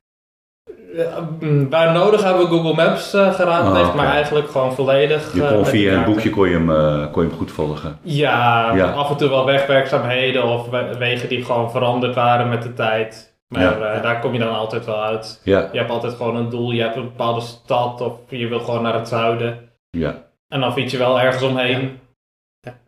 Ja, 0.95 1.29
mm, 1.41 1.71
waar 1.71 1.93
nodig 1.93 2.23
hebben 2.25 2.43
we 2.43 2.49
Google 2.49 2.75
Maps 2.75 3.15
eh, 3.15 3.35
geraadpleegd, 3.35 3.89
Ah, 3.89 3.95
maar 3.95 4.13
eigenlijk 4.13 4.49
gewoon 4.51 4.75
volledig. 4.75 5.35
Je 5.35 5.43
eh, 5.45 5.53
kon 5.53 5.67
via 5.67 5.91
de 5.91 5.97
een 5.97 6.05
boekje 6.05 6.31
kon 6.31 6.49
je, 6.49 6.55
hem, 6.55 6.71
eh, 6.71 7.13
kon 7.13 7.23
je 7.23 7.29
hem 7.29 7.39
goed 7.39 7.51
volgen. 7.53 7.99
Ja, 8.03 8.73
Ja. 8.75 8.91
af 8.91 9.11
en 9.11 9.17
toe 9.17 9.29
wel 9.29 9.45
wegwerkzaamheden 9.47 10.45
of 10.45 10.69
we- 10.69 10.95
wegen 10.99 11.29
die 11.29 11.45
gewoon 11.45 11.71
veranderd 11.71 12.15
waren 12.15 12.49
met 12.49 12.63
de 12.63 12.75
tijd. 12.75 13.37
Maar 13.49 13.63
Ja. 13.63 13.93
eh, 13.95 14.03
daar 14.03 14.21
kom 14.21 14.33
je 14.33 14.39
dan 14.39 14.55
altijd 14.55 14.85
wel 14.85 15.03
uit. 15.03 15.41
Ja, 15.45 15.69
Je 15.73 15.79
hebt 15.79 15.91
altijd 15.91 16.15
gewoon 16.15 16.37
een 16.37 16.49
doel, 16.49 16.71
je 16.71 16.83
hebt 16.83 16.97
een 16.97 17.03
bepaalde 17.03 17.41
stad 17.41 18.01
of 18.01 18.19
je 18.29 18.49
wil 18.49 18.61
gewoon 18.61 18.83
naar 18.83 18.95
het 18.95 19.09
zuiden. 19.09 19.71
ja, 19.91 20.27
En 20.49 20.61
dan 20.61 20.73
fiets 20.73 20.93
je 20.93 20.99
wel 20.99 21.21
ergens 21.21 21.43
omheen. 21.43 21.99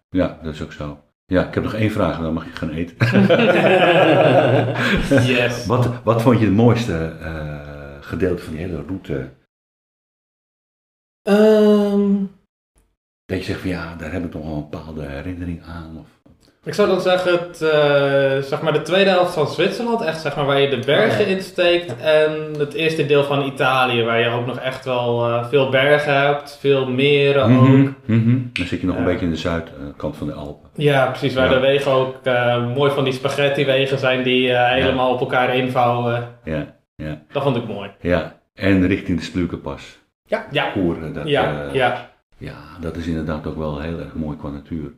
ja, 0.09 0.39
dat 0.43 0.55
is 0.55 0.63
ook 0.63 0.73
zo. 0.73 0.99
Ja, 1.25 1.47
ik 1.47 1.55
heb 1.55 1.63
nog 1.63 1.75
één 1.75 1.91
vraag 1.91 2.17
en 2.17 2.23
dan 2.23 2.35
mag 2.35 2.45
je 2.45 2.51
gaan 2.51 2.71
eten. 2.71 2.97
Yes. 5.27 5.67
Wat, 5.73 6.03
wat 6.03 6.23
vond 6.23 6.39
je 6.39 6.45
het 6.47 6.55
mooiste 6.55 7.17
eh, 7.21 7.97
gedeelte 8.01 8.43
van 8.43 8.53
die 8.55 8.63
hele 8.67 8.83
route? 8.87 9.31
Ehm, 11.23 12.25
Dat 13.25 13.39
je 13.39 13.45
zegt 13.45 13.61
van 13.61 13.71
ja, 13.71 13.95
daar 13.95 14.13
heb 14.13 14.25
ik 14.25 14.31
toch 14.31 14.43
wel 14.45 14.55
een 14.55 14.69
bepaalde 14.71 15.07
herinnering 15.07 15.63
aan. 15.63 15.99
Of... 15.99 16.20
Ik 16.65 16.75
zou 16.75 16.89
dan 16.89 17.01
zeggen, 17.01 17.33
het, 17.33 17.63
eh, 17.63 18.39
zeg 18.49 18.63
maar 18.63 18.73
de 18.73 18.83
tweede 18.83 19.11
helft 19.11 19.35
van 19.35 19.47
Zwitserland, 19.47 20.01
echt 20.03 20.21
zeg 20.21 20.37
maar 20.37 20.47
waar 20.47 20.61
je 20.61 20.69
de 20.69 20.79
bergen 20.87 21.21
Oh, 21.21 21.27
ja. 21.29 21.35
insteekt. 21.37 21.97
En 22.01 22.31
het 22.59 22.73
eerste 22.75 23.07
deel 23.07 23.25
van 23.25 23.43
Italië, 23.47 24.05
waar 24.05 24.21
je 24.21 24.29
ook 24.29 24.47
nog 24.47 24.59
echt 24.59 24.85
wel 24.85 25.27
eh, 25.29 25.49
veel 25.49 25.69
bergen 25.71 26.15
hebt, 26.21 26.57
veel 26.61 26.91
meren 26.91 27.43
ook. 27.43 27.49
Mhm, 27.51 27.91
mhm. 28.05 28.39
Dan 28.53 28.67
zit 28.67 28.81
je 28.81 28.87
nog 28.87 28.97
een 28.97 29.03
Ja. 29.03 29.09
beetje 29.09 29.25
in 29.25 29.31
de 29.31 29.37
zuidkant 29.37 30.17
van 30.17 30.27
de 30.27 30.33
Alpen. 30.33 30.71
Ja, 30.75 31.07
precies. 31.07 31.35
Waar 31.35 31.49
Ja. 31.49 31.55
de 31.55 31.61
wegen 31.61 31.93
ook 31.93 32.15
eh, 32.23 32.67
mooi 32.75 32.91
van 32.91 33.05
die 33.05 33.13
spaghetti-wegen 33.13 33.99
zijn 33.99 34.23
die 34.23 34.53
eh, 34.53 34.73
helemaal 34.83 35.13
op 35.13 35.21
elkaar 35.21 35.57
invouwen. 35.57 36.29
Ja, 36.45 36.67
Dat 37.33 37.43
vond 37.43 37.57
ik 37.57 37.67
mooi. 37.69 37.91
ja. 38.01 38.39
En 38.55 38.87
richting 38.87 39.19
de 39.19 39.25
Splukenpas. 39.25 39.99
Ja, 40.51 40.71
Koeren, 40.73 41.13
dat, 41.15 41.29
ja, 41.29 41.67
eh, 41.69 41.75
ja. 41.75 42.11
ja, 42.39 42.55
dat 42.81 42.97
is 42.97 43.07
inderdaad 43.07 43.47
ook 43.47 43.57
wel 43.57 43.81
heel 43.81 43.99
erg 43.99 44.15
mooi 44.15 44.37
qua 44.37 44.49
natuur. 44.49 44.93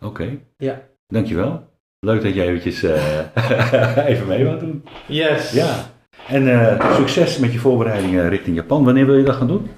Oké, 0.00 0.38
ja. 0.56 0.80
Dankjewel. 1.14 1.62
Leuk 2.00 2.22
dat 2.22 2.34
jij 2.34 2.46
eventjes 2.46 2.82
eh, 2.82 4.06
even 4.10 4.26
mee 4.26 4.44
wou 4.44 4.58
doen. 4.58 4.84
Yes. 5.06 5.52
Ja. 5.52 5.74
En 6.28 6.60
eh, 6.78 6.94
succes 6.96 7.38
met 7.38 7.52
je 7.52 7.58
voorbereidingen 7.58 8.28
richting 8.28 8.56
Japan. 8.56 8.84
Wanneer 8.84 9.06
wil 9.06 9.16
je 9.16 9.24
dat 9.24 9.36
gaan 9.36 9.46
doen? 9.46 9.70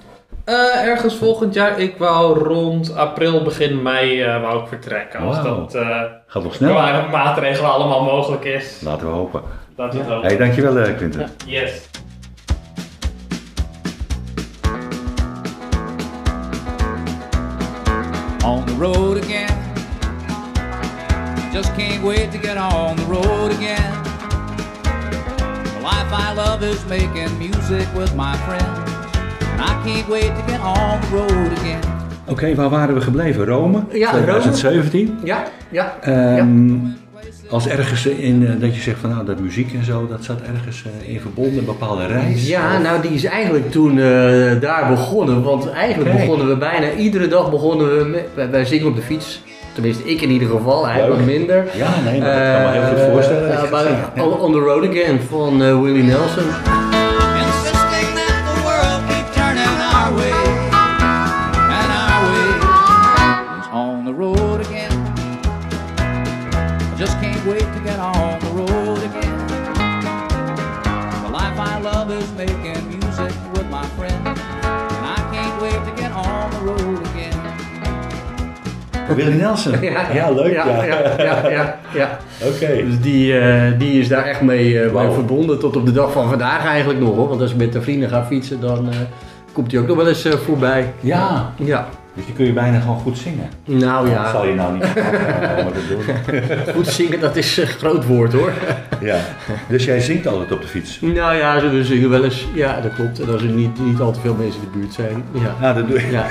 Eh, 0.46 0.86
ergens 0.86 1.14
volgend 1.14 1.54
jaar, 1.54 1.80
ik 1.80 1.96
wou 1.96 2.38
rond 2.38 2.96
april, 2.96 3.42
begin 3.42 3.82
mei, 3.82 4.22
eh, 4.22 4.40
wou 4.40 4.62
ik 4.62 4.68
vertrekken. 4.68 5.20
Als 5.20 5.42
dat 5.42 5.74
eh 5.74 6.00
Gaat 6.26 6.42
nog 6.42 6.54
snel? 6.54 6.74
qua 6.74 7.08
maatregelen 7.10 7.72
allemaal 7.72 8.04
mogelijk 8.04 8.44
is. 8.44 8.80
Laten 8.80 9.06
we 9.06 9.12
hopen. 9.12 9.42
Is 9.76 9.98
het 9.98 10.10
ook. 10.10 10.22
Hey, 10.22 10.36
dankjewel 10.36 10.78
eh, 10.78 10.96
Quinten. 10.96 11.30
Yes. 11.46 11.88
on 18.44 18.64
the 18.66 18.74
road 18.74 19.18
again. 19.18 19.65
Just 21.56 21.74
can't 21.74 22.04
wait 22.04 22.30
to 22.32 22.38
get 22.38 22.56
on 22.58 22.96
the 22.96 23.04
road 23.04 23.50
again. 23.50 23.92
The 25.74 25.80
life 25.82 26.12
I 26.12 26.34
love 26.36 26.62
is 26.62 26.84
making 26.84 27.38
music 27.38 27.86
with 27.94 28.14
my 28.14 28.36
friends. 28.36 28.90
And 29.40 29.62
I 29.62 29.82
can't 29.84 30.06
wait 30.06 30.36
to 30.36 30.42
get 30.46 30.60
on 30.60 31.00
the 31.00 31.06
road 31.16 31.52
again. 31.52 31.80
Oké, 32.26 32.54
waar 32.54 32.68
waren 32.68 32.94
we 32.94 33.00
gebleven? 33.00 33.44
Rome? 33.44 33.84
Ja, 33.92 34.10
Rome. 34.10 34.22
2017. 34.22 35.18
Ja, 35.24 35.44
ja. 35.70 35.96
Ehm, 36.00 36.74
Als 37.50 37.68
ergens 37.68 38.06
in, 38.06 38.46
eh, 38.46 38.60
dat 38.60 38.74
je 38.74 38.80
zegt 38.80 38.98
van 39.00 39.10
nou, 39.10 39.26
dat 39.26 39.40
muziek 39.40 39.72
en 39.72 39.84
zo, 39.84 40.06
dat 40.06 40.24
zat 40.24 40.40
ergens 40.40 40.84
eh, 40.84 41.12
in 41.14 41.20
verbonden, 41.20 41.58
een 41.58 41.64
bepaalde 41.64 42.06
reis. 42.06 42.48
Ja, 42.48 42.78
nou 42.78 43.02
die 43.02 43.10
is 43.10 43.24
eigenlijk 43.24 43.70
toen 43.70 43.90
eh, 43.90 44.60
daar 44.60 44.86
begonnen. 44.88 45.42
Want 45.42 45.70
eigenlijk 45.70 46.16
begonnen 46.16 46.48
we 46.48 46.56
bijna 46.56 46.92
iedere 46.92 47.28
dag 47.28 47.50
begonnen 47.50 47.98
we 47.98 48.04
met, 48.04 48.26
wij, 48.34 48.50
wij 48.50 48.64
zingen 48.64 48.86
op 48.86 48.96
de 48.96 49.02
fiets. 49.02 49.42
Tenminste, 49.76 50.04
ik 50.04 50.20
in 50.20 50.30
ieder 50.30 50.48
geval, 50.48 50.86
hij 50.88 51.08
wat 51.08 51.20
minder. 51.20 51.68
Ja, 51.76 51.88
nee, 52.04 52.20
maar 52.20 52.46
ik 52.46 52.62
kan 52.62 52.62
me 52.62 52.78
heel 52.78 52.96
goed 52.96 53.12
voorstellen. 53.12 53.48
dat 53.48 53.64
Eh, 53.64 53.70
maar. 53.70 54.12
Ja. 54.14 54.24
on, 54.24 54.32
on 54.40 54.52
the 54.52 54.58
Road 54.58 54.88
Again 54.88 55.20
van 55.28 55.62
eh, 55.62 55.80
Willie 55.80 56.02
Nelson. 56.02 56.44
Willie 79.14 79.34
Nelson. 79.34 79.72
Ja, 80.12 80.30
leuk. 80.30 80.52
Ja, 80.52 80.66
Ja, 80.66 80.84
ja, 80.84 81.12
ja, 81.18 81.48
ja, 81.50 81.78
ja. 81.94 82.18
Oké. 82.42 82.66
Dus 82.84 83.00
die, 83.00 83.38
eh, 83.38 83.78
die 83.78 84.00
is 84.00 84.08
daar 84.08 84.24
echt 84.24 84.40
mee, 84.40 84.74
eh, 84.78 84.82
mee 84.84 84.90
Wauw. 84.92 85.12
verbonden 85.12 85.58
tot 85.58 85.76
op 85.76 85.86
de 85.86 85.92
dag 85.92 86.12
van 86.12 86.28
vandaag 86.28 86.64
eigenlijk 86.64 87.00
nog. 87.00 87.14
Hoor. 87.14 87.28
Want 87.28 87.40
als 87.40 87.50
je 87.50 87.56
met 87.56 87.72
de 87.72 87.82
vrienden 87.82 88.08
gaat 88.08 88.26
fietsen, 88.26 88.60
dan 88.60 88.88
eh, 88.90 88.96
komt 89.52 89.72
hij 89.72 89.80
ook 89.80 89.86
nog 89.86 89.96
wel 89.96 90.08
eens 90.08 90.28
voorbij. 90.44 90.92
Ja, 91.00 91.52
Ja, 91.56 91.88
dus 92.16 92.24
die 92.24 92.34
kun 92.34 92.44
je 92.44 92.52
bijna 92.52 92.80
gewoon 92.80 92.98
goed 92.98 93.18
zingen. 93.18 93.48
nou 93.64 94.04
Dat 94.04 94.14
ja, 94.14 94.30
zal 94.30 94.46
je 94.46 94.54
nou 94.54 94.72
niet 94.72 94.82
te 94.92 95.84
doen. 95.88 96.34
goed 96.74 96.86
zingen 96.86 97.20
dat 97.20 97.36
is 97.36 97.56
een 97.56 97.66
groot 97.66 98.06
woord 98.06 98.32
hoor. 98.32 98.52
Ja. 99.00 99.18
Dus 99.68 99.84
jij 99.84 100.00
zingt 100.00 100.26
altijd 100.26 100.52
op 100.52 100.60
de 100.60 100.68
fiets? 100.68 101.00
Nou 101.00 101.34
ja, 101.34 101.60
ze 101.60 101.68
we 101.68 101.84
zingen 101.84 102.10
wel 102.10 102.24
eens. 102.24 102.46
Ja, 102.54 102.80
dat 102.80 102.94
klopt. 102.94 103.20
En 103.20 103.32
als 103.32 103.42
er 103.42 103.48
niet, 103.48 103.84
niet 103.84 104.00
al 104.00 104.12
te 104.12 104.20
veel 104.20 104.34
mensen 104.34 104.60
in 104.62 104.68
de 104.72 104.78
buurt 104.78 104.94
zijn. 104.94 105.24
Ja, 105.32 105.54
Ja, 105.60 105.72
dat 105.72 105.88
doe, 105.88 106.10
ja. 106.10 106.26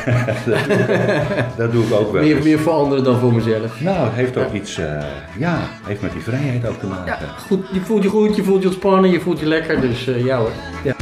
dat 1.57 1.71
doe 1.71 1.83
ik 1.85 1.93
ook 1.93 2.11
wel. 2.11 2.21
Meer, 2.21 2.43
meer 2.43 2.59
voor 2.59 2.73
anderen 2.73 3.03
dan 3.03 3.19
voor 3.19 3.33
mezelf. 3.33 3.81
Nou, 3.81 4.05
het 4.05 4.13
heeft 4.13 4.37
ook 4.37 4.53
iets, 4.53 4.77
eh, 4.77 5.03
ja, 5.37 5.57
heeft 5.83 6.01
met 6.01 6.11
die 6.11 6.21
vrijheid 6.21 6.67
ook 6.67 6.79
te 6.79 6.87
maken. 6.87 7.05
Ja, 7.05 7.17
goed, 7.47 7.65
je 7.71 7.79
voelt 7.79 8.03
je 8.03 8.09
goed, 8.09 8.35
je 8.35 8.43
voelt 8.43 8.61
je 8.61 8.67
ontspannen, 8.67 9.11
je 9.11 9.19
voelt 9.19 9.39
je 9.39 9.45
lekker. 9.45 9.81
Dus 9.81 10.07
eh, 10.07 10.25
ja 10.25 10.37
hoor. 10.37 10.51
Ja. 10.83 10.95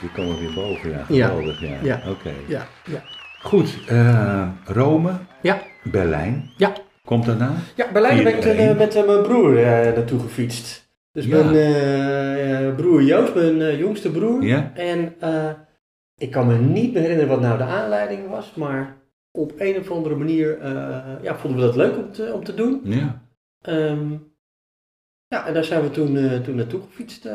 Die 0.00 0.10
komen 0.10 0.38
weer 0.38 0.54
boven. 0.54 0.90
Ja, 0.90 1.04
geweldig. 1.28 1.60
Ja. 1.60 1.78
Ja. 1.82 2.00
Oké. 2.10 2.30
Ja, 2.48 2.66
ja. 2.84 3.02
Goed, 3.42 3.78
eh, 3.88 4.48
Rome, 4.64 5.12
Ja, 5.42 5.62
Berlijn. 5.84 6.50
ja. 6.56 6.72
Komt 7.04 7.26
daarna? 7.26 7.54
Ja, 7.74 7.92
Berlijn 7.92 8.24
ben 8.24 8.36
ik 8.36 8.44
eh, 8.44 8.76
met 8.76 8.94
eh, 8.94 9.06
mijn 9.06 9.22
broer 9.22 9.52
naartoe 9.54 10.20
gefietst. 10.20 10.88
Dus 11.12 11.26
mijn 11.26 12.74
broer 12.74 13.02
Joost, 13.02 13.34
mijn 13.34 13.76
jongste 13.76 14.10
broer. 14.10 14.42
Ja? 14.42 14.72
En 14.74 15.14
ik 16.16 16.30
kan 16.30 16.46
me 16.46 16.58
niet 16.58 16.92
meer 16.92 17.02
herinneren 17.02 17.30
wat 17.30 17.40
nou 17.40 17.58
de 17.58 17.64
aanleiding 17.64 18.28
was, 18.28 18.54
maar 18.54 18.96
op 19.30 19.52
een 19.56 19.78
of 19.78 19.90
andere 19.90 20.16
manier 20.16 20.58
ja, 21.22 21.36
vonden 21.36 21.60
we 21.60 21.66
dat 21.66 21.76
leuk 21.76 21.96
om 21.96 22.12
te, 22.12 22.32
om 22.34 22.44
te 22.44 22.54
doen. 22.54 22.80
Ja. 22.84 23.22
Ehm, 23.60 24.12
ja, 25.26 25.46
en 25.46 25.54
daar 25.54 25.64
zijn 25.64 25.82
we 25.82 25.90
toen, 25.90 26.42
toen 26.42 26.54
naartoe 26.54 26.80
gefietst 26.80 27.28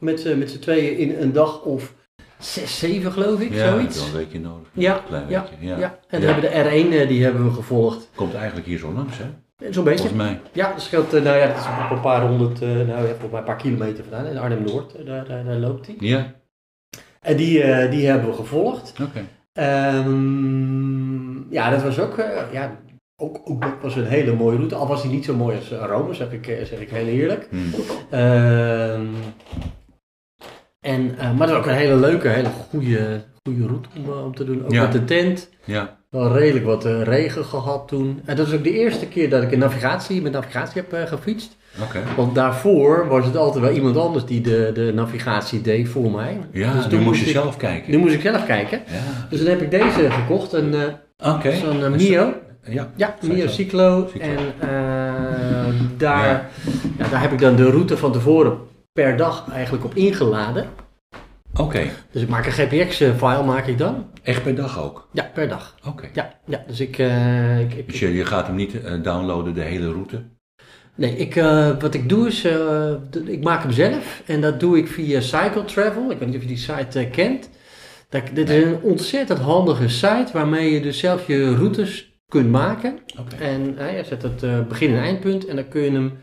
met, 0.00 0.20
z'n- 0.20 0.38
met 0.38 0.50
z'n 0.50 0.58
tweeën 0.58 0.96
in 0.98 1.22
een 1.22 1.32
dag 1.32 1.62
of 1.62 1.94
zes, 2.38 2.78
zeven 2.78 3.12
geloof 3.12 3.40
ik, 3.40 3.52
Ja, 3.52 3.70
zoiets. 3.70 3.94
je 3.94 4.00
wel 4.00 4.08
een 4.10 4.16
weekje 4.16 4.40
nodig. 4.40 4.68
Ja, 4.72 4.96
Een 4.96 5.04
klein 5.04 5.28
ja, 5.28 5.46
weekje, 5.50 5.66
ja. 5.66 5.78
ja. 5.78 5.98
En 6.08 6.20
Ja. 6.20 6.26
we 6.26 6.32
hebben 6.32 6.50
de 6.50 6.70
R1 6.90 6.94
eh, 7.02 7.08
die 7.08 7.24
hebben 7.24 7.44
we 7.44 7.50
gevolgd. 7.52 8.08
Komt 8.14 8.34
eigenlijk 8.34 8.66
hier 8.66 8.78
zo 8.78 8.92
langs, 8.92 9.18
hè? 9.18 9.24
Zo'n 9.70 9.84
beetje. 9.84 9.98
volgens 10.08 10.22
mij. 10.22 10.40
Ja, 10.52 10.72
dat 10.72 10.82
scheelt, 10.82 11.14
eh, 11.14 11.22
nou 11.22 11.36
ja, 11.36 11.46
dat 11.46 11.56
is 11.56 11.64
op 11.84 11.90
een 11.90 12.00
paar 12.00 12.26
honderd, 12.28 12.62
eh, 12.62 12.68
nou 12.68 12.86
ja, 12.88 13.04
volgens 13.06 13.30
mij 13.30 13.40
een 13.40 13.46
paar 13.46 13.56
kilometer 13.56 14.04
vandaan. 14.04 14.26
In 14.32 14.38
Arnhem-Noord, 14.38 15.06
daar, 15.06 15.28
daar, 15.28 15.44
daar 15.44 15.56
loopt 15.56 15.86
hij. 15.86 15.96
Ja, 15.98 16.32
En 17.20 17.36
die, 17.36 17.88
die 17.88 18.06
hebben 18.06 18.28
we 18.30 18.36
gevolgd. 18.36 18.92
oké. 19.02 19.20
Ehm, 19.52 21.52
ja, 21.52 21.70
dat 21.70 21.82
was 21.82 21.98
ook, 21.98 22.16
ja, 22.52 22.78
ook, 23.16 23.40
ook 23.44 23.62
dat 23.62 23.72
was 23.82 23.96
een 23.96 24.06
hele 24.06 24.32
mooie 24.34 24.56
route. 24.56 24.74
Al 24.74 24.86
was 24.86 25.02
hij 25.02 25.12
niet 25.12 25.24
zo 25.24 25.34
mooi 25.34 25.56
als 25.56 25.70
Rome, 25.70 26.14
zeg 26.14 26.32
ik, 26.32 26.44
zeg 26.44 26.80
ik 26.80 26.90
heel 26.90 27.06
eerlijk. 27.06 27.48
Hm. 27.50 27.56
Ehm, 28.14 29.06
en, 30.80 31.18
eh, 31.18 31.32
maar 31.36 31.46
dat 31.46 31.56
was 31.56 31.56
ook 31.56 31.66
een 31.66 31.74
hele 31.78 31.96
leuke, 31.96 32.28
hele 32.28 32.48
goede, 32.70 33.20
goede 33.48 33.66
route 33.66 33.88
om, 33.96 34.12
eh, 34.12 34.24
om 34.24 34.34
te 34.34 34.44
doen. 34.44 34.64
Ook 34.64 34.72
Ja. 34.72 34.82
met 34.82 34.92
de 34.92 35.04
tent. 35.04 35.48
Ja, 35.64 35.98
Wel 36.10 36.32
redelijk 36.36 36.64
wat 36.64 36.84
eh, 36.84 37.02
regen 37.02 37.44
gehad 37.44 37.88
toen. 37.88 38.20
En 38.24 38.36
dat 38.36 38.46
is 38.46 38.52
ook 38.54 38.64
de 38.64 38.72
eerste 38.78 39.06
keer 39.06 39.30
dat 39.30 39.42
ik 39.42 39.52
een 39.52 39.58
navigatie, 39.58 40.22
met 40.22 40.32
navigatie 40.32 40.82
heb 40.88 41.08
gefietst. 41.08 41.56
oké. 41.82 41.98
Want 42.16 42.34
daarvoor 42.34 43.06
was 43.08 43.24
het 43.24 43.36
altijd 43.36 43.64
wel 43.64 43.74
iemand 43.74 43.96
anders 43.96 44.24
die 44.24 44.40
de, 44.40 44.70
de 44.74 44.92
navigatie 44.94 45.60
deed 45.60 45.88
voor 45.88 46.10
mij. 46.10 46.38
Ja, 46.52 46.72
dus 46.72 46.84
nu 46.84 46.90
toen 46.90 47.02
moest 47.02 47.20
je 47.20 47.26
ik, 47.26 47.32
zelf 47.32 47.56
kijken. 47.56 47.90
Nu 47.90 47.98
moest 47.98 48.14
ik 48.14 48.20
zelf 48.20 48.46
kijken. 48.46 48.80
Ja, 48.86 49.26
Dus 49.30 49.38
dan 49.38 49.48
heb 49.48 49.60
ik 49.62 49.70
deze 49.70 50.10
gekocht, 50.10 50.52
een 50.52 50.74
oké. 51.24 51.52
zo'n 51.56 51.90
Mio. 51.96 52.32
Ja, 52.64 52.90
Ja. 52.96 53.14
Mio 53.22 53.46
Cyclo. 53.46 54.08
Cyclo. 54.12 54.28
En 54.28 54.38
daar, 55.96 56.50
ja, 56.98 57.08
daar 57.10 57.20
heb 57.20 57.32
ik 57.32 57.38
dan 57.38 57.56
de 57.56 57.70
route 57.70 57.96
van 57.96 58.12
tevoren 58.12 58.58
per 58.92 59.16
dag 59.16 59.50
eigenlijk 59.52 59.84
op 59.84 59.94
ingeladen. 59.94 60.68
oké. 61.56 61.90
Dus 62.10 62.22
ik 62.22 62.28
maak 62.28 62.46
een 62.46 62.52
GPX-file, 62.52 63.42
maak 63.44 63.66
ik 63.66 63.78
dan. 63.78 64.10
Echt 64.22 64.42
per 64.42 64.54
dag 64.54 64.80
ook? 64.82 65.08
Ja, 65.12 65.30
per 65.34 65.48
dag. 65.48 65.76
Oké. 65.86 66.08
Ja, 66.12 66.40
ja 66.46 66.64
dus 66.66 66.80
ik, 66.80 66.98
eh, 66.98 67.60
ik, 67.60 67.72
ik, 67.74 67.86
Dus 67.86 67.98
je, 67.98 68.14
je 68.14 68.24
gaat 68.24 68.46
hem 68.46 68.56
niet 68.56 68.82
eh, 68.82 69.02
downloaden, 69.02 69.54
de 69.54 69.60
hele 69.60 69.92
route? 69.92 70.22
Nee, 70.94 71.16
ik, 71.16 71.36
eh, 71.36 71.70
wat 71.80 71.94
ik 71.94 72.08
doe 72.08 72.26
is, 72.26 72.44
ik 73.26 73.42
maak 73.42 73.62
hem 73.62 73.72
zelf 73.72 74.22
en 74.26 74.40
dat 74.40 74.60
doe 74.60 74.78
ik 74.78 74.88
via 74.88 75.20
Cycle 75.20 75.64
Travel. 75.64 76.10
Ik 76.10 76.18
weet 76.18 76.28
niet 76.28 76.36
of 76.36 76.42
je 76.42 76.48
die 76.48 76.56
site 76.56 77.08
kent. 77.12 77.50
Dat, 78.08 78.22
dit 78.32 78.50
is 78.50 78.64
een 78.64 78.80
ontzettend 78.82 79.38
handige 79.38 79.88
site 79.88 80.28
waarmee 80.32 80.72
je 80.72 80.80
dus 80.80 80.98
zelf 80.98 81.26
je 81.26 81.54
routes 81.54 82.18
kunt 82.28 82.50
maken. 82.50 82.98
Oké. 83.18 83.36
En 83.36 83.62
je 83.96 84.02
zet 84.04 84.22
het 84.22 84.68
begin- 84.68 84.94
en 84.94 85.00
eindpunt 85.02 85.46
en 85.46 85.56
dan 85.56 85.68
kun 85.68 85.80
je 85.82 85.90
hem, 85.90 86.18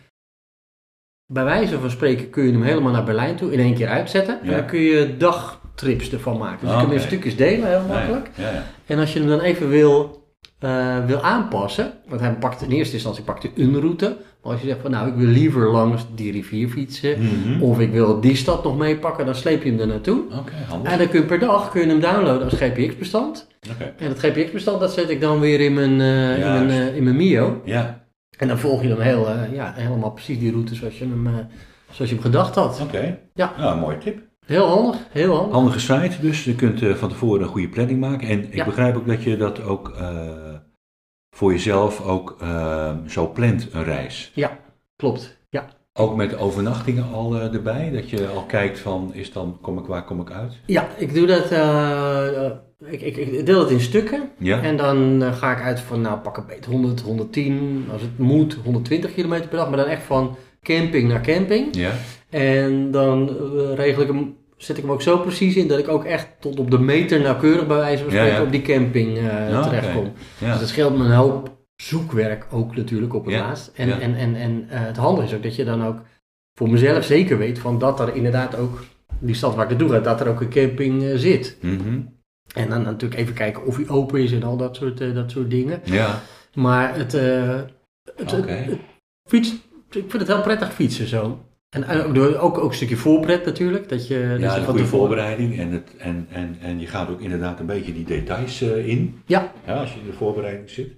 bij 1.27 1.43
wijze 1.43 1.79
van 1.79 1.89
spreken, 1.89 2.29
kun 2.29 2.43
je 2.45 2.51
hem 2.51 2.61
helemaal 2.63 2.91
naar 2.91 3.03
Berlijn 3.03 3.35
toe 3.35 3.51
in 3.53 3.59
één 3.59 3.73
keer 3.73 3.87
uitzetten. 3.87 4.39
En 4.41 4.49
Ja. 4.49 4.55
dan 4.55 4.65
kun 4.65 4.79
je 4.79 5.15
dagtrips 5.17 6.11
ervan 6.11 6.37
maken. 6.37 6.59
Dus 6.61 6.69
je 6.69 6.75
kunt 6.75 6.89
hem 6.89 6.97
in 7.01 7.05
stukjes 7.07 7.35
delen, 7.35 7.67
heel 7.69 7.79
Nee, 7.79 7.87
makkelijk. 7.87 8.29
Ja, 8.35 8.49
ja. 8.51 8.63
En 8.85 8.99
als 8.99 9.13
je 9.13 9.19
hem 9.19 9.27
dan 9.27 9.39
even 9.39 9.69
wil, 9.69 10.25
eh, 10.59 11.05
wil 11.05 11.21
aanpassen, 11.21 11.93
want 12.07 12.21
hij 12.21 12.33
pakt 12.33 12.61
in 12.61 12.69
eerste 12.71 12.93
instantie 12.93 13.23
pakte 13.23 13.49
een 13.55 13.79
route. 13.79 14.17
Maar 14.43 14.51
als 14.51 14.61
je 14.61 14.67
zegt 14.67 14.81
van 14.81 14.91
nou 14.91 15.07
ik 15.07 15.13
wil 15.15 15.27
liever 15.27 15.67
langs 15.71 16.05
die 16.15 16.31
rivier 16.31 16.69
fietsen, 16.69 17.15
Mhm. 17.21 17.61
of 17.61 17.79
ik 17.79 17.91
wil 17.91 18.21
die 18.21 18.35
stad 18.35 18.63
nog 18.63 18.77
meepakken, 18.77 19.25
dan 19.25 19.35
sleep 19.35 19.63
je 19.63 19.69
hem 19.69 19.79
er 19.79 19.87
naartoe. 19.87 20.21
En 20.83 20.97
dan 20.97 21.09
kun 21.09 21.19
je 21.19 21.25
per 21.25 21.39
dag 21.39 21.71
kun 21.71 21.81
je 21.81 21.87
hem 21.87 21.99
downloaden 21.99 22.43
als 22.43 22.53
GPX-bestand. 22.53 23.47
En 23.97 24.07
dat 24.07 24.19
GPX-bestand 24.19 24.79
dat 24.79 24.91
zet 24.93 25.09
ik 25.09 25.21
dan 25.21 25.39
weer 25.39 25.59
in 25.59 25.73
mijn, 25.73 26.01
eh, 26.01 26.33
in 26.37 26.51
mijn, 26.53 26.69
eh, 26.69 26.95
in 26.95 27.03
mijn 27.03 27.15
Mio. 27.15 27.61
Ja, 27.65 28.05
En 28.37 28.47
dan 28.47 28.57
volg 28.59 28.81
je 28.81 28.87
dan 28.87 28.99
heel, 29.01 29.29
eh, 29.29 29.53
ja, 29.53 29.73
helemaal 29.75 30.11
precies 30.11 30.39
die 30.39 30.51
route 30.51 30.75
zoals 30.75 30.97
je 30.97 31.05
hem, 31.05 31.27
eh, 31.27 31.33
zoals 31.91 32.09
je 32.09 32.15
hem 32.15 32.23
gedacht 32.23 32.55
had. 32.55 32.81
oké. 32.81 33.19
Ja. 33.33 33.53
Nou, 33.57 33.73
een 33.73 33.79
mooie 33.79 33.97
tip. 33.97 34.25
Heel 34.45 34.67
handig, 34.67 35.07
heel 35.11 35.35
handig. 35.35 35.53
Handige 35.53 35.79
site 35.79 36.21
dus. 36.21 36.43
Je 36.43 36.55
kunt 36.55 36.81
eh, 36.81 36.93
van 36.93 37.09
tevoren 37.09 37.41
een 37.41 37.47
goede 37.47 37.69
planning 37.69 37.99
maken. 37.99 38.27
En 38.27 38.43
ik 38.43 38.53
Ja. 38.55 38.65
begrijp 38.65 38.95
ook 38.95 39.07
dat 39.07 39.23
je 39.23 39.37
dat 39.37 39.61
ook 39.63 39.89
eh, 39.89 40.19
voor 41.35 41.51
jezelf 41.51 42.01
ook 42.01 42.37
zo 43.07 43.31
plant, 43.31 43.67
een 43.73 43.83
reis. 43.83 44.31
Klopt, 44.95 45.21
ja. 45.21 45.36
Ook 45.99 46.15
met 46.15 46.37
overnachtingen 46.37 47.05
al 47.13 47.35
eh, 47.35 47.53
erbij. 47.53 47.91
Dat 47.93 48.09
je 48.09 48.27
al 48.27 48.43
kijkt 48.43 48.79
van, 48.79 49.11
is 49.13 49.31
dan, 49.33 49.57
kom 49.61 49.77
ik, 49.77 49.85
waar 49.85 50.03
kom 50.05 50.21
ik 50.21 50.31
uit? 50.31 50.53
Ja, 50.65 50.87
ik 50.97 51.13
doe 51.13 51.27
dat, 51.27 51.51
eh, 51.51 52.45
eh, 52.45 52.51
ik, 52.85 53.01
ik, 53.01 53.17
ik 53.17 53.45
deel 53.45 53.59
het 53.59 53.69
in 53.69 53.79
stukken. 53.81 54.29
Ja? 54.37 54.61
En 54.61 54.77
dan 54.77 55.23
ga 55.33 55.51
ik 55.57 55.63
uit 55.63 55.79
van, 55.79 56.01
nou 56.01 56.17
pak 56.17 56.37
een 56.37 56.43
beetje 56.47 56.71
100, 56.71 57.01
110, 57.01 57.85
als 57.91 58.01
het 58.01 58.17
moet 58.17 58.57
120 58.63 59.13
kilometer 59.13 59.47
per 59.47 59.57
dag, 59.57 59.67
maar 59.69 59.77
dan 59.77 59.87
echt 59.87 60.03
van 60.03 60.35
camping 60.63 61.09
naar 61.09 61.21
camping. 61.21 61.75
Ja? 61.75 61.91
En 62.29 62.91
dan 62.91 63.29
regel 63.75 64.01
ik 64.01 64.07
hem, 64.07 64.35
zet 64.57 64.77
ik 64.77 64.83
hem 64.83 64.91
ook 64.91 65.01
zo 65.01 65.17
precies 65.17 65.55
in 65.55 65.67
dat 65.67 65.79
ik 65.79 65.87
ook 65.87 66.03
echt 66.03 66.27
tot 66.39 66.59
op 66.59 66.71
de 66.71 66.79
meter 66.79 67.21
nauwkeurig 67.21 67.67
bij 67.67 67.77
wijze 67.77 68.03
van 68.03 68.13
Ja, 68.13 68.19
spreken 68.19 68.39
ja. 68.39 68.45
op 68.45 68.51
die 68.51 68.61
camping 68.61 69.17
eh 69.17 69.23
Ja, 69.49 69.57
oké. 69.59 69.67
terechtkom. 69.69 70.03
Dus 70.39 70.47
Ja. 70.47 70.57
dat 70.59 70.67
scheelt 70.67 70.97
me 70.97 71.03
een 71.03 71.11
hoop 71.11 71.56
zoekwerk 71.81 72.47
ook 72.51 72.75
natuurlijk 72.75 73.13
op 73.13 73.25
het 73.25 73.33
Ja, 73.33 73.39
laatst. 73.39 73.71
En, 73.75 73.87
ja. 73.87 73.99
en, 73.99 74.15
en, 74.15 74.35
en 74.35 74.65
eh, 74.69 74.85
het 74.85 74.97
handige 74.97 75.27
is 75.27 75.33
ook 75.33 75.43
dat 75.43 75.55
je 75.55 75.63
dan 75.65 75.83
ook 75.85 76.01
voor 76.59 76.69
mezelf 76.69 77.03
zeker 77.03 77.37
weet 77.37 77.59
van 77.59 77.79
dat 77.79 77.99
er 77.99 78.15
inderdaad 78.15 78.55
ook, 78.57 78.83
die 79.19 79.35
stad 79.35 79.55
waar 79.55 79.63
ik 79.63 79.69
naartoe 79.69 79.89
ga, 79.89 79.99
dat 79.99 80.21
er 80.21 80.27
ook 80.27 80.41
een 80.41 80.49
camping 80.49 81.03
eh, 81.03 81.15
zit. 81.15 81.57
Mhm. 81.61 81.99
En 82.55 82.69
dan 82.69 82.81
natuurlijk 82.81 83.21
even 83.21 83.33
kijken 83.33 83.65
of 83.65 83.75
hij 83.75 83.89
open 83.89 84.21
is 84.21 84.31
en 84.31 84.43
al 84.43 84.57
dat 84.57 84.75
soort, 84.75 85.01
eh, 85.01 85.13
dat 85.13 85.31
soort 85.31 85.49
dingen. 85.49 85.81
Ja. 85.83 86.21
Maar 86.53 86.95
het, 86.97 87.11
het, 87.11 88.31
het- 88.31 88.31
het 88.49 88.79
fiets, 89.29 89.51
ik 89.89 90.05
vind 90.09 90.11
het 90.13 90.27
heel 90.27 90.41
prettig 90.41 90.73
fietsen 90.73 91.07
zo. 91.07 91.41
En 91.69 91.85
ook, 91.87 92.41
ook, 92.41 92.57
ook 92.57 92.69
een 92.69 92.73
stukje 92.75 92.95
voorpret 92.95 93.45
natuurlijk. 93.45 93.89
Dat 93.89 94.07
je, 94.07 94.27
dat 94.29 94.39
Ja, 94.39 94.53
je 94.53 94.59
een 94.59 94.65
goede 94.67 94.85
voorbereiding 94.85 95.59
en, 95.59 95.71
het, 95.71 95.95
en, 95.97 96.27
en, 96.31 96.57
en 96.61 96.79
je 96.79 96.87
gaat 96.87 97.09
ook 97.09 97.21
inderdaad 97.21 97.59
een 97.59 97.65
beetje 97.65 97.93
die 97.93 98.05
details 98.05 98.61
in. 98.61 99.21
Ja. 99.25 99.51
ja. 99.65 99.73
Als 99.73 99.93
je 99.93 99.99
in 99.99 100.05
de 100.05 100.13
voorbereiding 100.13 100.69
zit. 100.69 100.91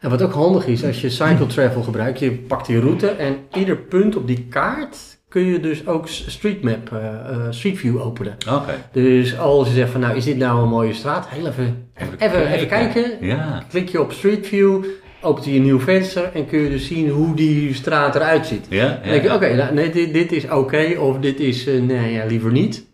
En 0.00 0.10
wat 0.10 0.22
ook 0.22 0.32
handig 0.32 0.66
is, 0.66 0.84
als 0.84 1.00
je 1.00 1.10
cycle 1.10 1.46
travel 1.46 1.82
gebruikt, 1.82 2.18
je 2.18 2.32
pakt 2.32 2.66
die 2.66 2.80
route 2.80 3.08
en 3.08 3.36
ieder 3.52 3.76
punt 3.76 4.16
op 4.16 4.26
die 4.26 4.46
kaart 4.50 4.96
kun 5.28 5.42
je 5.44 5.60
dus 5.60 5.86
ook 5.86 6.08
Street 6.08 6.62
Map, 6.62 6.92
eh, 6.92 7.46
Street 7.50 7.78
View 7.78 8.00
openen. 8.00 8.36
Oké. 8.52 8.72
Dus 8.92 9.38
als 9.38 9.68
je 9.68 9.74
zegt 9.74 9.90
van 9.90 10.00
nou, 10.00 10.16
is 10.16 10.24
dit 10.24 10.36
nou 10.36 10.62
een 10.62 10.68
mooie 10.68 10.92
straat? 10.94 11.28
Heel 11.28 11.46
even, 11.46 11.90
even, 11.94 12.18
even, 12.18 12.46
even 12.52 12.68
kijken. 12.68 13.26
Ja. 13.26 13.62
Klik 13.68 13.88
je 13.88 14.00
op 14.00 14.12
Street 14.12 14.46
View, 14.46 14.84
opent 15.20 15.44
hij 15.46 15.54
een 15.56 15.62
nieuw 15.62 15.80
venster 15.80 16.30
en 16.34 16.46
kun 16.46 16.58
je 16.58 16.70
dus 16.70 16.86
zien 16.86 17.08
hoe 17.08 17.34
die 17.34 17.74
straat 17.74 18.14
eruit 18.14 18.46
ziet. 18.46 18.66
Ja. 18.68 18.88
Dan 18.88 19.10
denk 19.10 19.22
je, 19.22 19.34
oké, 19.34 19.54
nou, 19.54 19.74
nee, 19.74 19.90
dit, 19.90 20.12
dit 20.12 20.32
is 20.32 20.50
oké 20.50 20.94
of 20.98 21.18
dit 21.18 21.40
is, 21.40 21.66
eh, 21.66 21.80
nee, 21.82 22.12
ja, 22.12 22.24
liever 22.24 22.52
niet. 22.52 22.86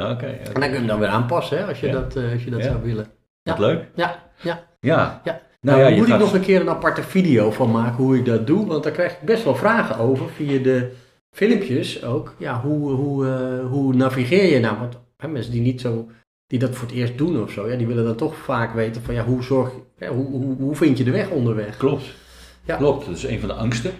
Oké. 0.00 0.26
En 0.26 0.38
dan 0.52 0.60
kun 0.62 0.70
je 0.70 0.76
hem 0.76 0.86
dan 0.86 0.98
weer 0.98 1.08
aanpassen, 1.08 1.58
hè, 1.58 1.64
als 1.64 1.80
je 1.80 1.86
Ja. 1.86 1.92
dat, 1.92 2.16
als 2.32 2.44
je 2.44 2.50
dat 2.50 2.60
Ja. 2.60 2.66
zou 2.66 2.82
willen. 2.82 3.06
Wat 3.42 3.56
Ja. 3.58 3.66
leuk. 3.66 3.84
Ja, 3.94 4.22
ja. 4.42 4.64
Ja. 4.80 5.20
Ja. 5.24 5.40
Nou 5.64 5.78
Nou, 5.78 5.90
ja, 5.90 5.96
moet 5.96 6.06
gaat... 6.06 6.20
ik 6.20 6.24
nog 6.24 6.34
een 6.34 6.40
keer 6.40 6.60
een 6.60 6.68
aparte 6.68 7.02
video 7.02 7.50
van 7.50 7.70
maken 7.70 8.04
hoe 8.04 8.16
ik 8.16 8.24
dat 8.24 8.46
doe, 8.46 8.66
want 8.66 8.82
daar 8.82 8.92
krijg 8.92 9.12
ik 9.12 9.20
best 9.20 9.44
wel 9.44 9.54
vragen 9.56 9.98
over 9.98 10.28
via 10.28 10.62
de 10.62 10.90
filmpjes 11.30 12.04
ook. 12.04 12.34
Ja, 12.38 12.60
hoe, 12.60 12.90
hoe, 12.90 13.26
eh, 13.26 13.66
hoe 13.70 13.94
navigeer 13.94 14.52
je 14.52 14.60
nou? 14.60 14.78
Want 14.78 14.98
hè, 15.16 15.28
mensen 15.28 15.52
die 15.52 15.60
niet 15.62 15.80
zo, 15.80 16.08
die 16.46 16.58
dat 16.58 16.74
voor 16.74 16.86
het 16.88 16.96
eerst 16.96 17.18
doen 17.18 17.42
of 17.42 17.50
zo, 17.50 17.68
ja, 17.68 17.76
die 17.76 17.86
willen 17.86 18.04
dan 18.04 18.16
toch 18.16 18.36
vaak 18.36 18.74
weten 18.74 19.02
van 19.02 19.14
ja, 19.14 19.24
hoe 19.24 19.42
zorg 19.42 19.70
hoe, 19.98 20.26
hoe, 20.26 20.56
hoe 20.58 20.76
vind 20.76 20.98
je 20.98 21.04
de 21.04 21.10
weg 21.10 21.30
onderweg? 21.30 21.76
Klopt. 21.76 22.04
Ja. 22.64 22.76
Klopt, 22.76 23.06
dat 23.06 23.16
is 23.16 23.24
een 23.24 23.38
van 23.40 23.48
de 23.48 23.54
angsten. 23.54 23.92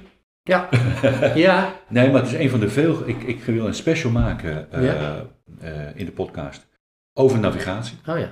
Ja, 0.42 0.68
ja, 1.35 1.74
Nee, 1.88 2.11
maar 2.11 2.22
het 2.22 2.33
is 2.33 2.38
een 2.38 2.50
van 2.50 2.61
de 2.61 2.68
veel. 2.68 3.09
Ik, 3.09 3.22
ik 3.22 3.42
wil 3.44 3.66
een 3.66 3.74
special 3.74 4.12
maken 4.12 4.72
eh, 4.72 4.85
Ja. 4.85 5.27
eh, 5.61 5.72
in 5.94 6.05
de 6.05 6.12
podcast 6.12 6.66
over 7.14 7.38
navigatie. 7.38 7.96
oh 8.09 8.18
ja. 8.18 8.31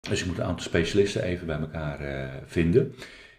Dus 0.00 0.20
ik 0.20 0.26
moet 0.26 0.38
een 0.38 0.44
aantal 0.44 0.64
specialisten 0.64 1.22
even 1.22 1.46
bij 1.46 1.58
elkaar 1.58 2.00
eh, 2.00 2.28
vinden, 2.46 2.94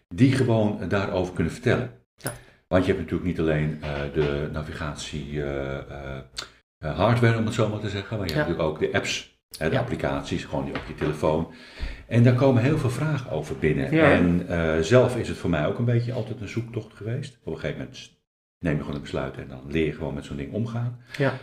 die 0.08 0.32
gewoon 0.32 0.90
daarover 0.90 1.34
kunnen 1.34 1.54
vertellen. 1.54 1.92
Ja. 2.16 2.34
Want 2.68 2.86
je 2.86 2.92
hebt 2.94 3.04
natuurlijk 3.04 3.30
niet 3.30 3.40
alleen 3.40 3.78
eh, 3.82 4.14
de 4.14 4.50
navigatie 4.52 5.44
eh, 5.44 6.20
hardware, 6.78 7.38
om 7.38 7.46
het 7.46 7.54
zo 7.54 7.70
maar 7.70 7.80
te 7.80 7.90
zeggen, 7.90 8.18
maar 8.18 8.28
je 8.28 8.34
hebt 8.34 8.48
natuurlijk 8.48 8.76
ook 8.76 8.80
de 8.80 8.98
apps, 8.98 9.40
hè, 9.58 9.70
de 9.70 9.76
Ja. 9.76 9.82
applicaties, 9.82 10.46
gewoon 10.46 10.66
die 10.66 10.76
op 10.76 10.84
je 10.88 10.96
telefoon. 10.96 11.54
En 12.08 12.24
daar 12.24 12.36
komen 12.36 12.64
heel 12.64 12.78
veel 12.78 12.90
vragen 12.90 13.32
over 13.32 13.58
binnen. 13.58 13.90
En 13.92 14.46
zelf 14.86 15.18
is 15.18 15.28
het 15.28 15.38
voor 15.38 15.50
mij 15.50 15.66
ook 15.68 15.78
een 15.80 15.86
beetje 15.86 16.14
altijd 16.14 16.42
een 16.42 16.48
zoektocht 16.48 16.94
geweest. 16.94 17.38
Op 17.44 17.54
een 17.54 17.60
gegeven 17.60 17.78
moment 17.78 18.12
neem 18.60 18.74
je 18.76 18.80
gewoon 18.80 18.96
een 18.96 19.02
besluit 19.02 19.38
en 19.38 19.48
dan 19.48 19.62
leer 19.68 19.86
je 19.86 19.94
gewoon 19.94 20.14
met 20.14 20.26
zo'n 20.26 20.38
ding 20.38 20.54
omgaan. 20.54 21.00
Ja. 21.18 21.34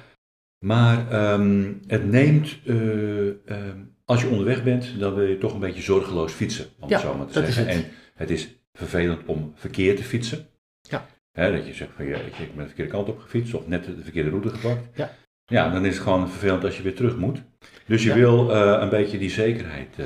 Maar 0.65 1.11
ehm, 1.11 1.73
het 1.87 2.07
neemt, 2.11 2.59
eh, 2.65 3.29
ehm, 3.29 3.79
als 4.07 4.21
je 4.23 4.29
onderweg 4.29 4.65
bent, 4.65 4.99
dan 4.99 5.15
wil 5.15 5.27
je 5.27 5.39
toch 5.39 5.53
een 5.55 5.61
beetje 5.61 5.83
zorgeloos 5.83 6.33
fietsen, 6.33 6.67
om 6.81 6.89
Ja, 6.89 6.97
het 6.97 7.05
zo 7.07 7.15
maar 7.15 7.27
te 7.27 7.33
zeggen. 7.33 7.67
het. 7.67 7.75
En 7.75 7.85
het 8.15 8.31
is 8.31 8.49
vervelend 8.73 9.21
om 9.27 9.53
verkeerd 9.55 9.97
te 9.97 10.03
fietsen. 10.05 10.47
Ja. 10.81 11.07
Hè, 11.33 11.53
dat 11.57 11.67
je 11.67 11.75
zegt 11.75 11.91
van, 11.97 12.05
ja, 12.07 12.17
ik 12.17 12.33
ben 12.37 12.49
de 12.57 12.67
verkeerde 12.67 12.91
kant 12.91 13.09
op 13.09 13.19
gefietst 13.19 13.55
of 13.55 13.67
net 13.67 13.85
de 13.85 14.03
verkeerde 14.03 14.31
route 14.31 14.49
gepakt. 14.49 14.89
Ja. 14.97 15.11
Ja, 15.47 15.71
dan 15.71 15.85
is 15.87 15.95
het 15.95 16.03
gewoon 16.03 16.29
vervelend 16.29 16.65
als 16.65 16.77
je 16.77 16.83
weer 16.83 16.95
terug 16.95 17.17
moet. 17.17 17.43
Dus 17.87 18.03
je 18.03 18.09
Ja. 18.09 18.15
wil 18.15 18.53
eh, 18.53 18.83
een 18.83 18.89
beetje 18.89 19.19
die 19.19 19.31
zekerheid 19.31 19.89
eh, 19.97 20.05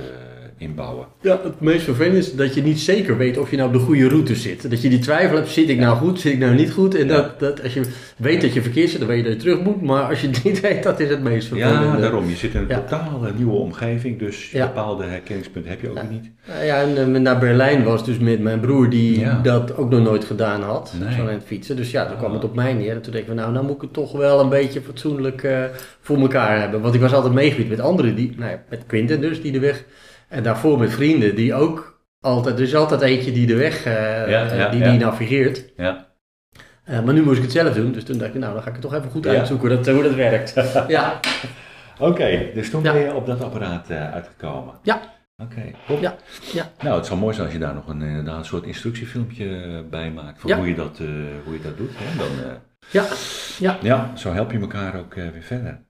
inbouwen. 0.60 1.06
Ja, 1.20 1.40
het 1.42 1.60
meest 1.60 1.84
vervelende 1.84 2.18
is 2.18 2.34
dat 2.34 2.54
je 2.54 2.62
niet 2.62 2.80
zeker 2.80 3.16
weet 3.16 3.38
of 3.38 3.50
je 3.50 3.56
nou 3.56 3.68
op 3.68 3.74
de 3.74 3.80
goede 3.80 4.08
route 4.08 4.34
zit. 4.36 4.70
Dat 4.70 4.82
je 4.82 4.88
die 4.88 4.98
twijfel 4.98 5.36
hebt, 5.36 5.48
zit 5.48 5.68
ik 5.68 5.78
nou 5.78 5.96
goed, 5.96 6.20
zit 6.20 6.32
ik 6.32 6.38
nou 6.38 6.54
niet 6.54 6.72
goed. 6.72 6.94
En 6.94 7.06
Ja. 7.06 7.14
dat, 7.14 7.38
dat, 7.40 7.62
als 7.62 7.74
je 7.74 7.82
weet 8.16 8.40
dat 8.40 8.52
je 8.52 8.62
verkeerd 8.62 8.90
zit, 8.90 8.98
dan 8.98 9.08
weet 9.08 9.16
je 9.18 9.22
dat 9.24 9.32
je 9.32 9.38
terug 9.38 9.60
moet. 9.62 9.82
Maar 9.82 10.02
als 10.02 10.20
je 10.20 10.26
het 10.28 10.44
niet 10.44 10.60
weet, 10.70 10.82
dat 10.82 11.00
is 11.00 11.08
het 11.08 11.22
meest 11.22 11.48
vervelende. 11.48 11.86
Ja, 11.86 11.96
daarom. 11.96 12.28
Je 12.28 12.36
zit 12.36 12.54
in 12.54 12.60
een 12.60 12.68
Ja. 12.68 12.80
totaal 12.80 13.20
nieuwe 13.36 13.52
omgeving, 13.52 14.18
dus 14.18 14.50
Ja. 14.50 14.66
bepaalde 14.66 15.04
herkenningspunten 15.04 15.70
heb 15.70 15.80
je 15.80 15.90
ook 15.90 15.96
Ja. 15.96 16.06
niet. 16.10 16.30
Nou 16.48 16.64
ja, 16.64 16.80
en 16.82 17.14
eh, 17.14 17.20
naar 17.20 17.38
Berlijn 17.38 17.84
was 17.84 18.04
dus 18.04 18.18
met 18.18 18.40
mijn 18.40 18.60
broer 18.60 18.90
die 18.90 19.26
dat 19.42 19.76
ook 19.76 19.90
nog 19.90 20.00
nooit 20.02 20.24
gedaan 20.24 20.62
had. 20.62 20.94
Nee. 21.00 21.14
Zo 21.14 21.20
aan 21.20 21.28
het 21.28 21.44
fietsen. 21.46 21.76
Dus 21.76 21.90
ja, 21.90 22.06
toen 22.06 22.16
kwam 22.16 22.28
Ah. 22.30 22.34
het 22.34 22.44
op 22.44 22.54
mij 22.54 22.72
neer. 22.72 22.94
En 22.94 23.02
toen 23.02 23.12
denken 23.12 23.30
we, 23.34 23.40
nou, 23.40 23.52
nou 23.52 23.64
moet 23.66 23.74
ik 23.74 23.80
het 23.80 23.92
toch 23.92 24.12
wel 24.12 24.40
een 24.40 24.48
beetje 24.48 24.80
fatsoenlijk 24.80 25.42
eh, 25.42 25.58
voor 26.00 26.18
elkaar 26.20 26.60
hebben. 26.60 26.80
Want 26.80 26.94
ik 26.94 27.00
was 27.00 27.12
altijd 27.12 27.32
meegebied 27.34 27.68
met 27.68 27.80
anderen, 27.80 28.14
die, 28.14 28.32
nou 28.36 28.50
ja, 28.50 28.62
met 28.70 28.82
Quinten 28.86 29.20
dus, 29.20 29.42
die 29.42 29.52
de 29.52 29.58
weg. 29.60 29.84
En 30.30 30.42
daarvoor 30.42 30.78
met 30.78 30.90
vrienden 30.92 31.34
die 31.34 31.54
ook 31.54 32.02
altijd, 32.20 32.56
er 32.56 32.62
is 32.62 32.74
altijd 32.74 33.00
eentje 33.00 33.32
die 33.32 33.46
de 33.46 33.56
weg, 33.56 33.84
eh, 33.84 33.92
Ja, 34.30 34.54
ja, 34.54 34.68
die, 34.68 34.80
ja. 34.80 34.90
die 34.90 34.98
navigeert. 34.98 35.64
Ja. 35.76 36.08
Eh, 36.84 37.02
maar 37.02 37.14
nu 37.14 37.22
moest 37.22 37.36
ik 37.36 37.42
het 37.42 37.52
zelf 37.52 37.74
doen. 37.74 37.92
Dus 37.92 38.04
toen 38.04 38.18
dacht 38.18 38.34
ik, 38.34 38.40
nou, 38.40 38.52
dan 38.52 38.62
ga 38.62 38.68
ik 38.68 38.72
het 38.74 38.82
toch 38.82 38.94
even 38.94 39.10
goed 39.10 39.24
Ja. 39.24 39.30
uitzoeken 39.30 39.68
hoe 39.68 39.76
dat, 39.76 39.94
hoe 39.94 40.02
dat 40.02 40.14
werkt. 40.14 40.54
ja, 40.88 41.20
Oké, 41.98 42.50
dus 42.54 42.70
toen 42.70 42.82
Ja. 42.82 42.92
ben 42.92 43.02
je 43.02 43.14
op 43.14 43.26
dat 43.26 43.42
apparaat 43.42 43.90
eh, 43.90 44.12
uitgekomen. 44.12 44.74
Ja. 44.82 45.00
Oké. 45.42 45.62
Ja, 46.00 46.16
ja. 46.52 46.70
Nou, 46.82 46.96
het 46.96 47.06
zou 47.06 47.18
mooi 47.20 47.34
zijn 47.34 47.46
als 47.46 47.54
je 47.54 47.60
daar 47.62 47.74
nog 47.74 47.88
een, 47.88 48.02
inderdaad, 48.02 48.38
een 48.38 48.44
soort 48.44 48.64
instructiefilmpje 48.66 49.84
bij 49.90 50.10
maakt. 50.10 50.40
Voor 50.40 50.50
Ja. 50.50 50.56
hoe, 50.56 50.68
je 50.68 50.74
dat, 50.74 50.98
eh, 50.98 51.06
hoe 51.44 51.52
je 51.54 51.60
dat 51.62 51.76
doet. 51.76 51.90
Hè? 51.94 52.18
Dan, 52.18 52.50
eh, 52.50 52.56
ja, 52.90 53.04
ja. 53.58 53.78
ja, 53.82 54.16
zo 54.16 54.32
help 54.32 54.50
je 54.52 54.58
elkaar 54.60 54.98
ook 54.98 55.14
eh, 55.14 55.28
weer 55.28 55.42
verder. 55.42 55.80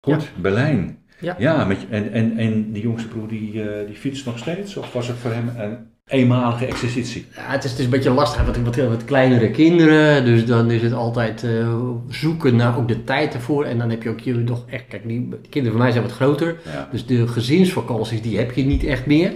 Goed, 0.00 0.28
Berlijn. 0.36 0.98
Ja. 1.20 1.64
met, 1.64 1.80
je- 1.80 1.86
en, 1.90 2.12
en, 2.12 2.38
en 2.38 2.72
die 2.72 2.82
jongste 2.82 3.08
broer 3.08 3.28
die, 3.28 3.62
eh, 3.62 3.86
die 3.86 3.96
fietst 3.96 4.26
nog 4.26 4.38
steeds? 4.38 4.76
Of 4.76 4.92
was 4.92 5.08
het 5.08 5.16
voor 5.16 5.32
hem 5.32 5.50
een 5.56 5.78
eenmalige 6.06 6.66
exercitie? 6.66 7.26
Ja, 7.36 7.42
het 7.42 7.64
is, 7.64 7.70
het 7.70 7.78
is 7.78 7.84
een 7.84 7.90
beetje 7.90 8.10
lastig, 8.10 8.44
wat, 8.46 8.56
wat, 8.56 8.76
wat 8.76 9.04
kleinere 9.04 9.50
kinderen, 9.50 10.24
dus 10.24 10.46
dan 10.46 10.70
is 10.70 10.82
het 10.82 10.92
altijd 10.92 11.44
eh, 11.44 11.78
zoeken 12.08 12.56
naar 12.56 12.76
ook 12.78 12.88
de 12.88 13.04
tijd 13.04 13.34
ervoor. 13.34 13.64
En 13.64 13.78
dan 13.78 13.90
heb 13.90 14.02
je 14.02 14.08
ook 14.08 14.20
jullie 14.20 14.44
nog 14.44 14.64
echt, 14.70 14.84
kijk, 14.88 15.08
die, 15.08 15.28
kinderen 15.50 15.76
van 15.76 15.86
mij 15.86 15.90
zijn 15.92 16.04
wat 16.04 16.12
groter, 16.12 16.56
Ja. 16.72 16.88
dus 16.90 17.06
de 17.06 17.28
gezinsvakanties 17.28 18.22
die 18.22 18.38
heb 18.38 18.52
je 18.52 18.64
niet 18.64 18.84
echt 18.84 19.06
meer. 19.06 19.32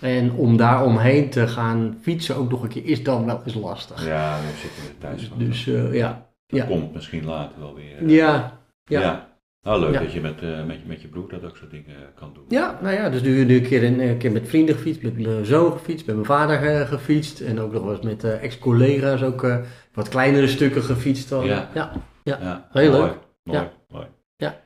En 0.00 0.32
om 0.32 0.56
daar 0.56 0.84
omheen 0.84 1.30
te 1.30 1.48
gaan 1.48 1.96
fietsen 2.00 2.36
ook 2.36 2.50
nog 2.50 2.62
een 2.62 2.68
keer 2.68 2.84
is 2.84 3.02
dan 3.02 3.24
wel 3.26 3.42
eens 3.44 3.54
lastig. 3.54 4.06
Ja, 4.06 4.38
we 4.40 4.60
zitten 4.60 4.82
er 4.82 4.98
thuis. 4.98 5.30
Dus 5.48 5.66
eh, 5.68 5.94
ja, 5.94 6.26
dat 6.46 6.58
ja. 6.60 6.64
komt 6.66 6.94
misschien 6.94 7.24
later 7.24 7.60
wel 7.60 7.74
weer. 7.74 8.08
ja, 8.10 8.58
ja. 8.84 9.32
Nou, 9.64 9.80
leuk 9.80 9.92
Ja. 9.92 10.00
dat 10.00 10.12
je 10.12 10.20
met, 10.20 10.42
eh, 10.42 10.64
met, 10.64 10.76
je- 10.76 10.86
met 10.86 11.02
je 11.02 11.08
broer 11.08 11.28
dat 11.28 11.44
ook 11.44 11.56
soort 11.56 11.70
dingen 11.70 11.94
kan 12.14 12.30
doen. 12.34 12.44
Ja, 12.48 12.78
nou 12.82 12.94
ja, 12.94 13.10
dus 13.10 13.22
nu, 13.22 13.44
nu 13.44 13.56
een, 13.56 13.62
keer 13.62 13.84
een, 13.84 14.00
een 14.00 14.18
keer 14.18 14.32
met 14.32 14.48
vrienden 14.48 14.74
gefietst, 14.74 15.02
met 15.02 15.18
mijn 15.18 15.44
zoon 15.44 15.72
gefietst, 15.72 16.06
met 16.06 16.14
mijn 16.14 16.26
vader 16.26 16.62
eh, 16.80 16.88
gefietst. 16.88 17.40
En 17.40 17.60
ook 17.60 17.72
nog 17.72 17.82
wel 17.84 17.94
eens 17.94 18.04
met 18.04 18.24
eh, 18.24 18.42
ex-collega's 18.42 19.22
ook 19.22 19.44
eh, 19.44 19.56
wat 19.94 20.08
kleinere 20.08 20.46
stukken 20.48 20.82
gefietst. 20.82 21.28
Dan. 21.28 21.44
Ja. 21.46 21.68
ja. 21.74 21.92
Ja, 22.22 22.68
Heel 22.72 22.90
mooi, 22.92 23.02
leuk. 23.02 23.18
Mooi, 23.42 23.58
Ja. 23.58 23.72
mooi. 23.88 24.06
Ja. 24.36 24.60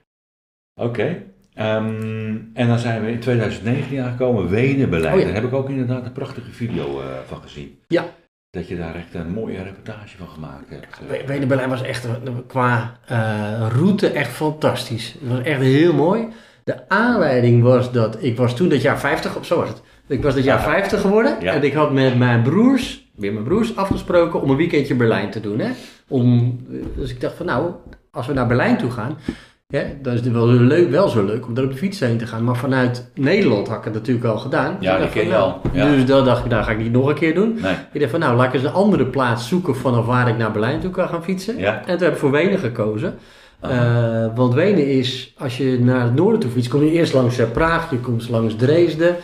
Oké. 0.80 1.22
Ehm, 1.54 2.36
en 2.54 2.68
dan 2.68 2.78
zijn 2.78 3.04
we 3.04 3.10
in 3.10 3.20
2019 3.20 4.00
aangekomen, 4.00 4.48
Wenen 4.48 4.90
beleid. 4.90 5.18
Oh. 5.18 5.24
Daar 5.24 5.34
heb 5.34 5.44
ik 5.44 5.52
ook 5.52 5.68
inderdaad 5.68 6.04
een 6.06 6.12
prachtige 6.12 6.50
video 6.50 7.00
eh, 7.00 7.06
van 7.26 7.42
gezien. 7.42 7.78
Ja. 7.88 8.04
Dat 8.50 8.68
je 8.68 8.76
daar 8.76 8.94
echt 8.94 9.14
een 9.14 9.30
mooie 9.32 9.62
reportage 9.62 10.16
van 10.16 10.28
gemaakt 10.28 10.70
hebt. 10.70 10.98
We- 11.08 11.22
Wenen 11.26 11.48
Berlijn 11.48 11.68
was 11.68 11.82
echt 11.82 12.04
eh, 12.04 12.10
qua 12.46 12.98
eh, 13.06 13.66
route 13.76 14.08
echt 14.08 14.30
fantastisch. 14.30 15.14
Het 15.20 15.28
was 15.30 15.40
echt 15.42 15.60
heel 15.60 15.92
mooi. 15.94 16.26
De 16.64 16.88
aanleiding 16.88 17.62
was 17.62 17.92
dat 17.92 18.22
ik 18.22 18.36
was 18.36 18.56
toen 18.56 18.68
dat 18.68 18.82
jaar 18.82 18.98
50, 18.98 19.36
of 19.36 19.46
zo 19.46 19.56
was 19.58 19.68
het. 19.68 19.82
Ik 20.06 20.22
was 20.22 20.34
dat 20.34 20.44
jaar 20.44 20.58
Ah. 20.58 20.64
50 20.64 21.00
geworden 21.00 21.36
Ja. 21.40 21.52
en 21.52 21.62
ik 21.62 21.72
had 21.72 21.92
met 21.92 22.18
mijn 22.18 22.42
broers, 22.42 23.08
weer 23.16 23.32
mijn 23.32 23.44
broers, 23.44 23.76
afgesproken 23.76 24.42
om 24.42 24.50
een 24.50 24.56
weekendje 24.56 24.94
Berlijn 24.94 25.30
te 25.30 25.40
doen. 25.40 25.58
Hè? 25.58 25.70
Om, 26.08 26.58
dus 26.96 27.10
ik 27.10 27.20
dacht 27.20 27.34
van 27.36 27.46
nou, 27.46 27.72
als 28.10 28.26
we 28.26 28.32
naar 28.32 28.46
Berlijn 28.46 28.78
toe 28.78 28.90
gaan, 28.90 29.18
hè, 29.68 30.00
dan 30.02 30.14
is 30.14 30.20
wel, 30.20 30.46
zo 30.46 30.62
leuk, 30.62 30.90
wel 30.90 31.08
zo 31.08 31.24
leuk 31.24 31.46
om 31.46 31.54
daar 31.54 31.64
op 31.64 31.70
de 31.70 31.76
fiets 31.76 32.00
heen 32.00 32.18
te 32.18 32.26
gaan. 32.26 32.44
Maar 32.44 32.56
vanuit 32.56 33.10
Nederland 33.14 33.68
had 33.68 33.78
ik 33.78 33.84
het 33.84 33.92
natuurlijk 33.92 34.26
al 34.26 34.38
gedaan. 34.38 34.76
Ja, 34.80 34.98
dacht 34.98 35.12
ken 35.12 35.24
je 35.24 35.30
nou, 35.30 35.42
al. 35.42 35.60
Ja. 35.72 35.90
Dus 35.90 36.06
dat 36.06 36.24
dacht 36.24 36.44
ik, 36.44 36.50
daar 36.50 36.64
ga 36.64 36.70
ik 36.70 36.78
niet 36.78 36.92
nog 36.92 37.08
een 37.08 37.14
keer 37.14 37.34
doen. 37.34 37.58
Nee. 37.62 37.74
Ik 37.92 38.00
dacht 38.00 38.10
van 38.10 38.20
nou, 38.20 38.36
laat 38.36 38.46
ik 38.46 38.54
eens 38.54 38.62
een 38.62 38.72
andere 38.72 39.06
plaats 39.06 39.48
zoeken 39.48 39.76
vanaf 39.76 40.06
waar 40.06 40.28
ik 40.28 40.36
naar 40.36 40.52
Berlijn 40.52 40.80
toe 40.80 40.90
kan 40.90 41.08
gaan 41.08 41.24
fietsen. 41.24 41.58
Ja. 41.58 41.82
En 41.86 41.96
toen 41.96 42.04
heb 42.04 42.12
ik 42.12 42.18
voor 42.18 42.30
Wenen 42.30 42.58
gekozen. 42.58 43.18
Ah. 43.60 43.70
Eh, 43.70 44.36
want 44.36 44.54
Wenen 44.54 44.86
is, 44.86 45.34
als 45.38 45.56
je 45.56 45.78
naar 45.80 46.02
het 46.02 46.14
noorden 46.14 46.40
toe 46.40 46.50
fietst, 46.50 46.70
kom 46.70 46.82
je 46.82 46.90
eerst 46.90 47.14
langs 47.14 47.38
eh, 47.38 47.50
Praag, 47.50 47.90
je 47.90 47.98
komt 47.98 48.28
langs 48.28 48.56
Dresden. 48.56 49.16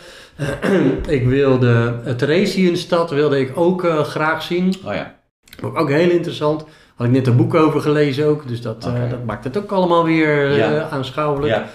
ik 1.09 1.27
wilde 1.27 1.95
Theresienstad 2.17 3.11
wilde 3.11 3.41
ik 3.41 3.53
ook 3.55 3.85
eh, 3.85 4.01
graag 4.01 4.43
zien. 4.43 4.75
Oh 4.85 4.95
ja. 4.95 5.15
Ook 5.63 5.91
heel 5.91 6.11
interessant. 6.11 6.65
Had 6.95 7.07
ik 7.07 7.13
net 7.13 7.27
een 7.27 7.37
boek 7.37 7.55
over 7.55 7.81
gelezen 7.81 8.27
ook, 8.27 8.49
dus 8.49 8.61
dat, 8.61 8.87
eh, 8.87 9.11
dat 9.11 9.25
maakt 9.25 9.45
het 9.45 9.57
ook 9.59 9.71
allemaal 9.71 10.05
weer 10.05 10.51
eh, 10.51 10.57
Ja. 10.57 10.89
aanschouwelijk. 10.89 11.55
Ja. 11.55 11.67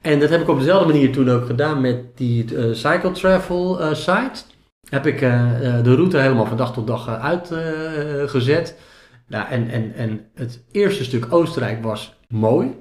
En 0.00 0.20
dat 0.20 0.30
heb 0.30 0.40
ik 0.40 0.48
op 0.48 0.58
dezelfde 0.58 0.92
manier 0.92 1.12
toen 1.12 1.30
ook 1.30 1.46
gedaan 1.46 1.80
met 1.80 2.16
die 2.16 2.56
eh, 2.56 2.74
Cycle 2.74 3.10
Travel 3.10 3.94
site. 3.94 4.42
Heb 4.88 5.06
ik 5.06 5.20
de 5.20 5.94
route 5.94 6.18
helemaal 6.18 6.46
van 6.46 6.56
dag 6.56 6.72
tot 6.72 6.86
dag 6.86 7.08
uitgezet. 7.20 8.78
nou, 9.26 9.48
en, 9.48 9.70
en, 9.70 9.94
en 9.94 10.26
het 10.34 10.64
eerste 10.72 11.04
stuk 11.04 11.26
Oostenrijk 11.32 11.82
was 11.82 12.14
mooi. 12.28 12.80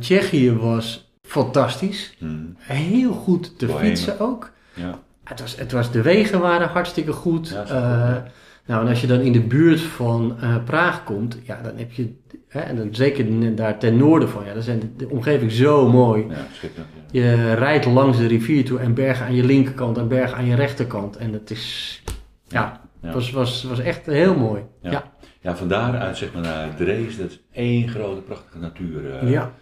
Tsjechië 0.00 0.56
was 0.56 1.12
fantastisch. 1.22 2.14
Hm. 2.18 2.26
Heel 2.56 3.12
goed 3.12 3.58
te 3.58 3.68
fietsen 3.68 4.20
ook. 4.20 4.50
Ja. 4.74 4.98
Het 5.24 5.40
was, 5.40 5.56
het 5.56 5.72
was, 5.72 5.90
de 5.90 6.02
wegen 6.02 6.40
waren 6.40 6.68
hartstikke 6.68 7.12
goed. 7.12 7.48
Ja, 7.48 8.24
nou, 8.66 8.82
en 8.82 8.88
als 8.88 9.00
je 9.00 9.06
dan 9.06 9.20
in 9.20 9.32
de 9.32 9.40
buurt 9.42 9.80
van 9.80 10.36
eh, 10.40 10.64
Praag 10.64 11.04
komt, 11.04 11.38
ja, 11.42 11.60
dan 11.62 11.76
heb 11.76 11.92
je, 11.92 12.14
hè, 12.48 12.60
en 12.60 12.76
dan 12.76 12.94
zeker 12.94 13.54
daar 13.56 13.78
ten 13.78 13.96
noorden 13.96 14.28
van, 14.28 14.44
ja, 14.44 14.52
dan 14.54 14.62
zijn 14.62 14.80
de, 14.80 14.96
de 14.96 15.08
omgeving 15.08 15.52
zo 15.52 15.88
mooi. 15.88 16.26
Ja, 16.28 16.46
schitterend. 16.52 16.88
Ja. 17.10 17.20
Je 17.20 17.54
rijdt 17.54 17.84
langs 17.86 18.18
de 18.18 18.26
rivier 18.26 18.64
toe 18.64 18.78
en 18.78 18.94
bergen 18.94 19.26
aan 19.26 19.34
je 19.34 19.44
linkerkant 19.44 19.98
en 19.98 20.08
bergen 20.08 20.36
aan 20.36 20.44
je 20.46 20.54
rechterkant. 20.54 21.16
En 21.16 21.32
het 21.32 21.50
is, 21.50 22.02
ja, 22.48 22.80
Ja. 23.02 23.12
Was, 23.12 23.30
was, 23.30 23.62
was 23.62 23.78
echt 23.78 24.06
heel 24.06 24.36
mooi. 24.36 24.62
Ja. 24.82 24.90
Ja, 24.90 25.12
Ja, 25.40 25.56
van 25.56 25.68
daaruit 25.68 26.16
zeg 26.16 26.32
maar 26.32 26.42
naar 26.42 26.74
Dresden, 26.76 27.22
dat 27.22 27.30
is 27.30 27.40
één 27.52 27.88
grote 27.88 28.20
prachtige 28.20 28.58
natuur. 28.58 29.10
eh. 29.18 29.30
ja, 29.30 29.54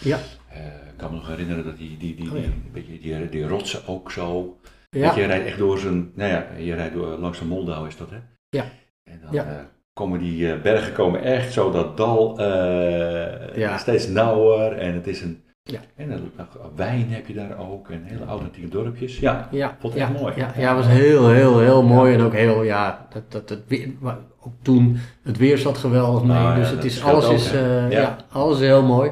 ja. 0.00 0.18
Eh, 0.48 0.64
ik 0.66 0.96
kan 0.96 1.10
me 1.10 1.16
nog 1.16 1.28
herinneren 1.28 1.64
dat 1.64 1.76
die, 1.78 1.96
die, 1.96 2.14
die, 2.14 2.30
Oh 2.30 2.36
ja. 2.36 2.42
die, 2.42 2.52
beetje 2.72 2.98
die, 3.00 3.28
die 3.28 3.46
rotsen 3.48 3.86
ook 3.86 4.10
zo. 4.10 4.58
ja. 4.90 5.06
Dat 5.06 5.14
je 5.14 5.24
rijdt 5.24 5.46
echt 5.46 5.58
door 5.58 5.78
zijn, 5.78 6.10
nou 6.14 6.30
ja, 6.30 6.46
je 6.58 6.74
rijdt 6.74 6.94
door, 6.94 7.06
langs 7.18 7.38
de 7.38 7.44
Moldau 7.44 7.86
is 7.86 7.96
dat 7.96 8.10
hè? 8.10 8.16
Ja. 8.54 8.64
En 9.04 9.20
dan 9.24 9.32
Ja. 9.32 9.44
eh, 9.44 9.54
komen 9.92 10.18
die 10.18 10.52
eh, 10.52 10.60
bergen 10.62 10.92
komen 10.92 11.22
echt 11.22 11.52
zo 11.52 11.70
dat 11.70 11.96
dal 11.96 12.38
eh, 12.38 13.56
Ja. 13.56 13.76
steeds 13.78 14.08
nauwer 14.08 14.72
en 14.78 14.94
het 14.94 15.06
is 15.06 15.20
een, 15.22 15.42
Ja. 15.62 15.80
en 15.96 16.10
een, 16.10 16.30
wijn 16.76 17.06
heb 17.10 17.26
je 17.26 17.34
daar 17.34 17.58
ook 17.58 17.90
en 17.90 18.02
hele 18.04 18.24
authentieke 18.24 18.68
dorpjes. 18.68 19.18
Ja, 19.18 19.48
Ja, 19.50 19.76
Vond 19.80 19.92
ik 19.94 19.98
ja, 20.00 20.08
mooi. 20.08 20.32
Ja, 20.36 20.52
ja, 20.56 20.76
het 20.76 20.84
was 20.84 20.94
heel, 20.94 21.30
heel, 21.30 21.58
heel 21.60 21.82
mooi. 21.82 22.14
En 22.14 22.20
ook 22.20 22.32
heel, 22.32 22.62
ja, 22.62 23.06
dat, 23.12 23.32
dat, 23.32 23.48
het 23.48 23.62
weer, 23.68 23.88
maar 24.00 24.16
ook 24.40 24.52
toen, 24.62 24.96
het 25.22 25.36
weer 25.36 25.58
zat 25.58 25.78
geweldig 25.78 26.22
mee. 26.22 26.36
Ja, 26.36 26.54
dus 26.54 26.66
dat 26.68 26.76
het 26.76 26.84
is, 26.84 27.02
alles 27.02 27.24
ook, 27.26 27.32
is, 27.32 27.50
Ja. 27.90 28.16
alles 28.32 28.58
heel 28.58 28.82
mooi. 28.82 29.10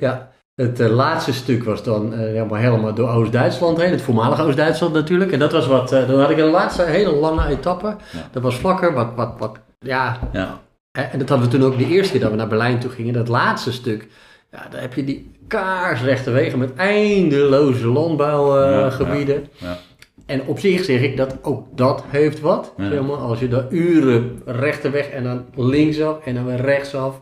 ja. 0.00 0.30
Het 0.56 0.80
eh, 0.80 0.88
laatste 0.88 1.32
stuk 1.32 1.64
was 1.64 1.82
dan 1.82 2.12
eh, 2.12 2.18
helemaal, 2.18 2.58
helemaal 2.58 2.94
door 2.94 3.08
Oost-Duitsland 3.08 3.80
heen. 3.80 3.90
Het 3.90 4.02
voormalige 4.02 4.42
Oost-Duitsland 4.42 4.94
natuurlijk. 4.94 5.32
En 5.32 5.38
dat 5.38 5.52
was 5.52 5.66
wat, 5.66 5.92
eh, 5.92 6.08
dan 6.08 6.20
had 6.20 6.30
ik 6.30 6.38
een 6.38 6.50
laatste 6.50 6.82
hele 6.82 7.12
lange 7.12 7.46
etappe. 7.46 7.86
Ja. 7.86 8.28
Dat 8.32 8.42
was 8.42 8.56
vlakker, 8.56 8.92
wat, 8.92 9.08
wat, 9.16 9.34
wat, 9.38 9.58
ja. 9.78 10.18
ja. 10.32 10.60
En 10.92 11.18
dat 11.18 11.28
hadden 11.28 11.50
we 11.50 11.56
toen 11.56 11.66
ook 11.66 11.78
de 11.78 11.86
eerste 11.86 12.12
keer 12.12 12.20
dat 12.20 12.30
we 12.30 12.36
naar 12.36 12.48
Berlijn 12.48 12.78
toe 12.78 12.90
gingen. 12.90 13.12
Dat 13.12 13.28
laatste 13.28 13.72
stuk, 13.72 14.08
ja, 14.52 14.66
daar 14.70 14.80
heb 14.80 14.94
je 14.94 15.04
die 15.04 15.30
kaarsrechte 15.46 16.30
wegen 16.30 16.58
met 16.58 16.74
eindeloze 16.74 17.86
landbouwgebieden. 17.86 19.48
Ja, 19.52 19.66
ja. 19.68 19.78
En 20.26 20.42
op 20.46 20.58
zich 20.58 20.84
zeg 20.84 21.00
ik 21.00 21.16
dat 21.16 21.38
ook 21.42 21.66
dat 21.74 22.04
heeft 22.06 22.40
wat. 22.40 22.72
Zeg 22.78 23.02
maar, 23.02 23.16
als 23.16 23.40
je 23.40 23.48
daar 23.48 23.66
uren 23.70 24.42
rechterweg 24.44 25.08
en 25.08 25.24
dan 25.24 25.44
linksaf 25.54 26.24
en 26.24 26.34
dan 26.34 26.46
weer 26.46 26.60
rechtsaf. 26.60 27.20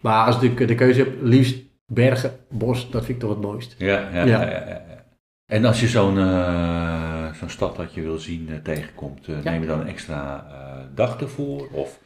Maar 0.00 0.26
als 0.26 0.40
ik 0.42 0.68
de 0.68 0.74
keuze 0.74 0.98
heb, 1.00 1.08
liefst 1.22 1.56
bergen, 1.86 2.32
bos, 2.50 2.90
dat 2.90 3.04
vind 3.04 3.16
ik 3.22 3.28
toch 3.28 3.30
het 3.36 3.40
mooist. 3.46 3.74
Ja, 3.78 3.86
ja, 3.86 4.08
ja. 4.12 4.24
Ja. 4.24 4.40
ja, 4.42 4.50
ja, 4.50 4.66
ja. 4.66 4.82
En 5.46 5.64
als 5.64 5.80
je 5.80 5.88
zo'n 5.88 6.18
eh, 6.18 7.26
zo'n 7.38 7.48
stad 7.50 7.76
dat 7.76 7.94
je 7.94 8.00
wil 8.02 8.18
zien 8.18 8.48
eh, 8.50 8.56
tegenkomt, 8.62 9.26
eh, 9.26 9.34
neem 9.44 9.60
je 9.60 9.66
dan 9.66 9.80
een 9.80 9.88
extra 9.88 10.46
dag 10.94 11.20
ervoor? 11.20 11.68
Of 11.72 11.98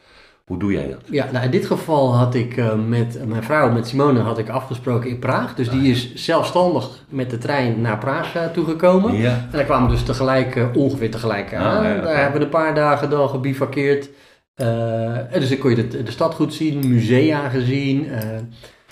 hoe 0.45 0.59
doe 0.59 0.71
jij 0.71 0.89
dat? 0.89 1.01
Ja, 1.05 1.31
nou 1.31 1.45
in 1.45 1.51
dit 1.51 1.65
geval 1.65 2.15
had 2.15 2.35
ik 2.35 2.61
met 2.87 3.27
mijn 3.27 3.43
vrouw, 3.43 3.71
met 3.71 3.87
Simone, 3.87 4.19
had 4.19 4.37
ik 4.37 4.49
afgesproken 4.49 5.09
in 5.09 5.19
Praag. 5.19 5.55
Dus 5.55 5.69
die 5.69 5.91
is 5.91 6.13
zelfstandig 6.15 6.89
met 7.09 7.29
de 7.29 7.37
trein 7.37 7.81
naar 7.81 7.97
Praag 7.97 8.49
toegekomen. 8.53 9.15
Ja. 9.15 9.29
En 9.29 9.47
daar 9.51 9.63
kwamen 9.63 9.89
we 9.89 9.93
dus 9.95 10.03
tegelijk, 10.03 10.67
ongeveer 10.73 11.11
tegelijk 11.11 11.53
Ah, 11.53 11.59
aan. 11.59 11.83
ja, 11.83 11.91
oké. 11.95 12.01
Daar 12.05 12.21
hebben 12.21 12.39
we 12.39 12.45
een 12.45 12.51
paar 12.51 12.75
dagen 12.75 13.09
dan 13.09 13.29
gebivakkeerd. 13.29 14.09
Eh, 14.55 15.33
en 15.33 15.39
dus 15.39 15.49
dan 15.49 15.57
kon 15.57 15.69
je 15.69 15.87
de, 15.87 16.03
de 16.03 16.11
stad 16.11 16.33
goed 16.33 16.53
zien, 16.53 16.89
musea 16.89 17.49
gezien. 17.49 18.09
eh, 18.09 18.39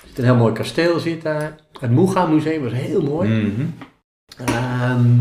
zit 0.05 0.17
een 0.17 0.23
heel 0.23 0.35
mooi 0.35 0.53
kasteel 0.53 0.99
zit 0.99 1.21
daar. 1.21 1.55
Het 1.79 1.91
Moega 1.91 2.25
Museum 2.25 2.63
was 2.63 2.73
heel 2.73 3.01
mooi. 3.01 3.29
Mhm. 3.29 3.65
Ehm, 4.45 5.19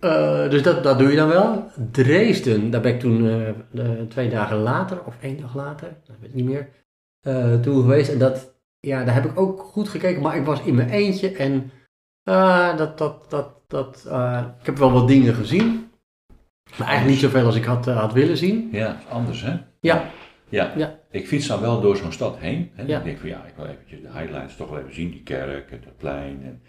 eh, 0.00 0.50
dus 0.50 0.62
dat, 0.62 0.82
dat 0.82 0.98
doe 0.98 1.10
je 1.10 1.16
dan 1.16 1.28
wel. 1.28 1.70
Dresden, 1.90 2.70
daar 2.70 2.80
ben 2.80 2.94
ik 2.94 3.00
toen 3.00 3.54
twee 4.08 4.28
dagen 4.28 4.56
later, 4.56 5.04
of 5.04 5.16
één 5.20 5.40
dag 5.40 5.54
later, 5.54 5.96
dat 6.06 6.16
weet 6.20 6.28
ik 6.28 6.34
niet 6.34 6.44
meer, 6.44 6.68
toen 7.60 7.80
geweest. 7.80 8.10
En 8.10 8.18
dat, 8.18 8.54
ja, 8.80 9.04
daar 9.04 9.14
heb 9.14 9.24
ik 9.24 9.38
ook 9.38 9.60
goed 9.60 9.88
gekeken, 9.88 10.22
maar 10.22 10.36
ik 10.36 10.44
was 10.44 10.60
in 10.62 10.74
mijn 10.74 10.88
eentje 10.90 11.32
en 11.36 11.70
dat, 12.76 12.98
dat, 12.98 13.30
dat, 13.30 13.60
dat, 13.66 14.06
ik 14.60 14.66
heb 14.66 14.76
wel 14.76 14.92
wat 14.92 15.08
dingen 15.08 15.34
gezien. 15.34 15.90
Maar 16.78 16.88
eigenlijk 16.88 17.20
niet 17.20 17.30
zoveel 17.30 17.46
als 17.46 17.56
ik 17.56 17.64
had, 17.64 17.86
eh, 17.86 17.98
had 17.98 18.12
willen 18.12 18.36
zien. 18.36 18.68
Ja, 18.72 19.00
anders 19.08 19.42
hè? 19.42 19.56
Ja. 19.80 20.10
Ja. 20.48 20.72
Ja. 20.76 20.98
Ik 21.10 21.26
fiets 21.26 21.46
dan 21.46 21.60
wel 21.60 21.80
door 21.80 21.96
zo'n 21.96 22.12
stad 22.12 22.38
heen. 22.38 22.70
Hè? 22.74 22.82
Ja. 22.86 22.98
Ik 22.98 23.04
denk 23.04 23.18
van 23.18 23.28
ja, 23.28 23.44
ik 23.44 23.54
wil 23.56 23.66
eventjes 23.66 24.00
de 24.00 24.12
highlights 24.12 24.56
toch 24.56 24.70
wel 24.70 24.78
even 24.78 24.94
zien. 24.94 25.10
Die 25.10 25.22
kerk 25.22 25.70
en 25.70 25.80
het 25.84 25.96
plein. 25.96 26.42
En, 26.42 26.62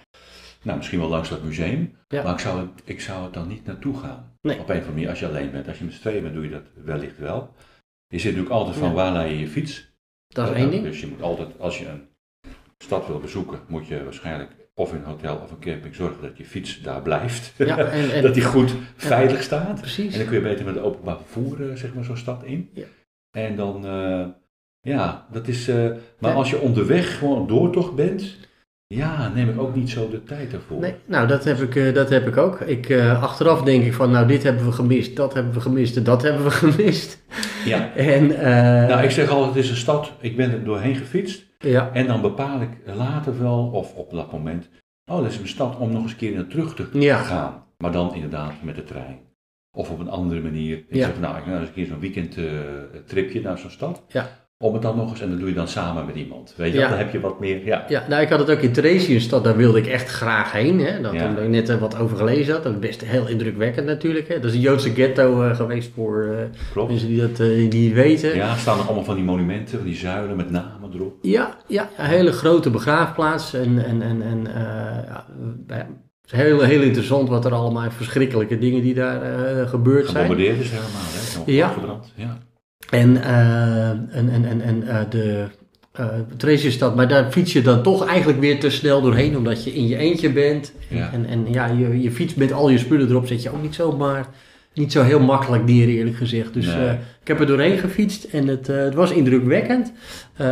nou, 0.62 0.78
misschien 0.78 1.00
wel 1.00 1.10
langs 1.10 1.30
dat 1.30 1.44
museum. 1.44 1.98
Ja. 2.08 2.24
Maar 2.24 2.34
ik 2.34 2.40
zou, 2.40 2.60
het, 2.60 2.82
ik 2.84 3.02
zou 3.02 3.24
het 3.24 3.34
dan 3.34 3.48
niet 3.48 3.66
naartoe 3.66 3.98
gaan. 3.98 4.38
Nee. 4.42 4.60
Op 4.60 4.70
een 4.70 4.76
of 4.76 4.82
andere 4.82 4.92
manier, 4.92 5.10
als 5.10 5.20
je 5.20 5.28
alleen 5.28 5.52
bent. 5.52 5.68
Als 5.68 5.78
je 5.78 5.84
met 5.84 5.94
z'n 5.94 6.02
tweeën 6.02 6.22
bent, 6.22 6.34
doe 6.34 6.44
je 6.44 6.50
dat 6.50 6.66
wellicht 6.84 7.18
wel. 7.18 7.54
Je 8.08 8.20
zit 8.20 8.32
natuurlijk 8.32 8.56
altijd 8.56 8.76
van 8.76 8.94
waar 8.94 9.12
laai 9.12 9.34
je 9.34 9.40
je 9.40 9.48
fiets. 9.48 9.94
Dat 10.28 10.50
is 10.50 10.56
één 10.56 10.72
ding. 10.72 10.84
Dus 10.84 11.00
je 11.00 11.08
moet 11.08 11.22
altijd, 11.22 11.60
als 11.60 11.80
je 11.80 11.88
een 11.88 12.08
stad 12.78 13.08
wil 13.08 13.20
bezoeken, 13.20 13.60
moet 13.68 13.88
je 13.88 14.04
waarschijnlijk 14.04 14.52
of 14.78 14.92
in 14.94 14.98
een 14.98 15.04
hotel 15.06 15.36
of 15.44 15.52
een 15.52 15.60
camping 15.60 15.96
zorgen 15.96 16.22
dat 16.22 16.38
je 16.38 16.46
fiets 16.46 16.82
daar 16.82 17.02
blijft. 17.02 17.54
Ja, 17.58 17.78
en, 17.78 18.12
en, 18.14 18.22
dat 18.22 18.34
die 18.34 18.44
goed 18.44 18.74
veilig 18.96 19.44
staat. 19.44 19.80
precies. 19.82 20.12
En 20.14 20.20
dan 20.20 20.28
kun 20.28 20.38
je 20.38 20.44
beter 20.44 20.66
met 20.66 20.76
het 20.76 20.84
openbaar 20.84 21.18
vervoer, 21.18 21.70
eh, 21.70 21.76
zeg 21.76 21.94
maar, 21.94 22.04
zo'n 22.04 22.18
stad 22.18 22.44
in. 22.44 22.70
Ja. 22.74 22.84
En 23.38 23.56
dan, 23.56 23.86
eh, 23.86 24.26
ja, 24.82 25.26
dat 25.32 25.48
is. 25.48 25.68
eh, 25.68 25.76
maar 26.20 26.32
Ja. 26.32 26.38
als 26.38 26.50
je 26.50 26.60
onderweg 26.60 27.18
gewoon 27.18 27.48
doortocht 27.48 27.96
bent, 27.96 28.36
ja, 28.88 29.32
neem 29.36 29.50
ik 29.50 29.60
ook 29.60 29.76
niet 29.76 29.90
zo 29.90 30.10
de 30.10 30.24
tijd 30.24 30.54
ervoor. 30.54 30.80
Nee, 30.80 30.94
nou 31.06 31.28
dat 31.28 31.44
heb 31.44 31.58
ik, 31.60 31.94
dat 31.96 32.10
heb 32.10 32.28
ik 32.28 32.38
ook. 32.38 32.60
Ik, 32.60 32.92
achteraf 33.22 33.62
denk 33.62 33.84
ik 33.84 33.94
van, 33.94 34.12
nou 34.12 34.28
dit 34.28 34.44
hebben 34.44 34.66
we 34.66 34.72
gemist, 34.72 35.16
dat 35.16 35.34
hebben 35.34 35.54
we 35.54 35.60
gemist 35.62 35.98
en 35.98 36.04
dat 36.04 36.22
hebben 36.22 36.44
we 36.44 36.52
gemist. 36.66 37.22
Ja. 37.66 37.94
En, 37.96 38.28
Nou, 38.88 39.04
ik 39.04 39.12
zeg 39.12 39.30
altijd, 39.30 39.56
het 39.56 39.64
is 39.64 39.70
een 39.70 39.76
stad, 39.78 40.12
ik 40.20 40.38
ben 40.38 40.52
er 40.52 40.64
doorheen 40.64 40.96
gefietst. 40.96 41.46
Ja, 41.70 41.92
En 41.94 42.08
dan 42.08 42.22
bepaal 42.22 42.62
ik 42.62 42.70
later 42.86 43.40
wel, 43.40 43.70
of 43.74 43.94
op 43.96 44.12
dat 44.12 44.32
moment, 44.32 44.70
oh, 45.12 45.18
dat 45.22 45.32
is 45.32 45.38
een 45.38 45.48
stad 45.48 45.78
om 45.78 45.92
nog 45.92 46.02
eens 46.02 46.12
een 46.12 46.18
keer 46.18 46.36
naar 46.36 46.48
terug 46.48 46.76
te 46.76 46.88
Ja. 47.00 47.18
gaan. 47.18 47.64
Maar 47.78 47.92
dan 47.92 48.14
inderdaad 48.16 48.54
met 48.64 48.76
de 48.76 48.84
trein. 48.84 49.20
Of 49.78 49.90
op 49.92 50.00
een 50.00 50.10
andere 50.10 50.42
manier. 50.42 50.78
Ik 50.78 50.96
Ja. 50.96 51.06
zeg, 51.06 51.20
nou, 51.20 51.38
ik 51.38 51.44
ga 51.44 51.60
eens 51.60 51.68
een 51.68 51.74
keer 51.74 51.86
zo'n 51.86 52.00
weekendtripje 52.00 53.42
naar 53.42 53.58
zo'n 53.58 53.70
stad. 53.70 54.04
Ja. 54.08 54.28
Om 54.66 54.74
het 54.74 54.82
dan 54.82 54.96
nog 54.96 55.10
eens, 55.10 55.22
en 55.22 55.30
dat 55.30 55.40
doe 55.40 55.48
je 55.48 55.54
dan 55.56 55.68
samen 55.68 56.06
met 56.06 56.16
iemand. 56.16 56.54
Weet 56.58 56.74
je, 56.74 56.80
Ja. 56.80 56.90
dan 56.90 56.98
heb 56.98 57.12
je 57.12 57.20
wat 57.20 57.40
meer, 57.40 57.66
ja. 57.66 57.86
ja, 57.88 58.04
nou 58.10 58.22
ik 58.22 58.30
had 58.30 58.40
het 58.40 58.50
ook 58.50 58.60
in 58.60 58.72
Theresienstad, 58.72 59.44
daar 59.44 59.56
wilde 59.58 59.78
ik 59.78 59.88
echt 59.88 60.10
graag 60.10 60.52
heen. 60.52 60.80
Hè. 60.80 60.98
Ja. 60.98 61.28
Omdat 61.28 61.44
ik 61.44 61.50
net 61.50 61.70
eh, 61.70 61.78
wat 61.78 61.98
over 62.00 62.18
gelezen 62.18 62.54
had, 62.54 62.64
dat 62.64 62.74
is 62.74 62.80
best 62.80 63.04
heel 63.06 63.28
indrukwekkend 63.28 63.86
natuurlijk. 63.88 64.28
Hè. 64.28 64.36
Dat 64.40 64.50
is 64.50 64.56
een 64.56 64.62
Joodse 64.62 64.90
ghetto 64.90 65.42
eh, 65.42 65.56
geweest 65.56 65.92
voor 65.96 66.24
eh, 66.24 66.46
Klopt. 66.72 66.90
mensen 66.90 67.08
die 67.08 67.20
dat 67.22 67.40
eh, 67.40 67.70
niet 67.70 67.94
weten. 67.94 68.36
Ja, 68.36 68.56
staan 68.56 68.80
er 68.80 68.86
allemaal 68.86 69.04
van 69.04 69.16
die 69.16 69.24
monumenten, 69.24 69.78
van 69.78 69.88
die 69.88 69.96
zuilen 69.96 70.36
met 70.36 70.50
namen 70.52 70.90
erop. 70.94 71.14
Ja, 71.22 71.58
ja, 71.68 71.90
een 71.98 72.06
hele 72.06 72.32
grote 72.32 72.70
begraafplaats. 72.70 73.54
En, 73.54 73.86
en, 73.86 74.02
en, 74.02 74.22
en 74.22 74.48
ja, 75.08 75.26
het 75.68 75.86
is 76.26 76.32
heel, 76.32 76.62
heel 76.62 76.82
interessant 76.82 77.30
wat 77.30 77.46
er 77.46 77.54
allemaal 77.54 77.92
verschrikkelijke 77.92 78.58
dingen 78.58 78.82
die 78.82 78.94
daar 78.94 79.20
gebeurd 79.68 80.08
zijn. 80.10 80.24
Gebombardeerd 80.26 80.60
is 80.60 80.70
helemaal, 80.70 81.46
hè? 81.46 81.52
Ja. 81.52 81.68
afgebrand. 81.68 82.14
Ja. 82.16 82.38
En, 82.90 83.24
eh, 83.24 83.90
en, 83.90 84.10
en, 84.32 84.46
en, 84.46 84.62
en 84.62 84.88
eh, 84.88 85.00
de 85.10 85.46
uh, 86.00 86.06
Theresienstad, 86.38 86.96
maar 86.96 87.08
daar 87.08 87.32
fiets 87.32 87.54
je 87.54 87.62
dan 87.62 87.84
toch 87.84 88.06
eigenlijk 88.08 88.40
weer 88.40 88.60
te 88.60 88.70
snel 88.70 89.02
doorheen, 89.02 89.38
omdat 89.38 89.64
je 89.64 89.74
in 89.74 89.88
je 89.88 89.98
eentje 89.98 90.32
bent. 90.32 90.74
Ja. 90.90 91.10
En, 91.14 91.26
en 91.26 91.46
ja, 91.52 91.66
je, 91.66 92.02
je 92.02 92.12
fiets 92.12 92.36
met 92.36 92.54
al 92.54 92.70
je 92.70 92.78
spullen 92.78 93.10
erop 93.10 93.28
zet 93.28 93.44
je 93.44 93.50
ook 93.54 93.62
niet 93.62 93.76
zomaar, 93.76 94.26
niet 94.74 94.92
zo 94.92 95.04
heel 95.04 95.20
makkelijk 95.20 95.66
neer 95.66 95.88
eerlijk 95.88 96.16
gezegd. 96.18 96.54
Dus 96.54 96.66
Nee. 96.66 96.76
eh, 96.88 96.92
ik 97.22 97.28
heb 97.28 97.40
er 97.40 97.46
doorheen 97.48 97.78
gefietst 97.78 98.24
en 98.24 98.48
het, 98.48 98.70
eh, 98.70 98.78
het 98.78 98.94
was 98.94 99.12
indrukwekkend. 99.12 99.92
Eh, 100.36 100.46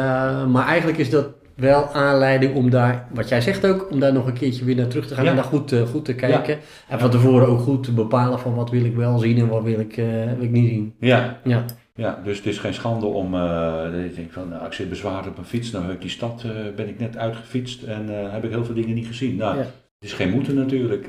maar 0.46 0.68
eigenlijk 0.68 0.98
is 0.98 1.10
dat 1.10 1.28
wel 1.56 1.88
aanleiding 1.94 2.56
om 2.56 2.70
daar, 2.70 3.08
wat 3.14 3.30
jij 3.30 3.42
zegt 3.42 3.66
ook, 3.66 3.88
om 3.92 4.00
daar 4.00 4.14
nog 4.14 4.28
een 4.28 4.34
keertje 4.34 4.66
weer 4.66 4.76
naar 4.76 4.88
terug 4.88 5.08
te 5.08 5.14
gaan 5.16 5.24
Ja. 5.24 5.30
en 5.30 5.36
daar 5.36 5.46
goed, 5.46 5.72
eh, 5.72 5.82
goed 5.82 6.06
te 6.06 6.14
kijken. 6.14 6.58
En 6.88 7.00
van 7.00 7.10
tevoren 7.10 7.48
ook 7.48 7.60
goed 7.60 7.84
te 7.84 7.92
bepalen 7.92 8.40
van 8.40 8.56
wat 8.56 8.70
wil 8.70 8.86
ik 8.86 8.96
wel 8.96 9.18
zien 9.18 9.38
en 9.38 9.48
wat 9.48 9.64
wil 9.64 9.80
ik, 9.80 9.98
eh, 9.98 10.06
wil 10.36 10.44
ik 10.44 10.52
niet 10.52 10.70
zien. 10.70 10.94
Ja. 11.00 11.40
Ja. 11.44 11.66
Ja, 11.94 12.22
dus 12.24 12.38
het 12.38 12.46
is 12.46 12.58
geen 12.58 12.74
schande 12.74 13.06
om, 13.06 13.32
dat 13.32 14.02
je 14.04 14.12
denkt 14.16 14.34
van, 14.34 14.50
nou, 14.50 14.66
ik 14.66 14.74
zit 14.74 14.90
bezwaard 14.90 15.28
op 15.28 15.38
een 15.38 15.46
fiets, 15.46 15.72
nou 15.72 15.86
heb 15.86 15.94
ik 15.94 16.02
die 16.02 16.10
stad, 16.10 16.44
eh, 16.44 16.52
ben 16.76 16.88
ik 16.88 17.00
net 17.00 17.18
uitgefietst 17.18 17.84
en 17.84 18.10
eh, 18.26 18.32
heb 18.32 18.44
ik 18.44 18.50
heel 18.50 18.66
veel 18.66 18.76
dingen 18.76 18.96
niet 18.96 19.08
gezien. 19.08 19.36
Nou, 19.36 19.56
Ja. 19.58 19.62
het 19.62 19.72
is 20.00 20.14
geen 20.14 20.30
moeten 20.32 20.56
natuurlijk. 20.56 21.08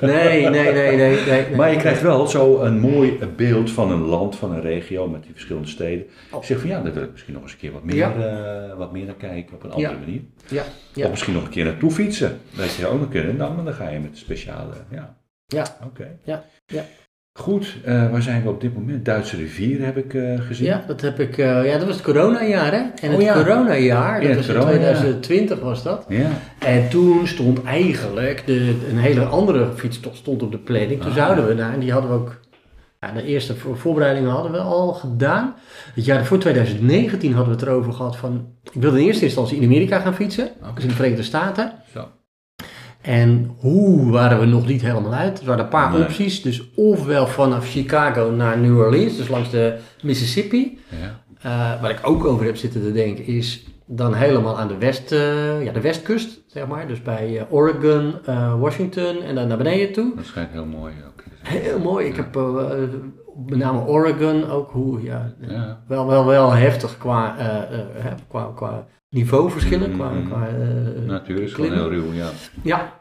Nee, 0.00 0.48
nee, 0.48 0.72
nee, 0.72 0.96
nee. 0.96 1.16
nee. 1.26 1.50
Maar 1.56 1.70
je 1.70 1.76
krijgt 1.76 2.02
wel 2.02 2.26
zo 2.26 2.60
een 2.60 2.80
mooi 2.80 3.18
beeld 3.36 3.70
van 3.70 3.90
een 3.90 4.00
land, 4.02 4.36
van 4.36 4.52
een 4.52 4.60
regio 4.60 5.08
met 5.08 5.22
die 5.22 5.32
verschillende 5.32 5.68
steden. 5.68 6.06
Oh. 6.32 6.38
Ik 6.40 6.44
zeg 6.46 6.58
van 6.60 6.68
ja, 6.68 6.80
daar 6.82 6.92
wil 6.92 7.02
ik 7.02 7.10
misschien 7.10 7.34
nog 7.34 7.42
eens 7.42 7.52
een 7.52 7.58
keer 7.58 7.72
wat 7.72 7.84
meer, 7.84 7.96
Ja. 7.96 8.76
wat 8.76 8.92
meer 8.92 9.06
naar 9.06 9.14
kijken 9.14 9.54
op 9.54 9.62
een 9.62 9.70
andere 9.72 9.92
Ja. 9.94 9.98
manier. 9.98 10.20
Ja, 10.48 10.62
ja. 10.94 11.04
Of 11.04 11.10
misschien 11.10 11.34
nog 11.34 11.44
een 11.44 11.50
keer 11.50 11.64
naartoe 11.64 11.90
fietsen. 11.90 12.38
Dat 12.56 12.74
je 12.74 12.86
ook 12.86 13.00
nog 13.00 13.08
kunnen. 13.08 13.36
Nou, 13.36 13.54
maar 13.54 13.64
dan 13.64 13.74
ga 13.74 13.88
je 13.88 13.98
met 13.98 14.18
speciale. 14.18 14.72
Ja. 14.90 15.16
Ja. 15.46 15.76
Oké. 15.84 16.18
Ja, 16.24 16.44
ja. 16.66 16.84
Goed, 17.40 17.76
eh, 17.84 18.10
waar 18.10 18.22
zijn 18.22 18.42
we 18.42 18.48
op 18.48 18.60
dit 18.60 18.74
moment? 18.74 19.04
Duitse 19.04 19.36
rivier 19.36 19.84
heb 19.84 19.96
ik 19.96 20.14
eh, 20.14 20.40
gezien. 20.40 20.66
Ja, 20.66 20.84
dat 20.86 21.00
heb 21.00 21.20
ik. 21.20 21.38
eh, 21.38 21.64
ja, 21.64 21.76
dat 21.78 21.86
was 21.86 21.94
het 21.96 22.04
coronajaar, 22.04 22.72
hè? 22.72 22.78
En 22.78 23.10
Oh, 23.10 23.10
het 23.10 23.22
ja. 23.22 23.32
coronajaar, 23.32 24.22
Ja, 24.22 24.26
dat 24.28 24.36
was 24.36 24.48
in 24.48 24.54
corona, 24.54 24.70
ja. 24.72 24.78
2020 24.78 25.60
was 25.60 25.82
dat. 25.82 26.04
Ja. 26.08 26.28
En 26.58 26.88
toen 26.88 27.26
stond 27.26 27.62
eigenlijk 27.64 28.42
de, 28.46 28.74
een 28.90 28.98
hele 28.98 29.24
andere 29.24 29.68
fietstocht 29.76 30.16
stond 30.16 30.42
op 30.42 30.50
de 30.52 30.58
planning. 30.58 31.00
Toen 31.00 31.10
Ah. 31.10 31.16
zouden 31.16 31.46
we 31.46 31.54
naar, 31.54 31.72
en 31.72 31.80
die 31.80 31.92
hadden 31.92 32.10
we 32.10 32.16
ook. 32.16 32.38
Ja, 33.00 33.12
de 33.12 33.22
eerste 33.24 33.56
voor- 33.56 33.76
voorbereidingen 33.78 34.30
hadden 34.30 34.52
we 34.52 34.58
al 34.58 34.92
gedaan. 34.92 35.54
Het 35.94 36.04
jaar 36.04 36.24
voor 36.24 36.38
2019 36.38 37.32
hadden 37.32 37.54
we 37.54 37.60
het 37.60 37.68
erover 37.68 37.92
gehad 37.92 38.16
van. 38.16 38.46
Ik 38.72 38.80
wilde 38.82 39.00
in 39.00 39.06
eerste 39.06 39.24
instantie 39.24 39.56
in 39.56 39.64
Amerika 39.64 39.98
gaan 39.98 40.14
fietsen, 40.14 40.48
dus 40.74 40.82
in 40.82 40.88
de 40.88 40.94
Verenigde 40.94 41.22
Staten. 41.22 41.72
Zo. 41.92 42.08
En 43.00 43.50
hoe 43.58 44.10
waren 44.10 44.40
we 44.40 44.46
nog 44.46 44.66
niet 44.66 44.82
helemaal 44.82 45.12
uit? 45.14 45.40
Er 45.40 45.46
waren 45.46 45.64
een 45.64 45.70
paar 45.70 45.92
Nee. 45.92 46.02
opties. 46.02 46.42
Dus 46.42 46.70
ofwel 46.74 47.26
vanaf 47.26 47.68
Chicago 47.70 48.30
naar 48.30 48.58
New 48.58 48.78
Orleans, 48.78 49.16
dus 49.16 49.28
langs 49.28 49.50
de 49.50 49.76
Mississippi. 50.02 50.78
Ja. 50.88 51.18
Uh, 51.46 51.80
waar 51.82 51.90
ik 51.90 51.98
ook 52.02 52.24
over 52.24 52.44
heb 52.44 52.56
zitten 52.56 52.82
te 52.82 52.92
denken 52.92 53.26
is 53.26 53.64
dan 53.86 54.14
helemaal 54.14 54.58
aan 54.58 54.68
de, 54.68 54.76
west, 54.78 55.12
uh, 55.12 55.64
ja, 55.64 55.72
de 55.72 55.80
westkust, 55.80 56.40
zeg 56.46 56.66
maar. 56.66 56.86
Dus 56.86 57.02
bij 57.02 57.30
uh, 57.30 57.42
Oregon, 57.48 58.14
Washington 58.60 59.22
en 59.22 59.34
dan 59.34 59.48
naar 59.48 59.56
beneden 59.56 59.92
toe. 59.92 60.12
Dat 60.16 60.24
schijnt 60.24 60.50
heel 60.52 60.64
mooi 60.66 60.92
ook. 61.06 61.22
Heel 61.42 61.78
mooi. 61.78 62.06
Ik 62.06 62.16
heb 62.16 62.34
met 63.46 63.58
name 63.58 63.86
Oregon 63.86 64.50
ook 64.50 64.70
hoe, 64.70 65.02
ja, 65.02 65.32
Ja. 65.40 65.82
Wel, 65.86 66.06
wel, 66.06 66.24
wel 66.26 66.52
heftig 66.52 66.98
qua, 66.98 67.36
qua, 68.28 68.52
qua 68.54 68.86
niveauverschillen. 69.10 69.90
Mm, 69.90 69.96
Qua, 69.96 70.10
mm. 70.10 70.28
qua, 70.28 70.48
Natuur 71.06 71.42
is 71.42 71.52
gewoon 71.52 71.72
heel 71.72 71.90
ruw, 71.90 72.12
ja. 72.12 72.30
Ja, 72.62 73.00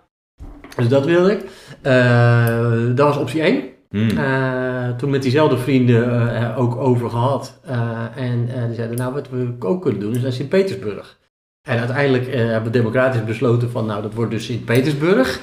dus 0.75 0.87
dat 0.87 1.05
wilde 1.05 1.31
ik. 1.31 1.43
Uh, 1.83 2.95
dat 2.95 3.07
was 3.07 3.17
optie 3.17 3.41
1. 3.41 3.63
Hmm. 3.89 4.09
Uh, 4.09 4.89
toen 4.95 5.09
met 5.09 5.21
diezelfde 5.21 5.57
vrienden 5.57 6.33
uh, 6.33 6.59
ook 6.59 6.75
over 6.75 7.09
gehad. 7.09 7.59
Uh, 7.69 8.05
en 8.15 8.45
die 8.45 8.75
zeiden, 8.75 8.97
nou 8.97 9.13
wat 9.13 9.29
we 9.29 9.55
ook 9.59 9.81
kunnen 9.81 9.99
doen 9.99 10.15
is 10.15 10.21
naar 10.21 10.31
Sint-Petersburg. 10.31 11.18
En 11.61 11.79
uiteindelijk 11.79 12.33
hebben 12.33 12.63
we 12.63 12.69
democratisch 12.69 13.23
besloten 13.23 13.71
van, 13.71 13.85
nou 13.85 14.01
dat 14.01 14.13
wordt 14.13 14.31
dus 14.31 14.45
Sint-Petersburg. 14.45 15.39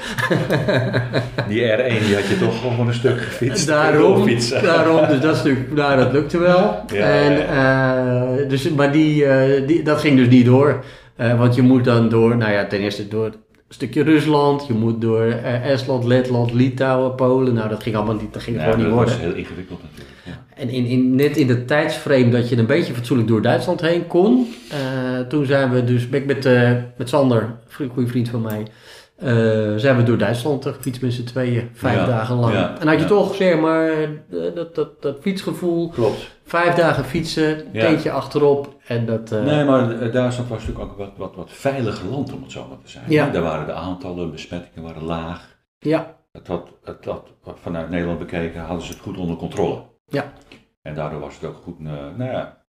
Die 1.48 1.62
R1 1.62 2.04
die 2.06 2.14
had 2.14 2.28
je 2.28 2.36
toch 2.40 2.60
gewoon 2.60 2.86
een 2.86 2.94
stuk 2.94 3.20
gefietst. 3.20 3.66
Daarom, 3.76 4.28
daarom 4.62 5.08
dus 5.08 5.20
dat 5.20 5.36
stuk, 5.36 5.72
nou 5.72 5.96
dat 5.96 6.12
lukte 6.12 6.38
wel. 6.38 6.84
Ja, 6.92 7.04
en, 7.04 7.32
ja, 7.38 8.48
dus, 8.48 8.70
maar 8.70 8.92
die, 8.92 9.24
die, 9.64 9.82
dat 9.82 10.00
ging 10.00 10.16
dus 10.16 10.28
niet 10.28 10.44
door. 10.44 10.84
want 11.16 11.54
je 11.54 11.62
moet 11.62 11.84
dan 11.84 12.08
door, 12.08 12.36
nou 12.36 12.52
ja 12.52 12.66
ten 12.66 12.78
eerste 12.78 13.08
door 13.08 13.32
stukje 13.68 14.02
Rusland, 14.02 14.66
je 14.66 14.72
moet 14.72 15.00
door 15.00 15.26
uh, 15.26 15.70
Estland, 15.70 16.04
Letland, 16.04 16.52
Litouwen, 16.52 17.14
Polen. 17.14 17.54
Nou, 17.54 17.68
dat 17.68 17.82
ging 17.82 17.96
allemaal 17.96 18.14
niet, 18.14 18.32
dat 18.32 18.42
ging 18.42 18.56
ja, 18.56 18.62
gewoon 18.62 18.78
niet 18.78 18.86
dat 18.86 18.94
worden. 18.94 19.14
was 19.14 19.22
heel 19.22 19.34
ingewikkeld 19.34 19.82
natuurlijk. 19.82 20.16
Ja. 20.24 20.44
En 20.54 20.68
in, 20.68 20.84
in, 20.84 21.14
net 21.14 21.36
in 21.36 21.46
de 21.46 21.64
tijdsframe 21.64 22.28
dat 22.28 22.48
je 22.48 22.56
een 22.56 22.66
beetje 22.66 22.94
fatsoenlijk 22.94 23.28
door 23.28 23.42
Duitsland 23.42 23.80
heen 23.80 24.06
kon, 24.06 24.54
uh, 24.72 25.20
toen 25.20 25.46
zijn 25.46 25.70
we 25.70 25.84
dus, 25.84 26.08
ben 26.08 26.20
ik 26.20 26.26
met, 26.26 26.46
uh, 26.46 26.72
met 26.96 27.08
Sander, 27.08 27.56
een 27.78 27.88
goede 27.88 28.08
vriend 28.08 28.28
van 28.28 28.42
mij, 28.42 28.66
zijn 29.78 29.96
we 29.96 30.02
door 30.02 30.18
Duitsland 30.18 30.66
gefietst 30.66 31.02
met 31.02 31.12
z'n 31.12 31.24
tweeën, 31.24 31.68
vijf 31.72 31.96
Ja, 31.96 32.06
dagen 32.06 32.36
lang. 32.36 32.54
en 32.80 32.88
had 32.88 33.00
je 33.00 33.06
toch, 33.06 33.34
zeg 33.34 33.58
maar, 33.58 33.90
dat, 34.54 34.74
dat, 34.74 35.02
dat 35.02 35.16
fietsgevoel, 35.20 35.88
Klopt. 35.88 36.35
Vijf 36.46 36.74
dagen 36.74 37.04
fietsen, 37.04 37.68
Ja. 37.72 37.80
tentje 37.80 38.10
achterop 38.10 38.76
en 38.86 39.06
dat... 39.06 39.32
uh, 39.32 39.42
Nee, 39.44 39.64
maar 39.64 39.90
eh, 40.00 40.12
Duitsland 40.12 40.48
was 40.48 40.58
natuurlijk 40.66 40.84
ook 40.84 40.90
een 40.90 41.04
wat, 41.04 41.16
wat, 41.16 41.34
wat 41.34 41.50
veiliger 41.52 42.08
land 42.08 42.32
om 42.32 42.42
het 42.42 42.52
zo 42.52 42.66
maar 42.68 42.78
te 42.84 42.90
zijn. 42.90 43.04
Ja. 43.08 43.30
Daar 43.30 43.42
waren 43.42 43.66
de 43.66 43.72
aantallen 43.72 44.30
besmettingen 44.30 44.82
waren 44.88 45.04
laag. 45.04 45.56
ja, 45.78 46.16
Het 46.32 46.46
had, 46.46 46.68
het 46.84 47.04
had, 47.04 47.28
vanuit 47.54 47.90
Nederland 47.90 48.18
bekeken 48.18 48.60
hadden 48.60 48.86
ze 48.86 48.92
het 48.92 49.00
goed 49.02 49.16
onder 49.18 49.36
controle. 49.36 49.82
Ja. 50.08 50.32
En 50.82 50.94
daardoor 50.94 51.20
was 51.20 51.34
het 51.34 51.44
ook 51.44 51.56
goed, 51.62 51.78
eh, 51.78 51.84
nou 52.16 52.30
ja, 52.30 52.64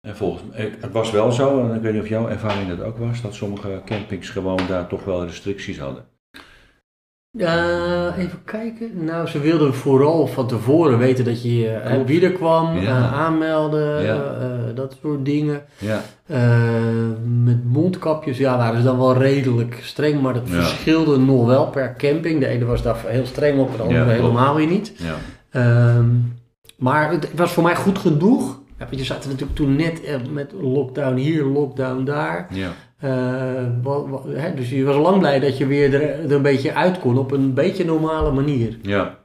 En 0.00 0.16
volgens 0.16 0.42
mij, 0.50 0.74
het 0.80 0.92
was 0.92 1.10
wel 1.10 1.32
zo, 1.32 1.68
en 1.68 1.74
ik 1.74 1.82
weet 1.82 1.92
niet 1.92 2.02
of 2.02 2.08
jouw 2.08 2.28
ervaring 2.28 2.68
dat 2.68 2.80
ook 2.86 2.98
was, 2.98 3.20
dat 3.22 3.34
sommige 3.34 3.82
campings 3.84 4.28
gewoon 4.28 4.60
daar 4.68 4.86
toch 4.86 5.04
wel 5.04 5.24
restricties 5.24 5.78
hadden. 5.78 6.04
Even 8.18 8.44
kijken. 8.44 9.04
Nou, 9.04 9.26
ze 9.28 9.40
wilden 9.40 9.74
vooral 9.74 10.26
van 10.26 10.46
tevoren 10.46 10.98
weten 10.98 11.24
dat 11.24 11.42
je 11.42 11.80
Klopt. 11.86 12.08
wie 12.08 12.24
er 12.24 12.32
kwam, 12.32 12.78
Ja. 12.78 13.08
aanmelden, 13.08 14.02
Ja. 14.02 14.14
eh, 14.40 14.74
dat 14.74 14.96
soort 15.02 15.24
dingen. 15.24 15.62
Ja, 15.78 16.00
Eh, 16.26 16.38
met 17.44 17.64
mondkapjes, 17.64 18.38
ja, 18.38 18.56
waren 18.56 18.76
ze 18.78 18.84
dan 18.84 18.98
wel 18.98 19.16
redelijk 19.16 19.78
streng, 19.82 20.20
maar 20.20 20.34
dat 20.34 20.42
verschilde 20.46 21.18
nog 21.18 21.46
wel 21.46 21.66
per 21.66 21.94
camping. 21.96 22.40
De 22.40 22.46
ene 22.46 22.64
was 22.64 22.82
daar 22.82 22.96
heel 23.06 23.26
streng 23.26 23.60
op, 23.60 23.76
de 23.76 23.82
andere 23.82 24.10
helemaal 24.10 24.54
weer 24.54 24.66
niet. 24.66 24.92
ja. 24.96 25.14
Ehm, 25.50 26.06
maar 26.78 27.10
het 27.10 27.34
was 27.34 27.52
voor 27.52 27.62
mij 27.62 27.76
goed 27.76 27.98
genoeg. 27.98 28.60
Want 28.78 28.98
je 28.98 29.04
zat 29.04 29.24
natuurlijk 29.26 29.54
toen 29.54 29.76
net 29.76 30.02
eh, 30.04 30.14
met 30.32 30.52
lockdown 30.60 31.16
hier, 31.16 31.44
lockdown 31.44 32.04
daar. 32.04 32.46
ja. 32.50 32.68
Eh, 33.02 34.40
hè, 34.42 34.54
dus 34.54 34.70
je 34.70 34.84
was 34.84 34.96
lang 34.96 35.18
blij 35.18 35.40
dat 35.40 35.58
je 35.58 35.66
weer 35.66 35.94
er, 35.94 36.02
er 36.24 36.32
een 36.32 36.42
beetje 36.42 36.74
uit 36.74 36.98
kon 36.98 37.18
op 37.18 37.30
een 37.32 37.54
beetje 37.54 37.84
normale 37.84 38.30
manier. 38.32 38.76
ja. 38.82 39.20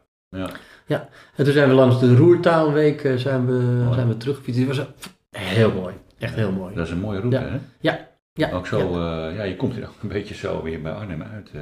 En 1.36 1.44
toen 1.44 1.54
zijn 1.54 1.68
we 1.70 1.74
langs 1.76 2.00
de 2.00 2.16
Roertaalweek 2.16 3.04
eh, 3.04 3.16
zijn 3.16 3.46
we, 3.46 3.52
Mooi. 3.84 3.94
zijn 3.94 4.08
we 4.08 4.18
teruggefietst. 4.18 4.60
Die 4.60 4.68
was 4.68 4.86
heel 5.38 5.72
mooi. 5.74 5.94
Echt 6.20 6.36
heel 6.36 6.52
mooi. 6.52 6.76
Dat 6.76 6.86
is 6.86 6.92
een 6.92 7.00
mooie 7.00 7.20
route, 7.20 7.38
Ja. 7.38 7.44
hè? 7.44 7.58
Ja, 7.80 8.08
ja. 8.34 8.52
Ook 8.52 8.68
zo, 8.68 9.00
ja. 9.00 9.30
ja, 9.30 9.44
je 9.44 9.56
komt 9.56 9.74
hier 9.74 9.84
ook 9.84 10.02
een 10.02 10.08
beetje 10.10 10.36
zo 10.36 10.64
weer 10.64 10.82
bij 10.82 10.92
Arnhem 10.92 11.24
uit. 11.34 11.50
eh. 11.54 11.62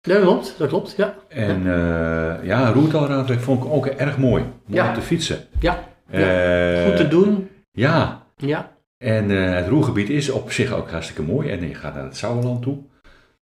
Ja, 0.00 0.12
dat 0.14 0.22
klopt. 0.22 0.54
Dat 0.58 0.68
klopt, 0.68 0.94
ja. 0.96 1.14
En 1.28 1.56
eh, 1.66 2.44
ja, 2.46 2.70
Roertalraadweg 2.72 3.40
vond 3.40 3.64
ik 3.64 3.70
ook 3.72 3.86
erg 3.86 4.18
mooi. 4.18 4.42
Mooi 4.42 4.52
Ja. 4.66 4.88
om 4.88 4.94
te 4.94 5.00
fietsen. 5.00 5.38
Ja, 5.60 5.78
Eh, 6.10 6.84
goed 6.86 6.96
te 6.96 7.08
doen. 7.08 7.48
Ja, 7.72 8.22
Ja, 8.36 8.70
en 9.02 9.30
eh, 9.30 9.54
het 9.54 9.68
Roergebied 9.68 10.10
is 10.10 10.30
op 10.30 10.52
zich 10.52 10.72
ook 10.72 10.90
hartstikke 10.90 11.22
mooi. 11.22 11.48
En 11.48 11.68
je 11.68 11.74
gaat 11.74 11.94
naar 11.94 12.04
het 12.04 12.16
Sauerland 12.16 12.62
toe. 12.62 12.78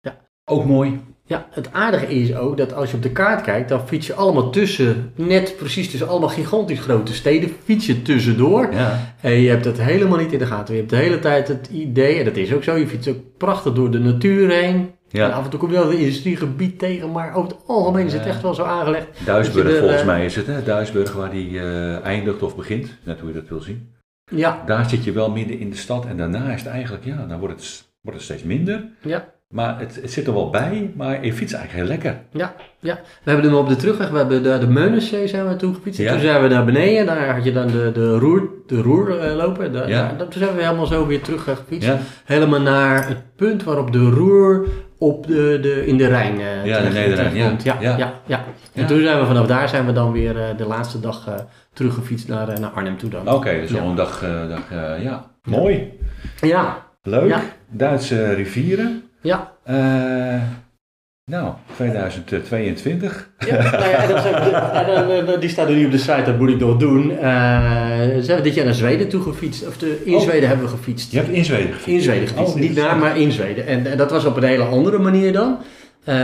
Ja. 0.00 0.16
Ook 0.44 0.64
mooi. 0.64 1.00
Ja, 1.24 1.46
het 1.50 1.72
aardige 1.72 2.06
is 2.06 2.34
ook 2.34 2.56
dat 2.56 2.74
als 2.74 2.90
je 2.90 2.96
op 2.96 3.02
de 3.02 3.10
kaart 3.10 3.42
kijkt, 3.42 3.68
dan 3.68 3.86
fiets 3.86 4.06
je 4.06 4.14
allemaal 4.14 4.50
tussen, 4.50 5.12
net 5.14 5.56
precies 5.56 5.90
tussen 5.90 6.08
allemaal 6.08 6.28
gigantisch 6.28 6.80
grote 6.80 7.14
steden, 7.14 7.50
fiets 7.64 7.86
je 7.86 8.02
tussendoor. 8.02 8.72
Ja. 8.72 9.14
En 9.20 9.32
je 9.32 9.48
hebt 9.48 9.64
het 9.64 9.80
helemaal 9.80 10.18
niet 10.18 10.32
in 10.32 10.38
de 10.38 10.46
gaten. 10.46 10.74
Je 10.74 10.80
hebt 10.80 10.92
de 10.92 10.98
hele 10.98 11.18
tijd 11.18 11.48
het 11.48 11.68
idee, 11.72 12.18
en 12.18 12.24
dat 12.24 12.36
is 12.36 12.54
ook 12.54 12.62
zo, 12.62 12.76
je 12.76 12.86
fietst 12.86 13.08
ook 13.08 13.36
prachtig 13.36 13.72
door 13.72 13.90
de 13.90 13.98
natuur 13.98 14.50
heen. 14.50 14.90
En 15.10 15.18
ja. 15.18 15.28
af 15.28 15.44
en 15.44 15.50
toe 15.50 15.58
kom 15.58 15.70
je 15.70 15.76
wel 15.76 15.90
een 15.90 15.98
industriegebied 15.98 16.78
tegen, 16.78 17.12
maar 17.12 17.34
over 17.34 17.50
het 17.50 17.60
algemeen 17.66 18.06
is 18.06 18.12
het 18.12 18.26
echt 18.26 18.42
wel 18.42 18.54
zo 18.54 18.62
aangelegd. 18.62 19.06
Duisburg 19.24 19.66
Dat 19.66 19.74
er, 19.74 19.80
volgens 19.80 20.00
eh, 20.00 20.06
mij 20.06 20.24
is 20.24 20.36
het, 20.36 20.46
hè? 20.46 20.62
Duisburg 20.62 21.12
waar 21.12 21.30
die 21.30 21.58
eh, 21.58 22.04
eindigt 22.04 22.42
of 22.42 22.56
begint. 22.56 22.96
Net 23.02 23.20
hoe 23.20 23.28
je 23.28 23.34
dat 23.34 23.48
wil 23.48 23.60
zien. 23.60 23.90
Ja, 24.30 24.62
Daar 24.66 24.88
zit 24.88 25.04
je 25.04 25.12
wel 25.12 25.30
midden 25.30 25.58
in 25.58 25.70
de 25.70 25.76
stad. 25.76 26.06
En 26.06 26.16
daarna 26.16 26.52
is 26.52 26.62
het 26.62 26.70
eigenlijk, 26.72 27.04
ja, 27.04 27.24
dan 27.28 27.38
wordt 27.38 27.54
het, 27.54 27.84
wordt 28.00 28.18
het 28.18 28.26
steeds 28.28 28.42
minder. 28.42 28.84
ja, 29.00 29.24
Maar 29.48 29.78
het, 29.78 29.98
het 30.02 30.12
zit 30.12 30.26
er 30.26 30.32
wel 30.34 30.50
bij. 30.50 30.90
Maar 30.96 31.24
je 31.24 31.32
fietst 31.32 31.54
eigenlijk 31.54 31.84
heel 31.88 31.96
lekker. 31.96 32.20
ja, 32.32 32.54
ja. 32.80 33.00
We 33.22 33.30
hebben 33.30 33.50
hem 33.50 33.58
op 33.58 33.68
de 33.68 33.76
terugweg, 33.76 34.08
we 34.10 34.16
hebben 34.16 34.42
de, 34.42 34.58
de 34.58 34.66
Meunenzee 34.66 35.26
zijn 35.28 35.48
we 35.48 35.56
toen 35.56 35.74
gefietst. 35.74 36.00
Ja. 36.00 36.12
Toen 36.12 36.20
zijn 36.20 36.42
we 36.42 36.48
naar 36.48 36.64
beneden, 36.64 37.06
daar 37.06 37.34
had 37.34 37.44
je 37.44 37.52
dan 37.52 37.66
de, 37.66 37.90
de 37.94 38.18
roer, 38.18 38.48
de 38.66 38.80
roer 38.82 39.18
eh, 39.18 39.34
lopen. 39.36 39.72
De- 39.72 39.84
Ja. 39.86 40.12
daar- 40.18 40.28
toen 40.28 40.42
zijn 40.42 40.56
we 40.56 40.62
helemaal 40.62 40.86
zo 40.86 41.06
weer 41.06 41.20
terug 41.20 41.42
gefietst. 41.44 41.88
Ja, 41.88 41.98
Helemaal 42.24 42.60
naar 42.60 43.08
het 43.08 43.36
punt 43.36 43.62
waarop 43.64 43.92
de 43.92 44.10
roer 44.10 44.66
op 44.98 45.26
de, 45.26 45.58
de, 45.62 45.86
in 45.86 45.96
de 45.96 46.06
Rijn 46.06 46.40
eh, 46.40 46.64
Ja, 46.66 46.80
de 46.80 46.88
terechtkomt. 46.90 47.62
ja. 47.62 47.76
Ja, 47.80 47.96
ja. 47.96 48.12
Ja. 48.26 48.44
En 48.74 48.82
Ja. 48.82 48.86
toen 48.88 49.00
zijn 49.02 49.20
we 49.20 49.26
vanaf 49.26 49.46
daar 49.46 49.68
zijn 49.68 49.86
we 49.86 49.92
dan 49.92 50.12
weer 50.12 50.36
eh, 50.40 50.56
de 50.56 50.66
laatste 50.66 51.00
dag 51.00 51.26
eh, 51.28 51.34
teruggefietst 51.72 52.28
naar, 52.28 52.48
eh, 52.48 52.58
naar 52.58 52.70
Arnhem 52.70 52.96
toe 52.98 53.10
dan. 53.10 53.28
oké. 53.28 53.50
dus 53.60 53.70
Ja. 53.70 53.80
al 53.80 53.88
een 53.88 53.94
dag, 53.96 54.24
dag 54.48 54.62
ja. 55.02 55.30
Mooi. 55.44 55.92
Ja, 56.40 56.86
Leuk. 57.02 57.28
Ja. 57.28 57.40
Duitse 57.70 58.34
rivieren. 58.34 59.02
ja. 59.20 59.52
Eh, 59.64 60.42
nou, 61.24 61.52
2022. 61.76 63.30
Ja, 63.38 63.62
nou 63.62 63.88
ja, 63.90 63.96
en 64.02 64.08
dat 64.08 64.22
zijn- 64.22 64.34
en 65.18 65.26
dan, 65.26 65.40
die 65.40 65.48
staat 65.48 65.68
er 65.68 65.74
nu 65.74 65.84
op 65.84 65.90
de 65.90 65.98
site, 65.98 66.22
dat 66.26 66.38
moet 66.38 66.48
ik 66.50 66.58
nog 66.58 66.76
doen. 66.76 67.10
Eh 67.18 67.60
zijn 68.20 68.36
we 68.36 68.40
dit 68.42 68.54
jaar 68.54 68.64
naar 68.64 68.74
Zweden 68.74 69.08
toe 69.08 69.22
gefietst. 69.22 69.66
Of 69.66 69.76
de, 69.78 70.02
in 70.04 70.14
Oh. 70.14 70.20
Zweden 70.20 70.48
hebben 70.48 70.66
we 70.66 70.72
gefietst. 70.76 71.12
Je 71.12 71.18
hebt 71.18 71.30
in 71.30 71.44
Zweden 71.44 71.66
gefietst. 71.72 71.86
In 71.88 72.00
Zweden 72.00 72.28
gefietst. 72.28 72.54
Oh, 72.54 72.60
Niet 72.60 72.74
naar, 72.76 72.96
maar 72.96 73.18
in 73.18 73.32
Zweden. 73.32 73.66
En, 73.66 73.86
en 73.86 73.96
dat 73.96 74.10
was 74.10 74.24
op 74.24 74.36
een 74.36 74.42
hele 74.42 74.64
andere 74.64 74.98
manier 74.98 75.32
dan. 75.32 75.58
Eh, 76.04 76.14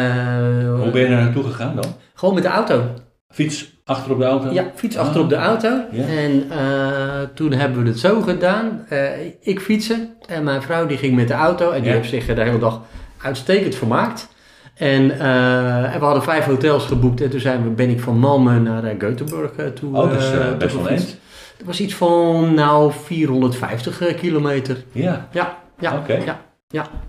Hoe 0.81 0.91
ben 0.93 1.01
je 1.03 1.09
daar 1.09 1.23
naartoe 1.23 1.45
gegaan 1.45 1.75
dan? 1.75 1.95
Gewoon 2.15 2.35
met 2.35 2.43
de 2.43 2.49
auto. 2.49 2.83
Fiets 3.31 3.77
achter 3.85 4.13
op 4.13 4.19
de 4.19 4.25
auto? 4.25 4.51
Ja, 4.53 4.65
fiets 4.75 4.97
Ah. 4.97 5.07
achter 5.07 5.21
op 5.21 5.29
de 5.29 5.35
auto. 5.37 5.69
Ja. 5.91 6.05
En 6.07 6.51
eh, 6.51 7.21
toen 7.35 7.53
hebben 7.53 7.83
we 7.83 7.89
het 7.89 7.99
zo 7.99 8.21
gedaan. 8.21 8.85
Eh, 8.89 9.01
ik 9.41 9.61
fietsen 9.61 10.15
en 10.27 10.45
mijn 10.45 10.63
vrouw 10.63 10.87
die 10.87 10.97
ging 10.97 11.15
met 11.17 11.29
de 11.29 11.35
auto. 11.35 11.71
En 11.71 11.81
die 11.83 11.91
Ja. 11.91 11.97
heeft 11.97 12.09
zich 12.09 12.27
de 12.27 12.43
hele 12.43 12.59
dag 12.59 12.81
uitstekend 13.23 13.75
vermaakt. 13.75 14.29
En, 14.75 15.11
en 15.19 15.99
we 15.99 16.05
hadden 16.05 16.23
vijf 16.23 16.45
hotels 16.45 16.85
geboekt. 16.87 17.21
En 17.21 17.31
toen 17.31 17.41
zijn 17.41 17.63
we, 17.63 17.69
ben 17.69 17.91
ik 17.91 18.01
van 18.01 18.17
Malmö 18.19 18.63
naar 18.63 18.85
eh, 18.85 18.95
Göteborg 18.99 19.73
toe. 19.75 19.97
Oh, 19.97 20.11
dat 20.11 20.21
is 20.23 20.31
best 20.59 20.75
wel 20.75 20.89
eind. 20.89 21.17
Dat 21.57 21.67
was 21.67 21.81
iets 21.81 21.95
van 21.95 22.55
nou 22.55 22.93
450 23.05 24.01
eh, 24.01 24.17
kilometer. 24.17 24.77
Ja. 24.93 25.29
Ja, 25.33 25.57
ja, 25.79 25.97
Oké. 25.97 26.13
ja. 26.25 26.41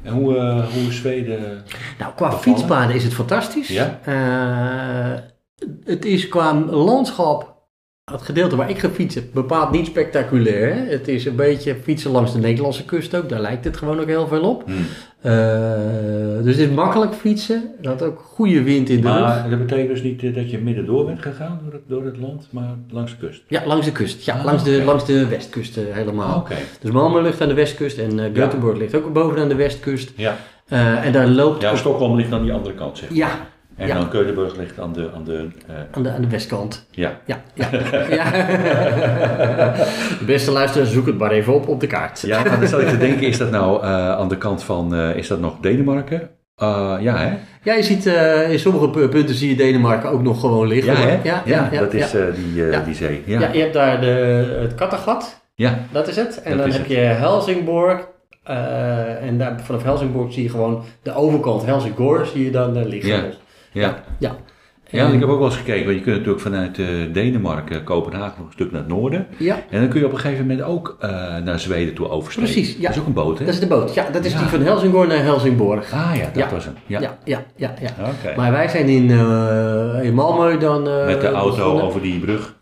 En 0.01 0.13
hoe, 0.13 0.37
eh, 0.37 0.67
hoe 0.67 0.87
is 0.87 0.95
Zweden? 0.95 1.63
Nou, 1.99 2.13
qua 2.15 2.29
Bevallen? 2.29 2.39
fietspaden 2.39 2.95
is 2.95 3.03
het 3.03 3.13
fantastisch. 3.13 3.67
Ja. 3.67 3.99
Eh, 4.03 5.19
het 5.83 6.05
is 6.05 6.27
qua 6.27 6.53
landschap, 6.59 7.58
het 8.11 8.21
gedeelte 8.21 8.55
waar 8.55 8.69
ik 8.69 8.79
gefietst 8.79 9.15
heb, 9.15 9.23
bepaald 9.33 9.71
niet 9.71 9.85
spectaculair. 9.85 10.73
Hè? 10.73 10.81
Het 10.91 11.07
is 11.07 11.25
een 11.25 11.35
beetje 11.35 11.75
fietsen 11.83 12.11
langs 12.11 12.33
de 12.33 12.39
Nederlandse 12.39 12.85
kust 12.85 13.15
ook. 13.15 13.29
Daar 13.29 13.39
lijkt 13.39 13.65
het 13.65 13.77
gewoon 13.77 13.99
ook 13.99 14.07
heel 14.07 14.27
veel 14.27 14.41
op. 14.41 14.63
Hm. 14.65 14.71
Eh, 15.21 16.43
dus 16.43 16.55
het 16.57 16.69
is 16.69 16.75
makkelijk 16.75 17.13
fietsen. 17.13 17.71
Had 17.83 18.01
ook 18.03 18.19
goede 18.33 18.63
wind 18.63 18.89
in 18.89 19.01
de 19.01 19.07
rug. 19.11 19.19
Maar 19.19 19.49
dat 19.49 19.59
betekent 19.59 19.87
dus 19.89 20.01
niet 20.01 20.23
eh, 20.23 20.35
dat 20.35 20.51
je 20.51 20.57
midden 20.57 20.85
door 20.85 21.05
bent 21.05 21.21
gegaan 21.21 21.59
door 21.63 21.73
het, 21.73 21.81
door 21.87 22.05
het 22.05 22.17
land, 22.17 22.47
maar 22.49 22.75
langs 22.89 23.11
de 23.11 23.27
kust. 23.27 23.41
Ja, 23.47 23.61
langs 23.65 23.85
de 23.85 23.91
kust. 23.91 24.25
Ja, 24.25 24.33
Ah, 24.35 24.43
langs, 24.43 24.63
de, 24.63 24.83
langs 24.83 25.05
de 25.05 25.27
westkust 25.27 25.77
eh, 25.77 25.83
helemaal. 25.89 26.47
Dus 26.81 26.91
Malmö 26.91 27.21
ligt 27.21 27.41
aan 27.41 27.47
de 27.47 27.53
westkust 27.53 27.97
en 27.97 28.17
Ja. 28.17 28.29
Göteborg 28.29 28.77
ligt 28.77 28.95
ook 28.95 29.13
boven 29.13 29.39
aan 29.41 29.49
de 29.49 29.55
westkust. 29.55 30.11
Ja. 30.15 30.35
En 31.03 31.11
daar 31.11 31.27
loopt... 31.27 31.61
ja, 31.61 31.75
Stockholm 31.75 32.15
ligt 32.15 32.31
aan 32.31 32.43
die 32.43 32.53
andere 32.53 32.75
kant, 32.75 32.97
zeg. 32.97 33.09
maar. 33.09 33.17
ja, 33.17 33.29
En 33.79 33.87
ja. 33.87 33.93
dan 33.95 34.09
Keulenburg 34.09 34.55
ligt 34.57 34.79
aan 34.79 34.93
de, 34.93 35.09
aan 35.15 35.23
de 35.23 35.47
eh, 35.67 35.75
aan 35.91 36.03
de, 36.03 36.09
aan 36.11 36.21
de 36.21 36.29
westkant. 36.29 36.85
ja. 36.91 37.11
Ja, 37.25 37.41
ja. 37.53 37.67
ja. 38.17 38.31
De 40.19 40.25
beste 40.25 40.51
luisteraars, 40.51 40.91
zoek 40.91 41.05
het 41.05 41.17
maar 41.17 41.31
even 41.31 41.53
op 41.53 41.67
op 41.67 41.79
de 41.79 41.87
kaart. 41.87 42.21
Ja, 42.21 42.43
maar 42.43 42.59
dan 42.59 42.67
zat 42.67 42.81
ik 42.81 42.87
te 42.87 42.97
denken, 42.97 43.27
is 43.27 43.37
dat 43.37 43.51
nou 43.51 43.83
eh, 43.83 44.09
aan 44.11 44.29
de 44.29 44.37
kant 44.37 44.63
van, 44.63 44.95
eh, 44.95 45.15
is 45.15 45.27
dat 45.27 45.39
nog 45.39 45.59
Denemarken? 45.61 46.29
Ja, 47.01 47.17
hè? 47.17 47.33
Ja, 47.63 47.73
je 47.73 47.83
ziet 47.83 48.05
in 48.51 48.59
sommige 48.59 48.89
pu- 48.89 49.07
punten 49.07 49.35
zie 49.35 49.49
je 49.49 49.55
Denemarken 49.55 50.09
ook 50.09 50.21
nog 50.21 50.39
gewoon 50.39 50.67
liggen. 50.67 50.93
Ja, 50.93 50.99
hè? 50.99 51.19
Ja, 51.23 51.41
ja, 51.45 51.69
dat 51.79 51.93
is 51.93 52.11
die, 52.11 52.83
die 52.85 52.95
zee. 52.95 53.23
Ja. 53.25 53.49
Je 53.53 53.59
hebt 53.59 53.73
daar 53.73 54.01
de, 54.01 54.07
het 54.61 54.75
Kattegat, 54.75 55.41
ja. 55.55 55.79
dat 55.91 56.07
is 56.07 56.15
het. 56.15 56.41
En 56.41 56.51
Dat 56.57 56.59
dan 56.65 56.71
heb 56.71 56.81
het. 56.81 56.89
je 56.91 56.97
Helsingborg. 56.97 58.07
en 59.21 59.37
daar, 59.37 59.59
vanaf 59.63 59.83
Helsingborg 59.83 60.33
zie 60.33 60.43
je 60.43 60.49
gewoon 60.49 60.83
de 61.03 61.13
overkant, 61.15 61.65
Helsingborg, 61.65 62.27
zie 62.27 62.43
je 62.43 62.51
dan 62.51 62.77
eh, 62.77 62.85
liggen. 62.85 63.15
Ja. 63.15 63.23
Ja. 63.71 64.03
Ja. 64.19 64.35
Ja, 64.91 65.07
ik 65.07 65.19
heb 65.19 65.29
ook 65.29 65.37
wel 65.37 65.47
eens 65.47 65.55
gekeken, 65.57 65.85
want 65.85 65.97
je 65.97 66.03
kunt 66.03 66.15
natuurlijk 66.15 66.43
vanuit 66.43 66.79
eh, 66.79 66.85
Denemarken, 67.13 67.83
Kopenhagen 67.83 68.33
nog 68.37 68.47
een 68.47 68.53
stuk 68.53 68.71
naar 68.71 68.81
het 68.81 68.89
noorden. 68.89 69.27
ja, 69.37 69.59
En 69.69 69.79
dan 69.79 69.89
kun 69.89 69.99
je 69.99 70.05
op 70.05 70.11
een 70.11 70.19
gegeven 70.19 70.47
moment 70.47 70.65
ook 70.67 70.97
eh, 70.99 71.09
naar 71.37 71.59
Zweden 71.59 71.93
toe 71.93 72.09
oversteken. 72.09 72.51
Precies, 72.53 72.75
ja. 72.75 72.81
Dat 72.81 72.91
is 72.95 72.99
ook 72.99 73.07
een 73.07 73.13
boot, 73.13 73.39
hè? 73.39 73.45
dat 73.45 73.53
is 73.53 73.59
de 73.59 73.67
boot. 73.67 73.93
Ja, 73.93 74.09
dat 74.11 74.25
is 74.25 74.31
Ja. 74.31 74.37
die 74.39 74.47
van 74.47 74.61
Helsingborg 74.61 75.07
naar 75.07 75.21
Helsingborg. 75.23 75.93
Ah 75.93 76.11
ja, 76.15 76.23
dat 76.25 76.35
Ja. 76.35 76.49
was 76.49 76.65
hem. 76.65 76.73
Ja. 76.85 76.99
Ja, 77.01 77.17
ja, 77.23 77.43
ja. 77.55 77.73
ja, 77.81 77.93
Oké. 78.09 78.35
Maar 78.35 78.51
wij 78.51 78.67
zijn 78.67 78.87
in, 78.87 79.09
eh 79.11 80.03
in 80.03 80.13
Malmö 80.13 80.57
dan... 80.59 80.83
Met 81.05 81.21
de 81.21 81.27
auto 81.27 81.55
begonnen. 81.55 81.83
over 81.83 82.01
die 82.01 82.19
brug. 82.19 82.57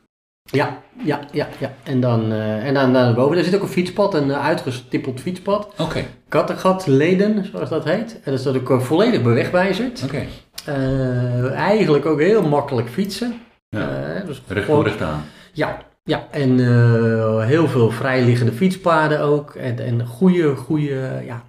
Ja, 0.52 0.78
ja, 1.04 1.20
ja, 1.32 1.48
ja. 1.60 1.72
En 1.84 2.00
dan, 2.00 2.32
en 2.32 2.74
dan 2.74 2.92
naar 2.92 3.14
boven. 3.14 3.36
Daar 3.36 3.44
zit 3.46 3.56
ook 3.56 3.62
een 3.62 3.68
fietspad, 3.68 4.14
een 4.14 4.34
uitgestippeld 4.34 5.20
fietspad. 5.22 5.74
Oké, 5.78 6.04
Kattegat 6.30 6.88
Leden, 6.88 7.46
zoals 7.52 7.70
dat 7.70 7.84
heet. 7.84 8.20
En 8.24 8.32
dat 8.32 8.40
is 8.40 8.48
ook 8.48 8.70
eh, 8.70 8.80
volledig 8.80 9.22
bewegwijzerd. 9.22 10.02
oké. 10.04 10.22
Eh, 10.68 11.52
eigenlijk 11.52 12.06
ook 12.06 12.20
heel 12.20 12.48
makkelijk 12.48 12.90
fietsen. 12.90 13.42
Ja. 13.70 13.80
Eh, 14.16 14.26
dus 14.26 14.42
Recht 14.48 14.66
gewoon- 14.66 14.82
voor 14.82 14.90
recht 14.92 15.02
aan. 15.02 15.24
Ja, 15.54 15.78
ja. 16.04 16.28
En 16.32 16.60
eh, 16.60 17.46
heel 17.46 17.68
veel 17.68 17.92
vrijliggende 17.92 18.52
fietspaden 18.52 19.20
ook. 19.20 19.56
En, 19.56 19.80
en 19.80 20.06
goede, 20.06 20.56
goede, 20.56 21.22
ja, 21.26 21.44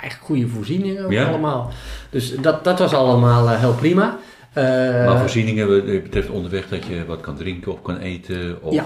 echt 0.00 0.18
goede 0.20 0.48
voorzieningen 0.48 1.04
ook 1.04 1.12
Ja. 1.12 1.24
allemaal. 1.28 1.70
Dus 2.10 2.34
dat, 2.36 2.64
dat 2.64 2.78
was 2.78 2.94
allemaal 2.94 3.48
heel 3.48 3.74
prima. 3.74 4.18
Maar 4.54 5.18
voorzieningen 5.18 5.84
betreft 6.02 6.30
onderweg 6.30 6.68
dat 6.68 6.84
je 6.84 7.04
wat 7.06 7.20
kan 7.20 7.36
drinken 7.36 7.72
of 7.72 7.82
kan 7.82 7.96
eten? 7.98 8.62
Of... 8.62 8.74
Ja. 8.74 8.84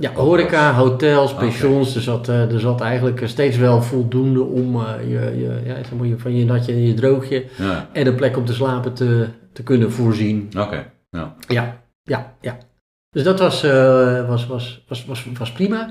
Ja, 0.00 0.12
horeca, 0.12 0.72
hotels, 0.74 1.32
Oké. 1.32 1.40
pensions. 1.40 1.94
Er, 1.94 2.00
zat, 2.02 2.28
eh, 2.28 2.52
er 2.52 2.60
zat 2.60 2.80
eigenlijk 2.80 3.28
steeds 3.28 3.56
wel 3.56 3.82
voldoende 3.82 4.42
om 4.42 4.80
eh, 4.80 5.00
je, 5.00 5.38
je, 5.38 5.60
ja, 5.64 5.74
zeg 5.74 5.92
maar, 5.92 6.06
je, 6.06 6.18
van 6.18 6.34
je 6.36 6.44
natje 6.44 6.72
en 6.72 6.86
je 6.86 6.94
droogje 6.94 7.46
Ja, 7.56 7.88
en 7.92 8.06
een 8.06 8.14
plek 8.14 8.36
om 8.36 8.44
te 8.44 8.52
slapen 8.54 8.94
te, 8.94 9.28
te 9.52 9.62
kunnen 9.62 9.92
voorzien. 9.92 10.48
oké. 10.58 10.92
Ja. 11.10 11.34
Ja, 11.48 11.82
ja, 12.02 12.36
ja. 12.40 12.58
Dus 13.10 13.22
dat 13.22 13.38
was, 13.38 13.62
eh, 13.62 14.28
was, 14.28 14.46
was, 14.46 14.84
was, 14.88 15.04
was, 15.04 15.26
was 15.38 15.52
prima. 15.52 15.90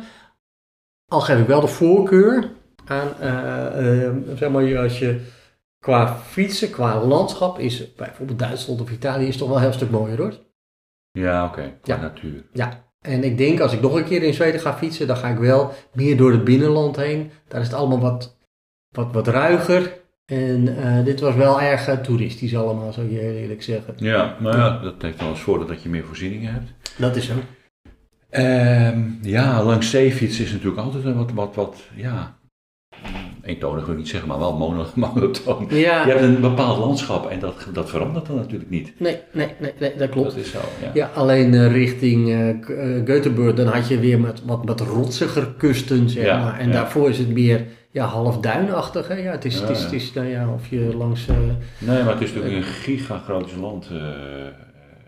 al 1.12 1.22
geef 1.22 1.40
ik 1.40 1.48
wel 1.48 1.62
de 1.62 1.68
voorkeur 1.68 2.50
aan, 2.86 3.08
eh, 3.20 4.06
eh, 4.08 4.14
zeg 4.36 4.50
maar, 4.50 4.78
als 4.78 5.00
je 5.00 5.20
qua 5.80 6.16
fietsen, 6.16 6.70
qua 6.72 7.04
landschap, 7.06 7.60
is 7.60 7.96
bijvoorbeeld 7.96 8.40
Duitsland 8.40 8.82
of 8.82 8.92
Italië 8.92 9.28
is 9.28 9.38
toch 9.38 9.48
wel 9.48 9.58
een 9.58 9.64
heel 9.64 9.74
stuk 9.74 9.90
mooier 9.90 10.18
hoor. 10.18 10.34
Ja, 11.12 11.46
oké. 11.46 11.74
Qua 11.82 11.96
Ja. 11.96 12.02
natuur. 12.02 12.44
Ja, 12.54 12.84
en 13.04 13.24
ik 13.24 13.38
denk 13.38 13.60
als 13.60 13.74
ik 13.74 13.82
nog 13.82 13.96
een 13.96 14.04
keer 14.04 14.24
in 14.24 14.34
Zweden 14.34 14.60
ga 14.60 14.74
fietsen, 14.74 15.08
dan 15.08 15.18
ga 15.18 15.28
ik 15.28 15.38
wel 15.38 15.74
meer 15.94 16.18
door 16.18 16.32
het 16.32 16.44
binnenland 16.44 16.96
heen. 16.96 17.32
Daar 17.48 17.62
is 17.62 17.68
het 17.68 17.76
allemaal 17.76 18.00
wat, 18.00 18.38
wat, 18.90 19.12
wat 19.12 19.28
ruiger. 19.28 20.02
En 20.26 20.78
eh, 20.78 21.06
dit 21.06 21.20
was 21.20 21.36
wel 21.36 21.62
erg 21.62 21.88
eh, 21.88 21.98
toeristisch 21.98 22.56
allemaal, 22.56 22.94
zou 22.94 23.12
je 23.12 23.20
heel 23.20 23.34
eerlijk 23.34 23.64
zeggen. 23.64 23.94
Ja, 23.98 24.38
maar 24.40 24.58
ja, 24.58 24.80
dat 24.80 25.02
heeft 25.02 25.20
wel 25.20 25.30
als 25.30 25.42
voordeel 25.42 25.68
dat 25.68 25.84
je 25.84 25.90
meer 25.90 26.06
voorzieningen 26.06 26.54
hebt. 26.54 26.74
Dat 26.98 27.16
is 27.16 27.26
zo. 27.26 27.34
Ehm, 28.30 29.02
ja, 29.22 29.64
langs 29.64 29.90
zeefietsen 29.90 30.46
is 30.46 30.52
natuurlijk 30.52 30.82
altijd 30.82 31.06
een 31.06 31.18
wat, 31.18 31.32
wat, 31.32 31.56
wat, 31.56 31.76
ja, 31.96 32.38
eentonig 33.44 33.84
wil 33.84 33.94
ik 33.94 34.00
niet 34.00 34.10
zeggen, 34.10 34.30
maar 34.30 34.40
wel 34.40 34.58
mono, 34.58 34.86
monotoon. 34.96 35.68
Ja, 35.70 36.06
Je 36.06 36.12
hebt 36.12 36.22
een 36.22 36.42
bepaald 36.42 36.78
landschap 36.78 37.30
en 37.30 37.40
dat, 37.40 37.68
dat 37.74 37.90
verandert 37.90 38.26
dan 38.26 38.36
natuurlijk 38.36 38.70
niet. 38.70 38.94
nee, 39.00 39.18
nee, 39.32 39.50
nee, 39.60 39.74
nee, 39.80 39.96
dat 39.96 40.10
klopt. 40.10 40.30
Dat 40.30 40.38
is 40.38 40.52
zo, 40.52 40.60
ja. 40.82 40.92
Ja, 40.94 41.12
alleen 41.16 41.54
eh, 41.54 41.72
richting 41.72 42.30
eh, 42.30 43.04
Göteborg, 43.06 43.54
dan 43.56 43.68
had 43.68 43.88
je 43.88 44.00
weer 44.00 44.20
met 44.20 44.42
wat, 44.46 44.60
wat 44.64 44.80
rotsiger 44.82 45.48
kusten, 45.58 46.10
zeg 46.10 46.26
Ja, 46.26 46.44
maar. 46.44 46.60
En 46.60 46.72
daarvoor 46.72 47.10
is 47.10 47.18
het 47.18 47.30
meer 47.30 47.66
ja, 47.92 48.06
half 48.06 48.38
duinachtig. 48.40 49.08
Hè? 49.08 49.16
Ja, 49.16 49.32
het 49.32 49.46
is, 49.46 49.60
het 49.60 49.70
is, 49.70 49.80
ja. 49.80 49.84
het 49.84 49.94
is 49.94 50.14
nou 50.14 50.28
ja, 50.28 50.50
of 50.54 50.68
je 50.68 50.96
langs... 50.98 51.28
Nee, 51.28 52.04
maar 52.04 52.14
het 52.14 52.22
is 52.22 52.34
natuurlijk 52.34 52.56
een 52.66 52.72
gigagroot 52.72 53.56
land. 53.60 53.90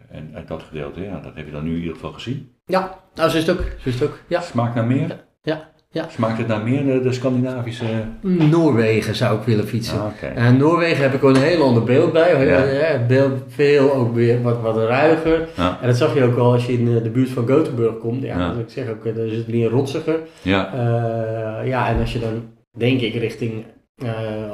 en 0.09 0.31
uit 0.33 0.47
dat 0.47 0.63
gedeelte, 0.63 1.01
ja, 1.01 1.19
dat 1.19 1.35
heb 1.35 1.45
je 1.45 1.51
dan 1.51 1.63
nu 1.63 1.71
in 1.71 1.77
ieder 1.79 1.93
geval 1.93 2.11
gezien. 2.11 2.51
ja, 2.65 2.99
nou 3.15 3.29
zo 3.29 3.37
is 3.37 3.47
het 3.47 3.57
ook. 3.57 3.63
Zo 3.79 3.89
is 3.89 3.99
het 3.99 4.03
ook. 4.09 4.19
Ja, 4.27 4.41
Smaakt 4.41 4.75
naar 4.75 4.85
meer? 4.85 5.07
ja, 5.07 5.17
ja. 5.43 5.69
Smaakt 6.09 6.37
het 6.37 6.47
naar 6.47 6.63
meer 6.63 6.85
de, 6.85 7.01
de 7.01 7.13
Scandinavische... 7.13 7.85
Noorwegen 8.21 9.15
zou 9.15 9.37
ik 9.39 9.43
willen 9.45 9.67
fietsen. 9.67 9.99
Ah. 10.01 10.07
En 10.35 10.57
Noorwegen 10.57 11.03
heb 11.03 11.13
ik 11.13 11.23
ook 11.23 11.35
een 11.35 11.41
heel 11.41 11.63
ander 11.63 11.83
beeld 11.83 12.13
bij. 12.13 12.45
Ja. 12.45 12.63
Ja. 12.63 12.83
Het 12.85 13.07
beeld 13.07 13.31
veel 13.47 13.93
ook 13.93 14.13
weer 14.15 14.41
wat, 14.41 14.61
wat 14.61 14.77
ruiger. 14.77 15.47
Ja. 15.55 15.77
En 15.81 15.87
dat 15.87 15.97
zag 15.97 16.13
je 16.15 16.23
ook 16.23 16.37
al 16.37 16.51
als 16.51 16.65
je 16.65 16.73
in 16.73 16.87
eh, 16.97 17.03
de 17.03 17.09
buurt 17.09 17.29
van 17.29 17.45
Göteborg 17.49 17.99
komt. 17.99 18.21
Ja, 18.23 18.37
Ja. 18.39 18.49
dat 18.49 18.59
ik 18.59 18.69
zeg 18.69 18.89
ook, 18.89 19.05
eh, 19.05 19.15
dan 19.15 19.25
is 19.25 19.37
het 19.37 19.47
meer 19.47 19.69
rotsiger. 19.69 20.19
Ja, 20.41 20.73
Eh, 20.73 21.67
ja, 21.67 21.87
en 21.89 21.99
als 21.99 22.13
je 22.13 22.19
dan, 22.19 22.43
denk 22.77 23.01
ik, 23.01 23.13
richting 23.13 23.65
eh, 23.95 24.09
eh, 24.09 24.49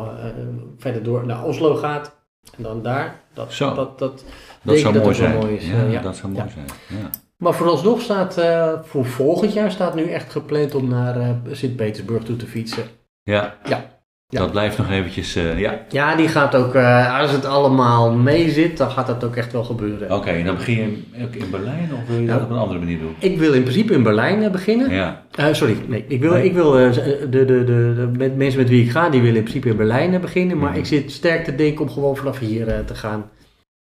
verder 0.78 1.04
door 1.04 1.26
naar 1.26 1.44
Oslo 1.46 1.76
gaat. 1.76 2.20
En 2.58 2.64
dan 2.64 2.82
daar. 2.84 3.16
Dat, 3.34 3.54
Zo. 3.54 3.74
dat, 3.76 4.00
dat, 4.00 4.24
dat 4.64 4.78
zou 4.78 4.94
mooi 4.94 5.06
dat 5.06 5.16
zijn. 5.16 5.32
wel 5.32 5.42
mooi 5.42 5.56
is, 5.56 5.68
ja, 5.70 5.74
eh, 5.86 5.92
ja. 5.92 6.02
dat 6.02 6.16
zou 6.16 6.32
mooi 6.34 6.46
Ja. 6.46 6.52
zijn. 6.52 6.66
Ja. 7.02 7.10
Maar 7.42 7.54
vooralsnog 7.54 8.02
staat 8.02 8.38
eh, 8.38 8.74
voor 8.84 9.06
volgend 9.06 9.54
jaar 9.54 9.72
staat 9.72 9.96
nu 9.96 10.04
echt 10.04 10.32
gepland 10.32 10.76
om 10.76 10.90
naar 10.90 11.20
eh, 11.20 11.30
Sint-Petersburg 11.52 12.24
toe 12.24 12.36
te 12.36 12.46
fietsen. 12.46 12.84
Ja. 13.24 13.56
Ja. 13.70 14.00
Ja. 14.28 14.40
Dat 14.40 14.52
blijft 14.52 14.78
nog 14.78 14.90
eventjes, 14.90 15.36
eh, 15.36 15.60
ja. 15.60 15.80
Ja, 15.90 16.16
die 16.16 16.28
gaat 16.28 16.56
ook, 16.56 16.76
als 17.22 17.32
het 17.32 17.46
allemaal 17.46 18.12
mee 18.12 18.50
zit, 18.50 18.78
dan 18.78 18.92
gaat 18.92 19.08
dat 19.08 19.24
ook 19.24 19.36
echt 19.36 19.52
wel 19.52 19.64
gebeuren. 19.64 20.12
Oké, 20.16 20.30
en 20.30 20.46
dan 20.46 20.56
begin 20.56 20.76
je 20.76 20.82
in- 20.82 21.24
ook 21.26 21.36
in 21.36 21.50
Berlijn 21.52 21.90
of 21.94 22.08
wil 22.08 22.20
je 22.20 22.28
dat 22.28 22.42
op 22.42 22.50
een 22.50 22.58
andere 22.58 22.80
manier 22.80 23.00
doen? 23.00 23.16
Ik 23.20 23.38
wil 23.40 23.54
in 23.54 23.62
principe 23.64 23.94
in 23.94 24.04
Berlijn 24.04 24.52
beginnen. 24.52 24.92
Ja, 24.94 25.24
sorry, 25.52 25.78
nee. 25.88 26.06
Ik 26.08 26.22
wil, 26.22 26.32
Nee. 26.34 26.44
ik 26.46 26.54
wil 26.54 26.72
de, 26.72 27.28
de, 27.30 27.46
de, 27.46 27.64
de 27.64 28.10
met, 28.18 28.36
mensen 28.38 28.60
met 28.60 28.70
wie 28.70 28.84
ik 28.84 28.92
ga, 28.92 29.10
die 29.10 29.22
willen 29.22 29.36
in 29.38 29.44
principe 29.44 29.70
in 29.70 29.78
Berlijn 29.78 30.22
beginnen. 30.22 30.58
Maar 30.58 30.70
Mhm. 30.70 30.80
ik 30.80 30.86
zit 30.86 31.12
sterk 31.12 31.44
te 31.44 31.56
denken 31.56 31.82
om 31.86 31.90
gewoon 31.92 32.18
vanaf 32.18 32.40
hier 32.40 32.86
te 32.86 32.96
gaan. 32.96 33.30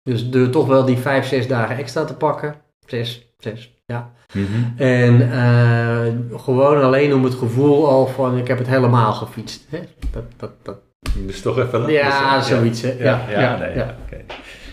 Dus 0.03 0.29
de, 0.29 0.49
toch 0.49 0.67
wel 0.67 0.85
die 0.85 0.97
vijf, 0.97 1.25
zes 1.27 1.47
dagen 1.47 1.77
extra 1.77 2.05
te 2.05 2.15
pakken. 2.15 2.55
Zes, 2.85 3.26
zes, 3.37 3.73
ja. 3.85 4.11
Mhm. 4.33 4.81
En 4.81 5.31
eh, 5.31 6.39
gewoon 6.39 6.81
alleen 6.81 7.13
om 7.13 7.23
het 7.23 7.33
gevoel 7.33 7.87
al 7.89 8.07
van, 8.07 8.37
ik 8.37 8.47
heb 8.47 8.57
het 8.57 8.67
helemaal 8.67 9.13
gefietst. 9.13 9.65
Hè? 9.69 9.79
Dat, 10.11 10.23
dat, 10.37 10.51
dat. 10.63 10.77
Dus 11.25 11.41
toch 11.41 11.57
even 11.59 11.79
laten 11.79 11.93
Ja, 11.93 12.41
zoiets. 12.41 12.81
Ja, 12.81 12.89
ja, 12.99 13.21
ja, 13.39 13.57
nee, 13.57 13.69
ja. 13.69 13.75
ja, 13.75 13.95
oké. 14.05 14.17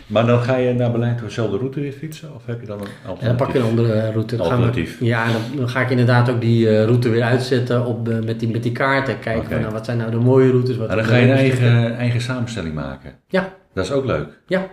Maar 0.07 0.27
dan 0.27 0.41
ga 0.43 0.57
je 0.57 0.75
naar 0.75 0.91
Berlijn 0.91 1.17
door 1.17 1.27
dezelfde 1.27 1.57
route 1.57 1.81
weer 1.81 1.93
fietsen? 1.93 2.35
Of 2.35 2.47
heb 2.47 2.61
je 2.61 2.67
dan 2.67 2.79
een 2.81 2.87
alternatief? 2.87 3.21
En 3.23 3.27
dan 3.29 3.37
pak 3.37 3.53
je 3.53 3.59
een 3.59 3.65
andere 3.65 4.11
route. 4.11 4.37
Dan 4.37 4.47
gaan 4.47 4.57
we- 4.61 4.65
Alternatief. 4.65 5.01
ja, 5.01 5.25
dan, 5.33 5.41
dan 5.57 5.69
ga 5.69 5.81
ik 5.81 5.91
inderdaad 5.91 6.31
ook 6.31 6.41
die 6.41 6.69
eh, 6.69 6.85
route 6.85 7.09
weer 7.09 7.23
uitzetten 7.23 7.85
op, 7.85 8.05
de- 8.05 8.23
met, 8.25 8.41
die, 8.41 8.49
met 8.51 8.63
die 8.63 8.73
kaarten. 8.73 9.19
Kijken 9.19 9.51
van, 9.51 9.61
nou, 9.61 9.73
wat 9.73 9.85
zijn 9.85 9.97
nou 9.99 10.11
de 10.11 10.17
mooie 10.17 10.51
routes. 10.51 10.77
Wat 10.77 10.87
Maar 10.89 10.97
dan 10.97 11.05
ga 11.07 11.17
je 11.17 11.27
een 11.27 11.37
eigen, 11.37 11.97
eigen 11.97 12.21
samenstelling 12.21 12.75
maken. 12.75 13.13
Ja. 13.29 13.53
Dat 13.75 13.85
is 13.85 13.93
ook 13.93 14.05
leuk. 14.05 14.27
Ja. 14.47 14.67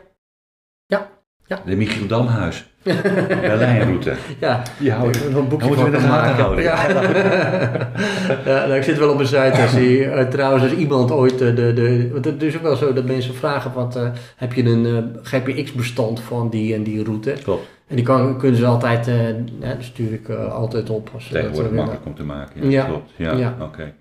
Ja. 1.51 1.61
De 1.65 1.75
Michiel 1.75 2.07
Damhuis. 2.07 2.65
Berlijnroute. 3.41 4.13
Ja, 4.39 4.61
Die 4.79 4.91
hou 4.91 5.09
ik 5.09 5.15
een 5.15 5.47
boekje 5.47 5.67
Dan 5.67 5.77
moeten 5.79 6.01
van 6.01 6.09
gaan 6.09 6.21
maken. 6.21 6.43
houden. 6.43 6.63
Ja. 6.63 6.89
ja, 8.45 8.65
nou, 8.65 8.73
ik 8.73 8.83
zit 8.83 8.97
wel 8.97 9.09
op 9.13 9.19
een 9.19 9.25
site. 9.27 9.61
Als 9.61 9.73
die, 9.73 10.05
eh, 10.09 10.27
trouwens, 10.27 10.63
als 10.63 10.73
iemand 10.73 11.11
ooit 11.11 11.41
eh, 11.41 11.55
de, 11.55 11.73
de, 11.73 12.09
want 12.11 12.25
het 12.25 12.43
is 12.43 12.55
ook 12.55 12.61
wel 12.61 12.75
zo 12.75 12.93
dat 12.93 13.05
mensen 13.05 13.33
vragen: 13.33 13.73
wat, 13.73 13.95
eh, 13.95 14.09
heb 14.35 14.53
je 14.53 14.63
een 14.63 14.85
eh, 14.85 15.21
GPX-bestand 15.23 16.19
van 16.19 16.49
die 16.49 16.73
en 16.73 16.83
die 16.83 17.03
route? 17.03 17.33
Klopt. 17.43 17.67
En 17.87 17.95
die 17.95 18.05
kan, 18.05 18.37
kunnen 18.37 18.57
ze 18.59 18.65
altijd, 18.65 19.05
ja, 19.05 19.33
daar 19.59 19.75
stuur 19.79 20.13
ik 20.13 20.29
altijd 20.29 20.89
op. 20.89 21.09
Als 21.13 21.29
dat, 21.29 21.41
Tegenwoordig 21.41 21.71
makkelijk 21.71 22.05
om 22.05 22.15
te 22.15 22.23
maken. 22.23 22.63
Ja, 22.63 22.69
Ja. 22.69 22.85
klopt. 22.85 23.11
Ja, 23.15 23.31
Ja. 23.33 23.55
oké. 23.59 23.93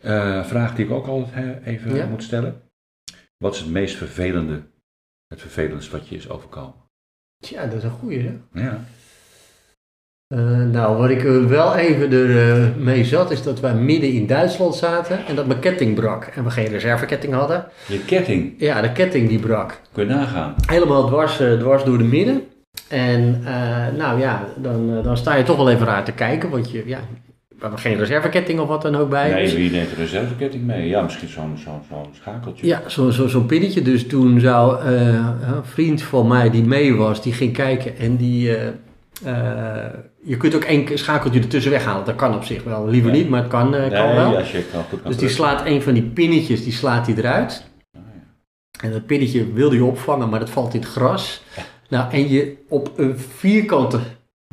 Eh, 0.00 0.44
vraag 0.44 0.74
die 0.74 0.84
ik 0.84 0.90
ook 0.90 1.06
altijd 1.06 1.56
even 1.64 2.08
moet 2.10 2.22
stellen. 2.22 2.54
Wat 3.38 3.54
is 3.54 3.60
het 3.60 3.70
meest 3.70 3.96
vervelende, 3.96 4.60
het 5.32 5.40
vervelendste 5.40 5.96
wat 5.96 6.08
je 6.08 6.16
is 6.16 6.30
overkomen? 6.30 6.74
Tja, 7.44 7.66
dat 7.66 7.74
is 7.74 7.84
een 7.84 7.90
goeie, 7.90 8.22
hè? 8.22 8.60
Ja. 8.62 8.84
Eh, 10.26 10.56
nou, 10.56 10.96
wat 10.96 11.10
ik 11.10 11.24
eh, 11.24 11.44
wel 11.44 11.76
even 11.76 12.12
er 12.12 12.52
eh, 12.62 12.76
mee 12.76 13.04
zat, 13.04 13.30
is 13.30 13.42
dat 13.42 13.60
wij 13.60 13.74
midden 13.74 14.12
in 14.12 14.26
Duitsland 14.26 14.74
zaten 14.74 15.26
en 15.26 15.34
dat 15.34 15.46
mijn 15.46 15.60
ketting 15.60 15.94
brak. 15.94 16.24
En 16.24 16.44
we 16.44 16.50
geen 16.50 16.66
reserveketting 16.66 17.32
hadden. 17.32 17.64
Je 17.88 18.04
ketting, 18.04 18.54
Ja, 18.58 18.80
de 18.80 18.92
ketting 18.92 19.28
die 19.28 19.38
brak. 19.38 19.80
kun 19.92 20.06
je 20.08 20.14
nagaan. 20.14 20.54
Helemaal 20.66 21.06
dwars, 21.06 21.36
dwars 21.58 21.84
door 21.84 21.98
de 21.98 22.04
midden. 22.04 22.42
En 22.88 23.40
nou 23.96 24.20
ja, 24.20 24.44
dan, 24.56 25.02
dan 25.02 25.16
sta 25.16 25.34
je 25.34 25.44
toch 25.44 25.56
wel 25.56 25.70
even 25.70 25.86
raar 25.86 26.04
te 26.04 26.12
kijken, 26.12 26.50
want 26.50 26.70
je, 26.70 26.82
ja, 26.86 27.00
hebben 27.62 27.80
geen 27.80 27.96
reserveketting 27.98 28.60
of 28.60 28.68
wat 28.68 28.82
dan 28.82 28.96
ook 28.96 29.10
bij. 29.10 29.30
Nee, 29.30 29.54
wie 29.54 29.70
neemt 29.70 29.90
een 29.90 29.96
reserveketting 29.96 30.64
mee? 30.64 30.88
Ja, 30.88 31.02
misschien 31.02 31.28
zo'n 31.28 31.58
zo'n 31.64 31.80
zo'n 31.88 32.06
schakeltje. 32.20 32.66
Ja, 32.66 32.82
zo'n 32.86 33.12
zo, 33.12 33.26
zo'n 33.26 33.46
pinnetje. 33.46 33.82
Dus 33.82 34.06
toen 34.06 34.40
zou 34.40 34.80
eh, 34.84 35.06
een 35.06 35.64
vriend 35.64 36.02
van 36.02 36.26
mij 36.26 36.50
die 36.50 36.64
mee 36.64 36.94
was, 36.94 37.22
die 37.22 37.32
ging 37.32 37.52
kijken 37.52 37.98
en 37.98 38.16
die... 38.16 38.56
eh, 38.56 38.68
eh, 39.24 39.92
je 40.24 40.36
kunt 40.36 40.54
ook 40.54 40.64
één 40.64 40.98
schakeltje 40.98 41.40
ertussen 41.40 41.70
weghalen. 41.72 42.04
Dat 42.04 42.16
kan 42.16 42.34
op 42.34 42.44
zich 42.44 42.64
wel. 42.64 42.88
Liever 42.88 43.10
Ja. 43.10 43.16
niet, 43.16 43.28
maar 43.28 43.40
het 43.40 43.50
kan, 43.50 43.70
kan 43.70 43.80
nee, 43.80 43.90
wel. 44.14 44.38
je 44.38 44.64
kan, 44.72 44.82
goed 44.90 45.02
kan 45.02 45.10
Dus 45.10 45.20
die 45.20 45.28
slaat 45.28 45.66
een 45.66 45.82
van 45.82 45.94
die 45.94 46.02
pinnetjes, 46.02 46.64
die 46.64 46.72
slaat 46.72 47.06
hij 47.06 47.16
eruit. 47.16 47.64
Ja. 47.92 48.00
En 48.80 48.92
dat 48.92 49.06
pinnetje 49.06 49.52
wil 49.52 49.70
hij 49.70 49.80
opvangen, 49.80 50.28
maar 50.28 50.40
dat 50.40 50.50
valt 50.50 50.74
in 50.74 50.80
het 50.80 50.88
gras. 50.88 51.42
Nou, 51.88 52.12
en 52.12 52.28
je 52.28 52.56
op 52.68 52.92
een 52.96 53.18
vierkante 53.18 53.98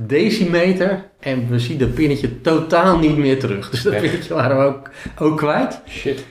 decimeter 0.03 1.09
en 1.19 1.49
we 1.49 1.59
zien 1.59 1.77
dat 1.77 1.93
pinnetje 1.93 2.41
totaal 2.41 2.97
niet 2.97 3.17
meer 3.17 3.39
terug. 3.39 3.69
Dus 3.69 3.81
dat 3.83 3.99
pinnetje 3.99 4.33
waren 4.33 4.57
we 4.57 4.63
ook, 4.63 4.89
ook 5.19 5.37
kwijt. 5.37 5.81
Shit. 5.87 6.25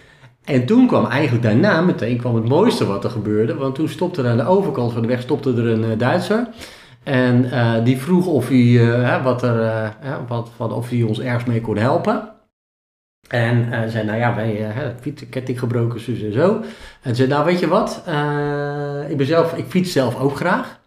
En 0.49 0.67
toen 0.67 0.87
kwam 0.87 1.07
eigenlijk 1.07 1.45
daarna 1.45 1.81
meteen 1.81 2.17
kwam 2.17 2.35
het 2.35 2.49
mooiste 2.49 2.87
wat 2.87 3.05
er 3.05 3.11
gebeurde. 3.11 3.55
Want 3.55 3.75
toen 3.75 3.89
stopte 3.89 4.23
er 4.23 4.29
aan 4.29 4.37
de 4.37 4.47
overkant 4.47 4.93
van 4.93 5.03
de 5.03 5.09
weg 5.09 5.21
stopte 5.21 5.55
er 5.55 5.67
een 5.67 5.85
eh, 5.85 5.99
Duitser. 5.99 6.49
En 7.03 7.51
eh, 7.51 7.85
die 7.85 7.97
vroeg 7.97 8.27
of 8.27 8.49
hij, 8.49 8.91
eh, 8.91 9.25
wat 9.25 9.43
er, 9.43 9.93
wat, 10.29 10.51
wat, 10.57 10.73
of 10.73 10.89
hij 10.89 11.03
ons 11.03 11.21
ergens 11.21 11.45
mee 11.45 11.61
kon 11.61 11.77
helpen. 11.77 12.37
En 13.29 13.91
zei, 13.91 14.05
nou 14.05 14.19
ja, 14.19 14.35
wij 14.35 14.75
fiets, 15.01 15.29
ketting 15.29 15.59
gebroken, 15.59 16.01
zus 16.01 16.23
en 16.23 16.33
zo. 16.33 16.61
En 17.03 17.17
zei, 17.17 17.29
nou 17.29 17.45
weet 17.45 17.59
je 17.59 17.69
wat, 17.69 18.03
ik, 19.09 19.17
ben 19.17 19.27
zelf, 19.27 19.53
ik 19.57 19.65
fiets 19.69 19.93
zelf 19.93 20.21
ook 20.21 20.37
graag. 20.37 20.78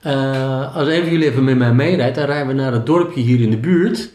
Eh, 0.00 0.76
als 0.76 0.88
een 0.88 1.02
van 1.02 1.10
jullie 1.10 1.28
even 1.28 1.44
met 1.44 1.58
mij 1.58 1.72
meerijdt, 1.72 2.16
dan 2.16 2.24
rijden 2.24 2.46
we 2.46 2.52
naar 2.52 2.72
het 2.72 2.86
dorpje 2.86 3.20
hier 3.20 3.40
in 3.40 3.50
de 3.50 3.56
buurt. 3.56 4.10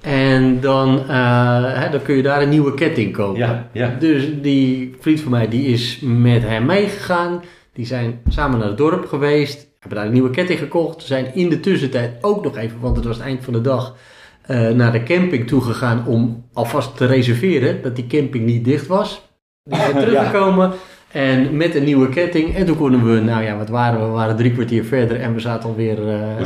En 0.00 0.60
dan, 0.60 1.08
eh, 1.08 1.74
hè, 1.80 1.90
dan 1.90 2.02
kun 2.02 2.16
je 2.16 2.22
daar 2.22 2.42
een 2.42 2.48
nieuwe 2.48 2.74
ketting 2.74 3.12
kopen. 3.12 3.38
Ja, 3.38 3.68
ja. 3.72 3.96
Dus 3.98 4.28
die 4.42 4.94
vriend 5.00 5.20
van 5.20 5.30
mij 5.30 5.48
die 5.48 5.66
is 5.66 6.00
met 6.02 6.42
hem 6.42 6.66
meegegaan. 6.66 7.42
Die 7.72 7.86
zijn 7.86 8.20
samen 8.28 8.58
naar 8.58 8.68
het 8.68 8.76
dorp 8.76 9.06
geweest. 9.06 9.68
Hebben 9.78 9.98
daar 9.98 10.06
een 10.06 10.12
nieuwe 10.12 10.30
ketting 10.30 10.58
gekocht. 10.58 11.02
Zijn 11.02 11.34
in 11.34 11.48
de 11.48 11.60
tussentijd 11.60 12.12
ook 12.20 12.44
nog 12.44 12.56
even, 12.56 12.80
want 12.80 12.96
het 12.96 13.04
was 13.04 13.16
het 13.16 13.26
eind 13.26 13.44
van 13.44 13.52
de 13.52 13.60
dag, 13.60 13.96
eh, 14.42 14.68
naar 14.68 14.92
de 14.92 15.02
camping 15.02 15.46
toe 15.46 15.60
gegaan 15.60 16.06
om 16.06 16.44
alvast 16.52 16.96
te 16.96 17.06
reserveren 17.06 17.82
dat 17.82 17.96
die 17.96 18.06
camping 18.06 18.44
niet 18.44 18.64
dicht 18.64 18.86
was. 18.86 19.28
Die 19.64 19.78
zijn 19.80 19.98
teruggekomen 20.04 20.72
en 21.12 21.56
met 21.56 21.74
een 21.74 21.84
nieuwe 21.84 22.08
ketting. 22.08 22.54
En 22.54 22.66
toen 22.66 22.76
konden 22.76 23.14
we, 23.14 23.20
nou 23.20 23.42
ja, 23.44 23.56
wat 23.56 23.68
waren 23.68 24.00
we? 24.00 24.06
We 24.06 24.10
waren 24.12 24.36
drie 24.36 24.52
kwartier 24.52 24.84
verder 24.84 25.20
en 25.20 25.34
we 25.34 25.40
zaten 25.40 25.68
alweer 25.68 25.98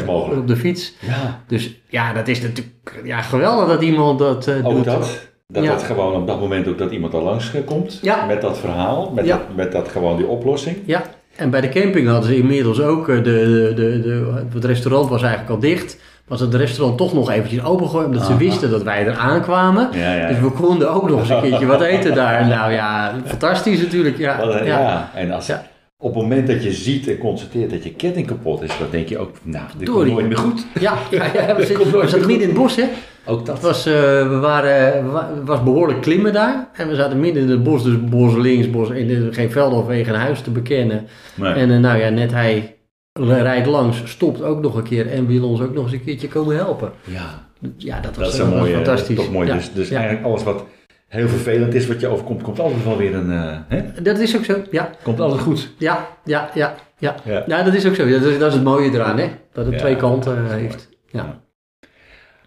mogelijk? 0.06 0.40
op 0.40 0.48
de 0.48 0.56
fiets. 0.56 0.94
Ja, 1.00 1.42
Dus 1.46 1.80
ja, 1.88 2.12
dat 2.12 2.28
is 2.28 2.40
natuurlijk 2.40 3.00
ja, 3.04 3.20
geweldig 3.22 3.68
dat 3.68 3.82
iemand 3.82 4.18
dat 4.18 4.46
eh, 4.46 4.66
ook 4.66 4.74
doet. 4.74 4.84
dat. 4.84 5.28
Dat 5.48 5.64
Ja. 5.64 5.72
het 5.72 5.82
gewoon 5.82 6.14
op 6.14 6.26
dat 6.26 6.40
moment 6.40 6.68
ook 6.68 6.78
dat 6.78 6.90
iemand 6.92 7.14
al 7.14 7.22
langs 7.22 7.54
eh, 7.54 7.60
komt. 7.64 7.98
Ja. 8.02 8.26
Met 8.26 8.40
dat 8.40 8.58
verhaal, 8.58 9.12
met, 9.14 9.24
Ja. 9.26 9.36
dat, 9.36 9.56
met 9.56 9.72
dat 9.72 9.88
gewoon 9.88 10.16
die 10.16 10.26
oplossing. 10.26 10.76
Ja, 10.84 11.02
en 11.36 11.50
bij 11.50 11.60
de 11.60 11.68
camping 11.68 12.08
hadden 12.08 12.28
ze 12.30 12.36
inmiddels 12.36 12.80
ook, 12.80 13.06
de, 13.06 13.20
de, 13.22 13.72
de, 13.74 14.00
de, 14.00 14.44
het 14.54 14.64
restaurant 14.64 15.08
was 15.08 15.22
eigenlijk 15.22 15.50
al 15.52 15.58
dicht. 15.58 15.98
Was 16.26 16.40
het 16.40 16.54
restaurant 16.54 16.98
toch 16.98 17.14
nog 17.14 17.30
eventjes 17.30 17.64
opengegooid. 17.64 18.06
Omdat 18.06 18.22
ze 18.24 18.28
Aha. 18.28 18.38
wisten 18.38 18.70
dat 18.70 18.82
wij 18.82 19.06
er 19.06 19.16
aankwamen. 19.16 19.88
Ja, 19.92 20.14
ja. 20.14 20.28
Dus 20.28 20.38
we 20.40 20.50
konden 20.50 20.90
ook 20.94 21.08
nog 21.08 21.20
eens 21.20 21.28
een 21.28 21.40
keertje 21.40 21.66
wat 21.66 21.80
eten 21.80 22.14
daar. 22.14 22.46
Nou 22.46 22.72
ja, 22.72 23.12
fantastisch 23.24 23.82
natuurlijk. 23.82 24.18
Ja, 24.18 24.42
een- 24.42 24.66
ja. 24.66 25.10
en 25.14 25.30
als, 25.30 25.46
Ja. 25.46 25.66
op 25.98 26.14
het 26.14 26.22
moment 26.22 26.46
dat 26.46 26.62
je 26.64 26.72
ziet 26.72 27.08
en 27.08 27.18
constateert 27.18 27.70
dat 27.70 27.84
je 27.84 27.90
ketting 27.94 28.26
kapot 28.26 28.62
is, 28.62 28.78
dan 28.78 28.86
denk 28.90 29.08
je 29.08 29.18
ook, 29.18 29.30
nou, 29.42 29.64
dit 29.78 29.88
komt 29.88 29.98
Dorie. 29.98 30.12
nooit 30.12 30.28
meer 30.28 30.38
goed. 30.38 30.66
Ja, 30.80 30.94
we, 31.10 31.54
zitten, 31.58 31.76
Komt 31.76 31.92
nooit 31.92 32.04
we 32.04 32.10
zaten 32.10 32.26
midden 32.26 32.48
in 32.48 32.54
het 32.54 32.58
bos, 32.62 32.76
hè. 32.76 32.84
Ook 33.26 33.36
Het 33.36 33.46
dat. 33.46 33.60
was, 33.60 33.86
eh, 33.86 33.92
we 34.28 34.38
waren, 34.40 35.12
wa- 35.12 35.30
het 35.34 35.46
was 35.48 35.62
behoorlijk 35.62 36.00
klimmen 36.00 36.32
daar. 36.32 36.68
En 36.76 36.88
we 36.88 36.94
zaten 36.94 37.20
midden 37.20 37.42
in 37.42 37.48
het 37.50 37.62
bos, 37.62 37.82
dus 37.84 38.04
bos 38.04 38.34
links, 38.34 38.70
bos 38.70 38.88
in 38.90 39.28
geen 39.30 39.50
veld 39.50 39.72
of 39.72 39.86
wegen, 39.86 40.14
huis 40.14 40.40
te 40.40 40.50
bekennen. 40.50 41.06
Nee. 41.34 41.52
En 41.52 41.70
eh, 41.70 41.78
nou 41.78 41.98
ja, 41.98 42.08
net 42.08 42.32
hij 42.32 42.74
rijdt 43.22 43.66
langs, 43.66 44.02
stopt 44.04 44.42
ook 44.42 44.60
nog 44.60 44.74
een 44.76 44.82
keer 44.82 45.10
en 45.10 45.26
wil 45.26 45.48
ons 45.48 45.60
ook 45.60 45.74
nog 45.74 45.84
eens 45.84 45.92
een 45.92 46.04
keertje 46.04 46.28
komen 46.28 46.56
helpen. 46.56 46.92
ja, 47.04 47.48
Ja, 47.76 48.00
dat 48.00 48.16
was, 48.16 48.24
dat 48.24 48.34
is 48.34 48.38
een 48.52 48.58
mooie, 48.58 48.74
fantastisch. 48.74 49.16
toch 49.16 49.32
mooi. 49.32 49.46
Ja, 49.48 49.54
Dus, 49.54 49.72
dus 49.72 49.88
ja. 49.88 49.96
eigenlijk 49.96 50.26
alles 50.26 50.42
wat 50.42 50.64
heel 51.06 51.28
vervelend 51.28 51.74
is, 51.74 51.86
wat 51.86 52.00
je 52.00 52.08
overkomt, 52.08 52.42
komt 52.42 52.58
altijd 52.60 52.84
wel 52.84 52.96
weer 52.96 53.14
een, 53.14 53.30
eh, 53.30 53.58
hè? 53.68 54.02
Dat 54.02 54.18
is 54.18 54.36
ook 54.36 54.44
zo, 54.44 54.62
ja. 54.70 54.90
Komt 55.02 55.20
altijd 55.20 55.40
goed. 55.40 55.74
Ja, 55.78 56.08
ja, 56.24 56.50
ja, 56.54 56.74
ja. 56.98 57.14
Ja. 57.24 57.44
Nou, 57.46 57.64
dat 57.64 57.74
is 57.74 57.86
ook 57.86 57.94
zo. 57.94 58.08
Dat 58.08 58.22
is, 58.22 58.38
dat 58.38 58.48
is 58.48 58.54
het 58.54 58.64
mooie 58.64 58.90
eraan, 58.90 59.18
hè. 59.18 59.28
Dat 59.52 59.66
het 59.66 59.78
twee 59.78 59.96
kanten 59.96 60.50
heeft. 60.50 60.88
Ja. 61.10 61.42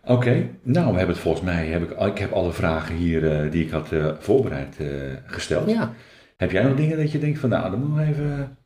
Oké, 0.06 0.50
nou 0.64 0.92
we 0.92 0.98
hebben 0.98 1.08
het 1.16 1.18
volgens 1.24 1.44
mij, 1.44 1.68
heb 1.68 1.92
ik, 1.92 2.00
ik 2.00 2.18
heb 2.18 2.32
alle 2.32 2.52
vragen 2.52 2.96
hier 2.96 3.32
eh, 3.32 3.52
die 3.52 3.64
ik 3.66 3.72
had 3.72 3.92
eh, 3.92 4.06
voorbereid 4.20 4.78
gesteld. 5.26 5.70
ja. 5.70 5.94
Heb 6.38 6.52
jij 6.52 6.64
nog 6.64 6.76
dingen 6.76 6.98
dat 6.98 7.12
je 7.12 7.20
denkt 7.20 7.40
van 7.40 7.50
nou, 7.50 7.72
dan 7.72 7.80
moeten 7.80 8.06
we 8.06 8.12
even... 8.12 8.58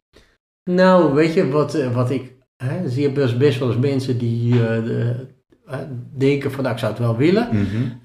Nou, 0.63 1.13
weet 1.13 1.33
je 1.33 1.49
wat, 1.49 1.75
eh, 1.75 1.93
wat 1.93 2.09
ik. 2.09 2.33
Hè, 2.57 2.89
zie 2.89 3.01
je 3.01 3.11
best, 3.11 3.37
best 3.37 3.59
wel 3.59 3.67
eens 3.71 3.79
mensen 3.79 4.17
die 4.17 4.53
eh, 4.53 4.83
de, 4.83 5.13
eh, 5.67 5.77
denken 6.17 6.51
van 6.51 6.61
nou, 6.63 6.73
ik 6.75 6.79
zou 6.79 6.91
het 6.91 7.01
wel 7.01 7.17
willen. 7.17 7.47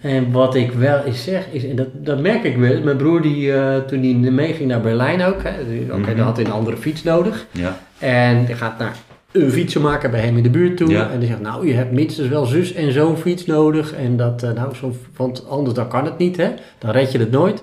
En 0.00 0.32
wat 0.32 0.54
ik 0.54 0.72
wel 0.72 1.02
eens 1.04 1.24
zeg 1.24 1.46
is, 1.50 1.64
en 1.64 1.76
dat, 1.76 1.88
dat 1.94 2.20
merk 2.20 2.44
ik 2.44 2.56
wel. 2.56 2.80
Mijn 2.82 2.96
broer 2.96 3.22
die 3.22 3.52
eh, 3.52 3.76
toen 3.84 4.02
hij 4.02 4.30
meeging 4.30 4.68
naar 4.68 4.80
Berlijn 4.80 5.22
ook. 5.22 5.42
hè, 5.42 5.52
die- 5.68 5.82
Oké, 5.92 5.96
Mhm. 5.98 6.16
dan 6.16 6.26
had 6.26 6.36
hij 6.36 6.44
een 6.46 6.52
andere 6.52 6.76
fiets 6.76 7.02
nodig. 7.02 7.46
Ja, 7.50 7.78
En 7.98 8.44
die 8.44 8.54
gaat 8.54 8.78
naar 8.78 8.96
een 9.32 9.50
fietsenmaker 9.50 10.10
bij 10.10 10.20
hem 10.20 10.36
in 10.36 10.42
de 10.42 10.50
buurt 10.50 10.76
toe. 10.76 10.88
Ja. 10.90 11.10
En 11.10 11.18
die 11.18 11.28
zegt, 11.28 11.40
nou, 11.40 11.66
je 11.66 11.72
hebt 11.74 11.92
minstens 11.92 12.28
wel 12.28 12.44
zus 12.46 12.72
en 12.72 12.92
zo'n 12.92 13.16
fiets 13.16 13.46
nodig. 13.46 13.92
En 13.94 14.16
dat, 14.16 14.42
nou, 14.54 14.74
zo, 14.74 14.92
want 15.16 15.48
anders 15.48 15.74
dan 15.74 15.88
kan 15.88 16.04
het 16.04 16.18
niet, 16.18 16.36
hè. 16.36 16.48
Dan 16.78 16.90
red 16.90 17.12
je 17.12 17.18
het 17.18 17.30
nooit. 17.30 17.62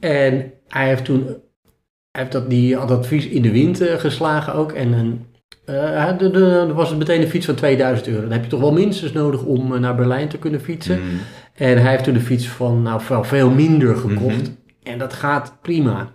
En 0.00 0.52
hij 0.68 0.86
heeft 0.88 1.04
toen, 1.04 1.24
hij 1.26 1.36
heeft 2.16 2.32
dat, 2.32 2.50
die 2.50 2.86
dat 2.86 3.06
fiets 3.06 3.26
in 3.26 3.42
de 3.42 3.50
wind 3.50 3.80
eh, 3.80 3.98
geslagen 3.98 4.54
ook. 4.54 4.72
En 4.72 4.92
een, 4.92 5.26
eh, 5.64 6.18
de, 6.18 6.72
was 6.74 6.88
het 6.88 6.98
meteen 6.98 7.22
een 7.22 7.28
fiets 7.28 7.46
van 7.46 7.54
2000 7.54 8.08
euro. 8.08 8.20
Dan 8.20 8.32
heb 8.32 8.42
je 8.42 8.50
toch 8.50 8.60
wel 8.60 8.72
minstens 8.72 9.12
nodig 9.12 9.42
om 9.42 9.74
eh, 9.74 9.80
naar 9.80 9.94
Berlijn 9.94 10.28
te 10.28 10.38
kunnen 10.38 10.60
fietsen. 10.60 11.00
Mm. 11.00 11.18
En 11.54 11.80
hij 11.80 11.90
heeft 11.90 12.04
toen 12.04 12.14
de 12.14 12.20
fiets 12.20 12.48
van 12.48 12.82
nou, 12.82 13.00
veel, 13.00 13.24
veel 13.24 13.50
minder 13.50 13.96
gekocht. 13.96 14.42
Mhm. 14.42 14.50
En 14.82 14.98
dat 14.98 15.12
gaat 15.12 15.56
prima. 15.62 16.14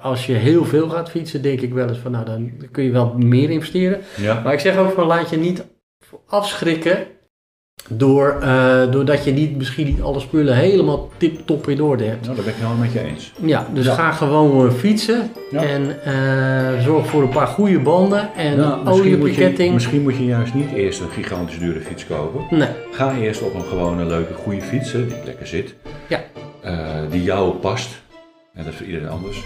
Als 0.00 0.26
je 0.26 0.32
heel 0.32 0.64
veel 0.64 0.88
gaat 0.88 1.10
fietsen, 1.10 1.42
denk 1.42 1.60
ik 1.60 1.72
wel 1.72 1.88
eens 1.88 1.98
van 1.98 2.10
nou, 2.10 2.24
dan 2.24 2.52
kun 2.70 2.84
je 2.84 2.90
wel 2.90 3.14
meer 3.18 3.50
investeren. 3.50 4.00
ja. 4.16 4.40
Maar 4.44 4.52
ik 4.52 4.60
zeg 4.60 4.76
ook 4.76 4.92
van 4.92 5.06
laat 5.06 5.30
je 5.30 5.36
niet 5.36 5.64
afschrikken 6.26 7.06
door, 7.96 8.38
eh, 8.42 8.90
doordat 8.90 9.24
je 9.24 9.32
niet, 9.32 9.56
misschien 9.56 9.86
niet 9.86 10.02
alle 10.02 10.20
spullen 10.20 10.56
helemaal 10.56 11.08
tip-top 11.16 11.68
in 11.68 11.82
orde 11.82 12.04
hebt. 12.04 12.22
Nou, 12.24 12.34
daar 12.34 12.44
ben 12.44 12.54
ik 12.54 12.60
helemaal 12.60 12.82
met 12.82 12.92
je 12.92 13.00
eens. 13.04 13.32
Ja, 13.44 13.66
dus 13.74 13.84
Ja. 13.86 13.94
ga 13.94 14.12
gewoon 14.12 14.66
eh, 14.68 14.72
fietsen 14.74 15.30
Ja. 15.50 15.62
en 15.62 16.04
eh, 16.04 16.84
zorg 16.84 17.06
voor 17.06 17.22
een 17.22 17.28
paar 17.28 17.46
goede 17.46 17.78
banden 17.78 18.34
en 18.36 18.56
Nou, 18.56 18.72
olie 18.72 18.84
misschien, 18.84 19.04
op 19.04 19.10
je 19.10 19.16
moet 19.16 19.34
je, 19.34 19.40
ketting. 19.40 19.72
misschien 19.74 20.02
moet 20.02 20.16
je 20.16 20.24
juist 20.24 20.54
niet 20.54 20.72
eerst 20.72 21.00
een 21.00 21.10
gigantisch 21.10 21.58
dure 21.58 21.80
fiets 21.80 22.06
kopen. 22.06 22.58
Nee, 22.58 22.68
Ga 22.90 23.14
eerst 23.16 23.42
op 23.42 23.54
een 23.54 23.64
gewone, 23.64 24.04
leuke, 24.04 24.34
goede 24.34 24.60
fiets, 24.60 24.92
die 24.92 25.04
lekker 25.24 25.46
zit. 25.46 25.74
Ja. 26.06 26.20
Die 27.10 27.22
jou 27.22 27.52
past. 27.54 28.00
En 28.54 28.64
dat 28.64 28.72
is 28.72 28.78
voor 28.78 28.86
iedereen 28.86 29.08
anders. 29.08 29.42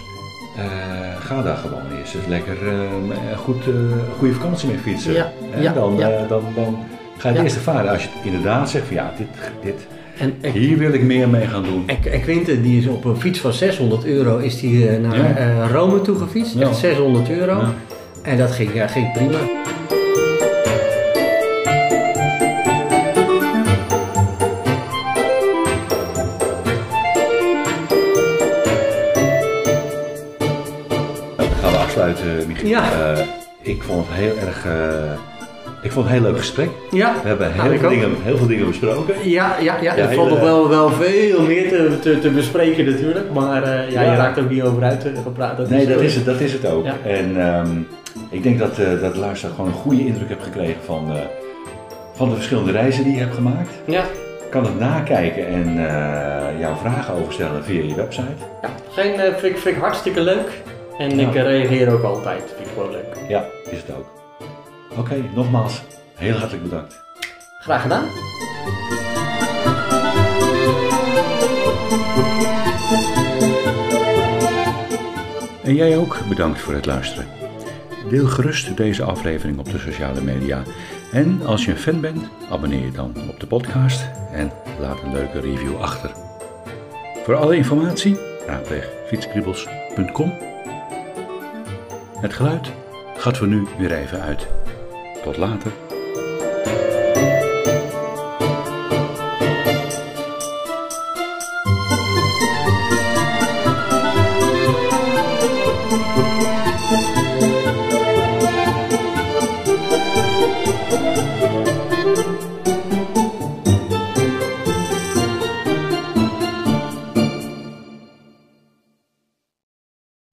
Ga 1.19 1.41
daar 1.41 1.57
gewoon 1.57 1.81
eerst 1.99 2.15
eens 2.15 2.27
lekker 2.27 2.57
eh, 2.67 3.37
goed, 3.37 3.63
goede 4.17 4.33
vakantie 4.33 4.67
mee 4.69 4.77
fietsen. 4.77 5.13
Ja, 5.13 5.31
ja, 5.59 5.73
dan, 5.73 5.95
ja. 5.97 6.25
dan, 6.27 6.41
dan 6.55 6.77
ga 7.17 7.21
je 7.21 7.27
het 7.27 7.37
Ja. 7.37 7.43
eerst 7.43 7.55
ervaren. 7.55 7.91
Als 7.91 8.03
je 8.03 8.09
inderdaad 8.23 8.69
zegt 8.69 8.85
van 8.85 8.95
ja, 8.95 9.13
dit, 9.17 9.27
dit, 9.63 9.87
en, 10.41 10.51
hier 10.51 10.77
wil 10.77 10.93
ik 10.93 11.01
meer 11.01 11.29
mee 11.29 11.47
gaan 11.47 11.63
doen. 11.63 11.83
en, 11.85 12.11
en 12.11 12.21
Quinten 12.21 12.61
die 12.61 12.79
is 12.79 12.87
op 12.87 13.05
een 13.05 13.17
fiets 13.17 13.39
van 13.39 13.53
600 13.53 14.05
euro 14.05 14.37
is 14.37 14.59
die 14.59 14.89
eh, 14.89 14.99
naar 15.01 15.17
Ja. 15.17 15.35
eh, 15.35 15.71
Rome 15.71 16.01
toe 16.01 16.17
gefietst. 16.17 16.53
Ja. 16.53 16.67
Echt 16.67 16.77
600 16.77 17.29
euro. 17.29 17.63
En 18.21 18.37
dat 18.37 18.51
ging, 18.51 18.73
ja, 18.73 18.87
ging 18.87 19.11
prima. 19.13 19.37
Dan 31.37 31.47
gaan 31.61 31.71
we 31.71 31.77
afsluiten, 31.77 32.47
Michiel. 32.47 32.69
Ja. 32.69 32.91
Eh, 33.13 33.25
ik 33.61 33.83
vond 33.83 34.05
het 34.07 34.17
heel 34.17 34.37
erg... 34.37 34.65
ik 35.81 35.91
vond 35.91 36.05
het 36.07 36.15
een 36.15 36.21
heel 36.21 36.31
leuk 36.31 36.39
gesprek. 36.39 36.69
Ja, 36.91 37.13
We 37.21 37.27
hebben 37.27 37.51
Nou, 37.55 37.69
heel, 37.69 37.79
veel 37.79 37.89
dingen, 37.89 38.09
heel 38.23 38.37
veel 38.37 38.47
dingen 38.47 38.67
besproken. 38.67 39.15
Ja, 39.29 39.55
ja, 39.61 39.77
ja, 39.81 39.95
Ja, 39.95 40.07
er 40.09 40.13
valt 40.15 40.29
nog 40.29 40.39
wel, 40.39 40.69
wel 40.69 40.89
veel 40.89 41.41
meer 41.41 41.69
te, 41.69 41.97
te, 42.01 42.19
te 42.19 42.29
bespreken 42.29 42.85
natuurlijk. 42.85 43.31
Maar 43.33 43.63
eh, 43.63 43.91
ja, 43.91 44.01
Ja. 44.01 44.11
je 44.11 44.17
raakt 44.17 44.39
ook 44.39 44.49
niet 44.49 44.61
over 44.61 44.83
uit 44.83 45.05
eh, 45.05 45.11
gepraat. 45.23 45.57
Dat 45.57 45.69
Nee, 45.69 45.81
is 45.81 45.87
dat 45.87 46.01
is 46.01 46.15
het, 46.15 46.25
dat 46.25 46.39
is 46.39 46.53
het 46.53 46.65
ook. 46.65 46.85
Ja. 46.85 46.95
En 47.03 47.41
ehm, 47.53 47.67
ik 48.29 48.43
denk 48.43 48.59
dat, 48.59 48.77
eh 48.79 49.01
dat 49.01 49.13
de 49.13 49.19
luisteraar 49.19 49.55
gewoon 49.55 49.69
een 49.69 49.77
goede 49.77 50.05
indruk 50.05 50.27
heeft 50.27 50.43
gekregen 50.43 50.81
van, 50.85 51.11
eh, 51.11 51.17
van 52.13 52.29
de 52.29 52.35
verschillende 52.35 52.71
reizen 52.71 53.03
die 53.03 53.13
je 53.13 53.19
hebt 53.19 53.35
gemaakt. 53.35 53.69
Ja, 53.85 54.03
Kan 54.49 54.63
het 54.63 54.79
nakijken 54.79 55.47
en 55.47 55.67
eh, 55.87 56.59
jouw 56.59 56.75
vragen 56.75 57.13
overstellen 57.13 57.63
via 57.63 57.81
je 57.83 57.95
website. 57.95 58.23
ja. 58.61 58.69
Geen, 58.91 59.13
eh, 59.13 59.33
vind, 59.33 59.43
ik- 59.55 59.57
vind 59.61 59.75
ik 59.75 59.81
hartstikke 59.81 60.21
leuk. 60.21 60.61
En 60.97 61.19
Ja. 61.19 61.27
ik 61.27 61.33
reageer 61.33 61.93
ook 61.93 62.03
altijd. 62.03 62.43
Vind 62.55 62.67
ik 62.67 62.73
gewoon 62.73 62.91
leuk. 62.91 63.05
Ja, 63.27 63.45
is 63.69 63.77
het 63.77 63.95
ook. 63.97 64.05
Oké, 64.97 65.29
nogmaals, 65.35 65.81
heel 66.15 66.37
hartelijk 66.37 66.63
bedankt. 66.63 67.01
Graag 67.59 67.81
gedaan. 67.81 68.05
En 75.63 75.75
jij 75.75 75.97
ook 75.97 76.17
bedankt 76.29 76.59
voor 76.59 76.73
het 76.73 76.85
luisteren. 76.85 77.27
Deel 78.09 78.27
gerust 78.27 78.77
deze 78.77 79.03
aflevering 79.03 79.59
op 79.59 79.71
de 79.71 79.79
sociale 79.79 80.21
media. 80.21 80.63
En 81.11 81.45
als 81.45 81.65
je 81.65 81.71
een 81.71 81.77
fan 81.77 82.01
bent, 82.01 82.29
abonneer 82.49 82.85
je 82.85 82.91
dan 82.91 83.13
op 83.29 83.39
de 83.39 83.47
podcast 83.47 84.05
en 84.31 84.51
laat 84.79 85.01
een 85.03 85.11
leuke 85.11 85.39
review 85.39 85.81
achter. 85.81 86.11
Voor 87.23 87.35
alle 87.35 87.55
informatie 87.55 88.17
raadpleeg 88.45 88.89
fietskriebels.com. 89.07 90.33
Het 92.21 92.33
geluid 92.33 92.71
gaat 93.17 93.37
voor 93.37 93.47
nu 93.47 93.67
weer 93.77 93.91
even 93.91 94.21
uit. 94.21 94.47
Tot 95.27 95.37
later. 95.37 95.73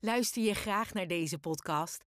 Luister 0.00 0.42
je 0.42 0.54
graag 0.54 0.92
naar 0.92 1.06
deze 1.06 1.38
podcast? 1.38 2.13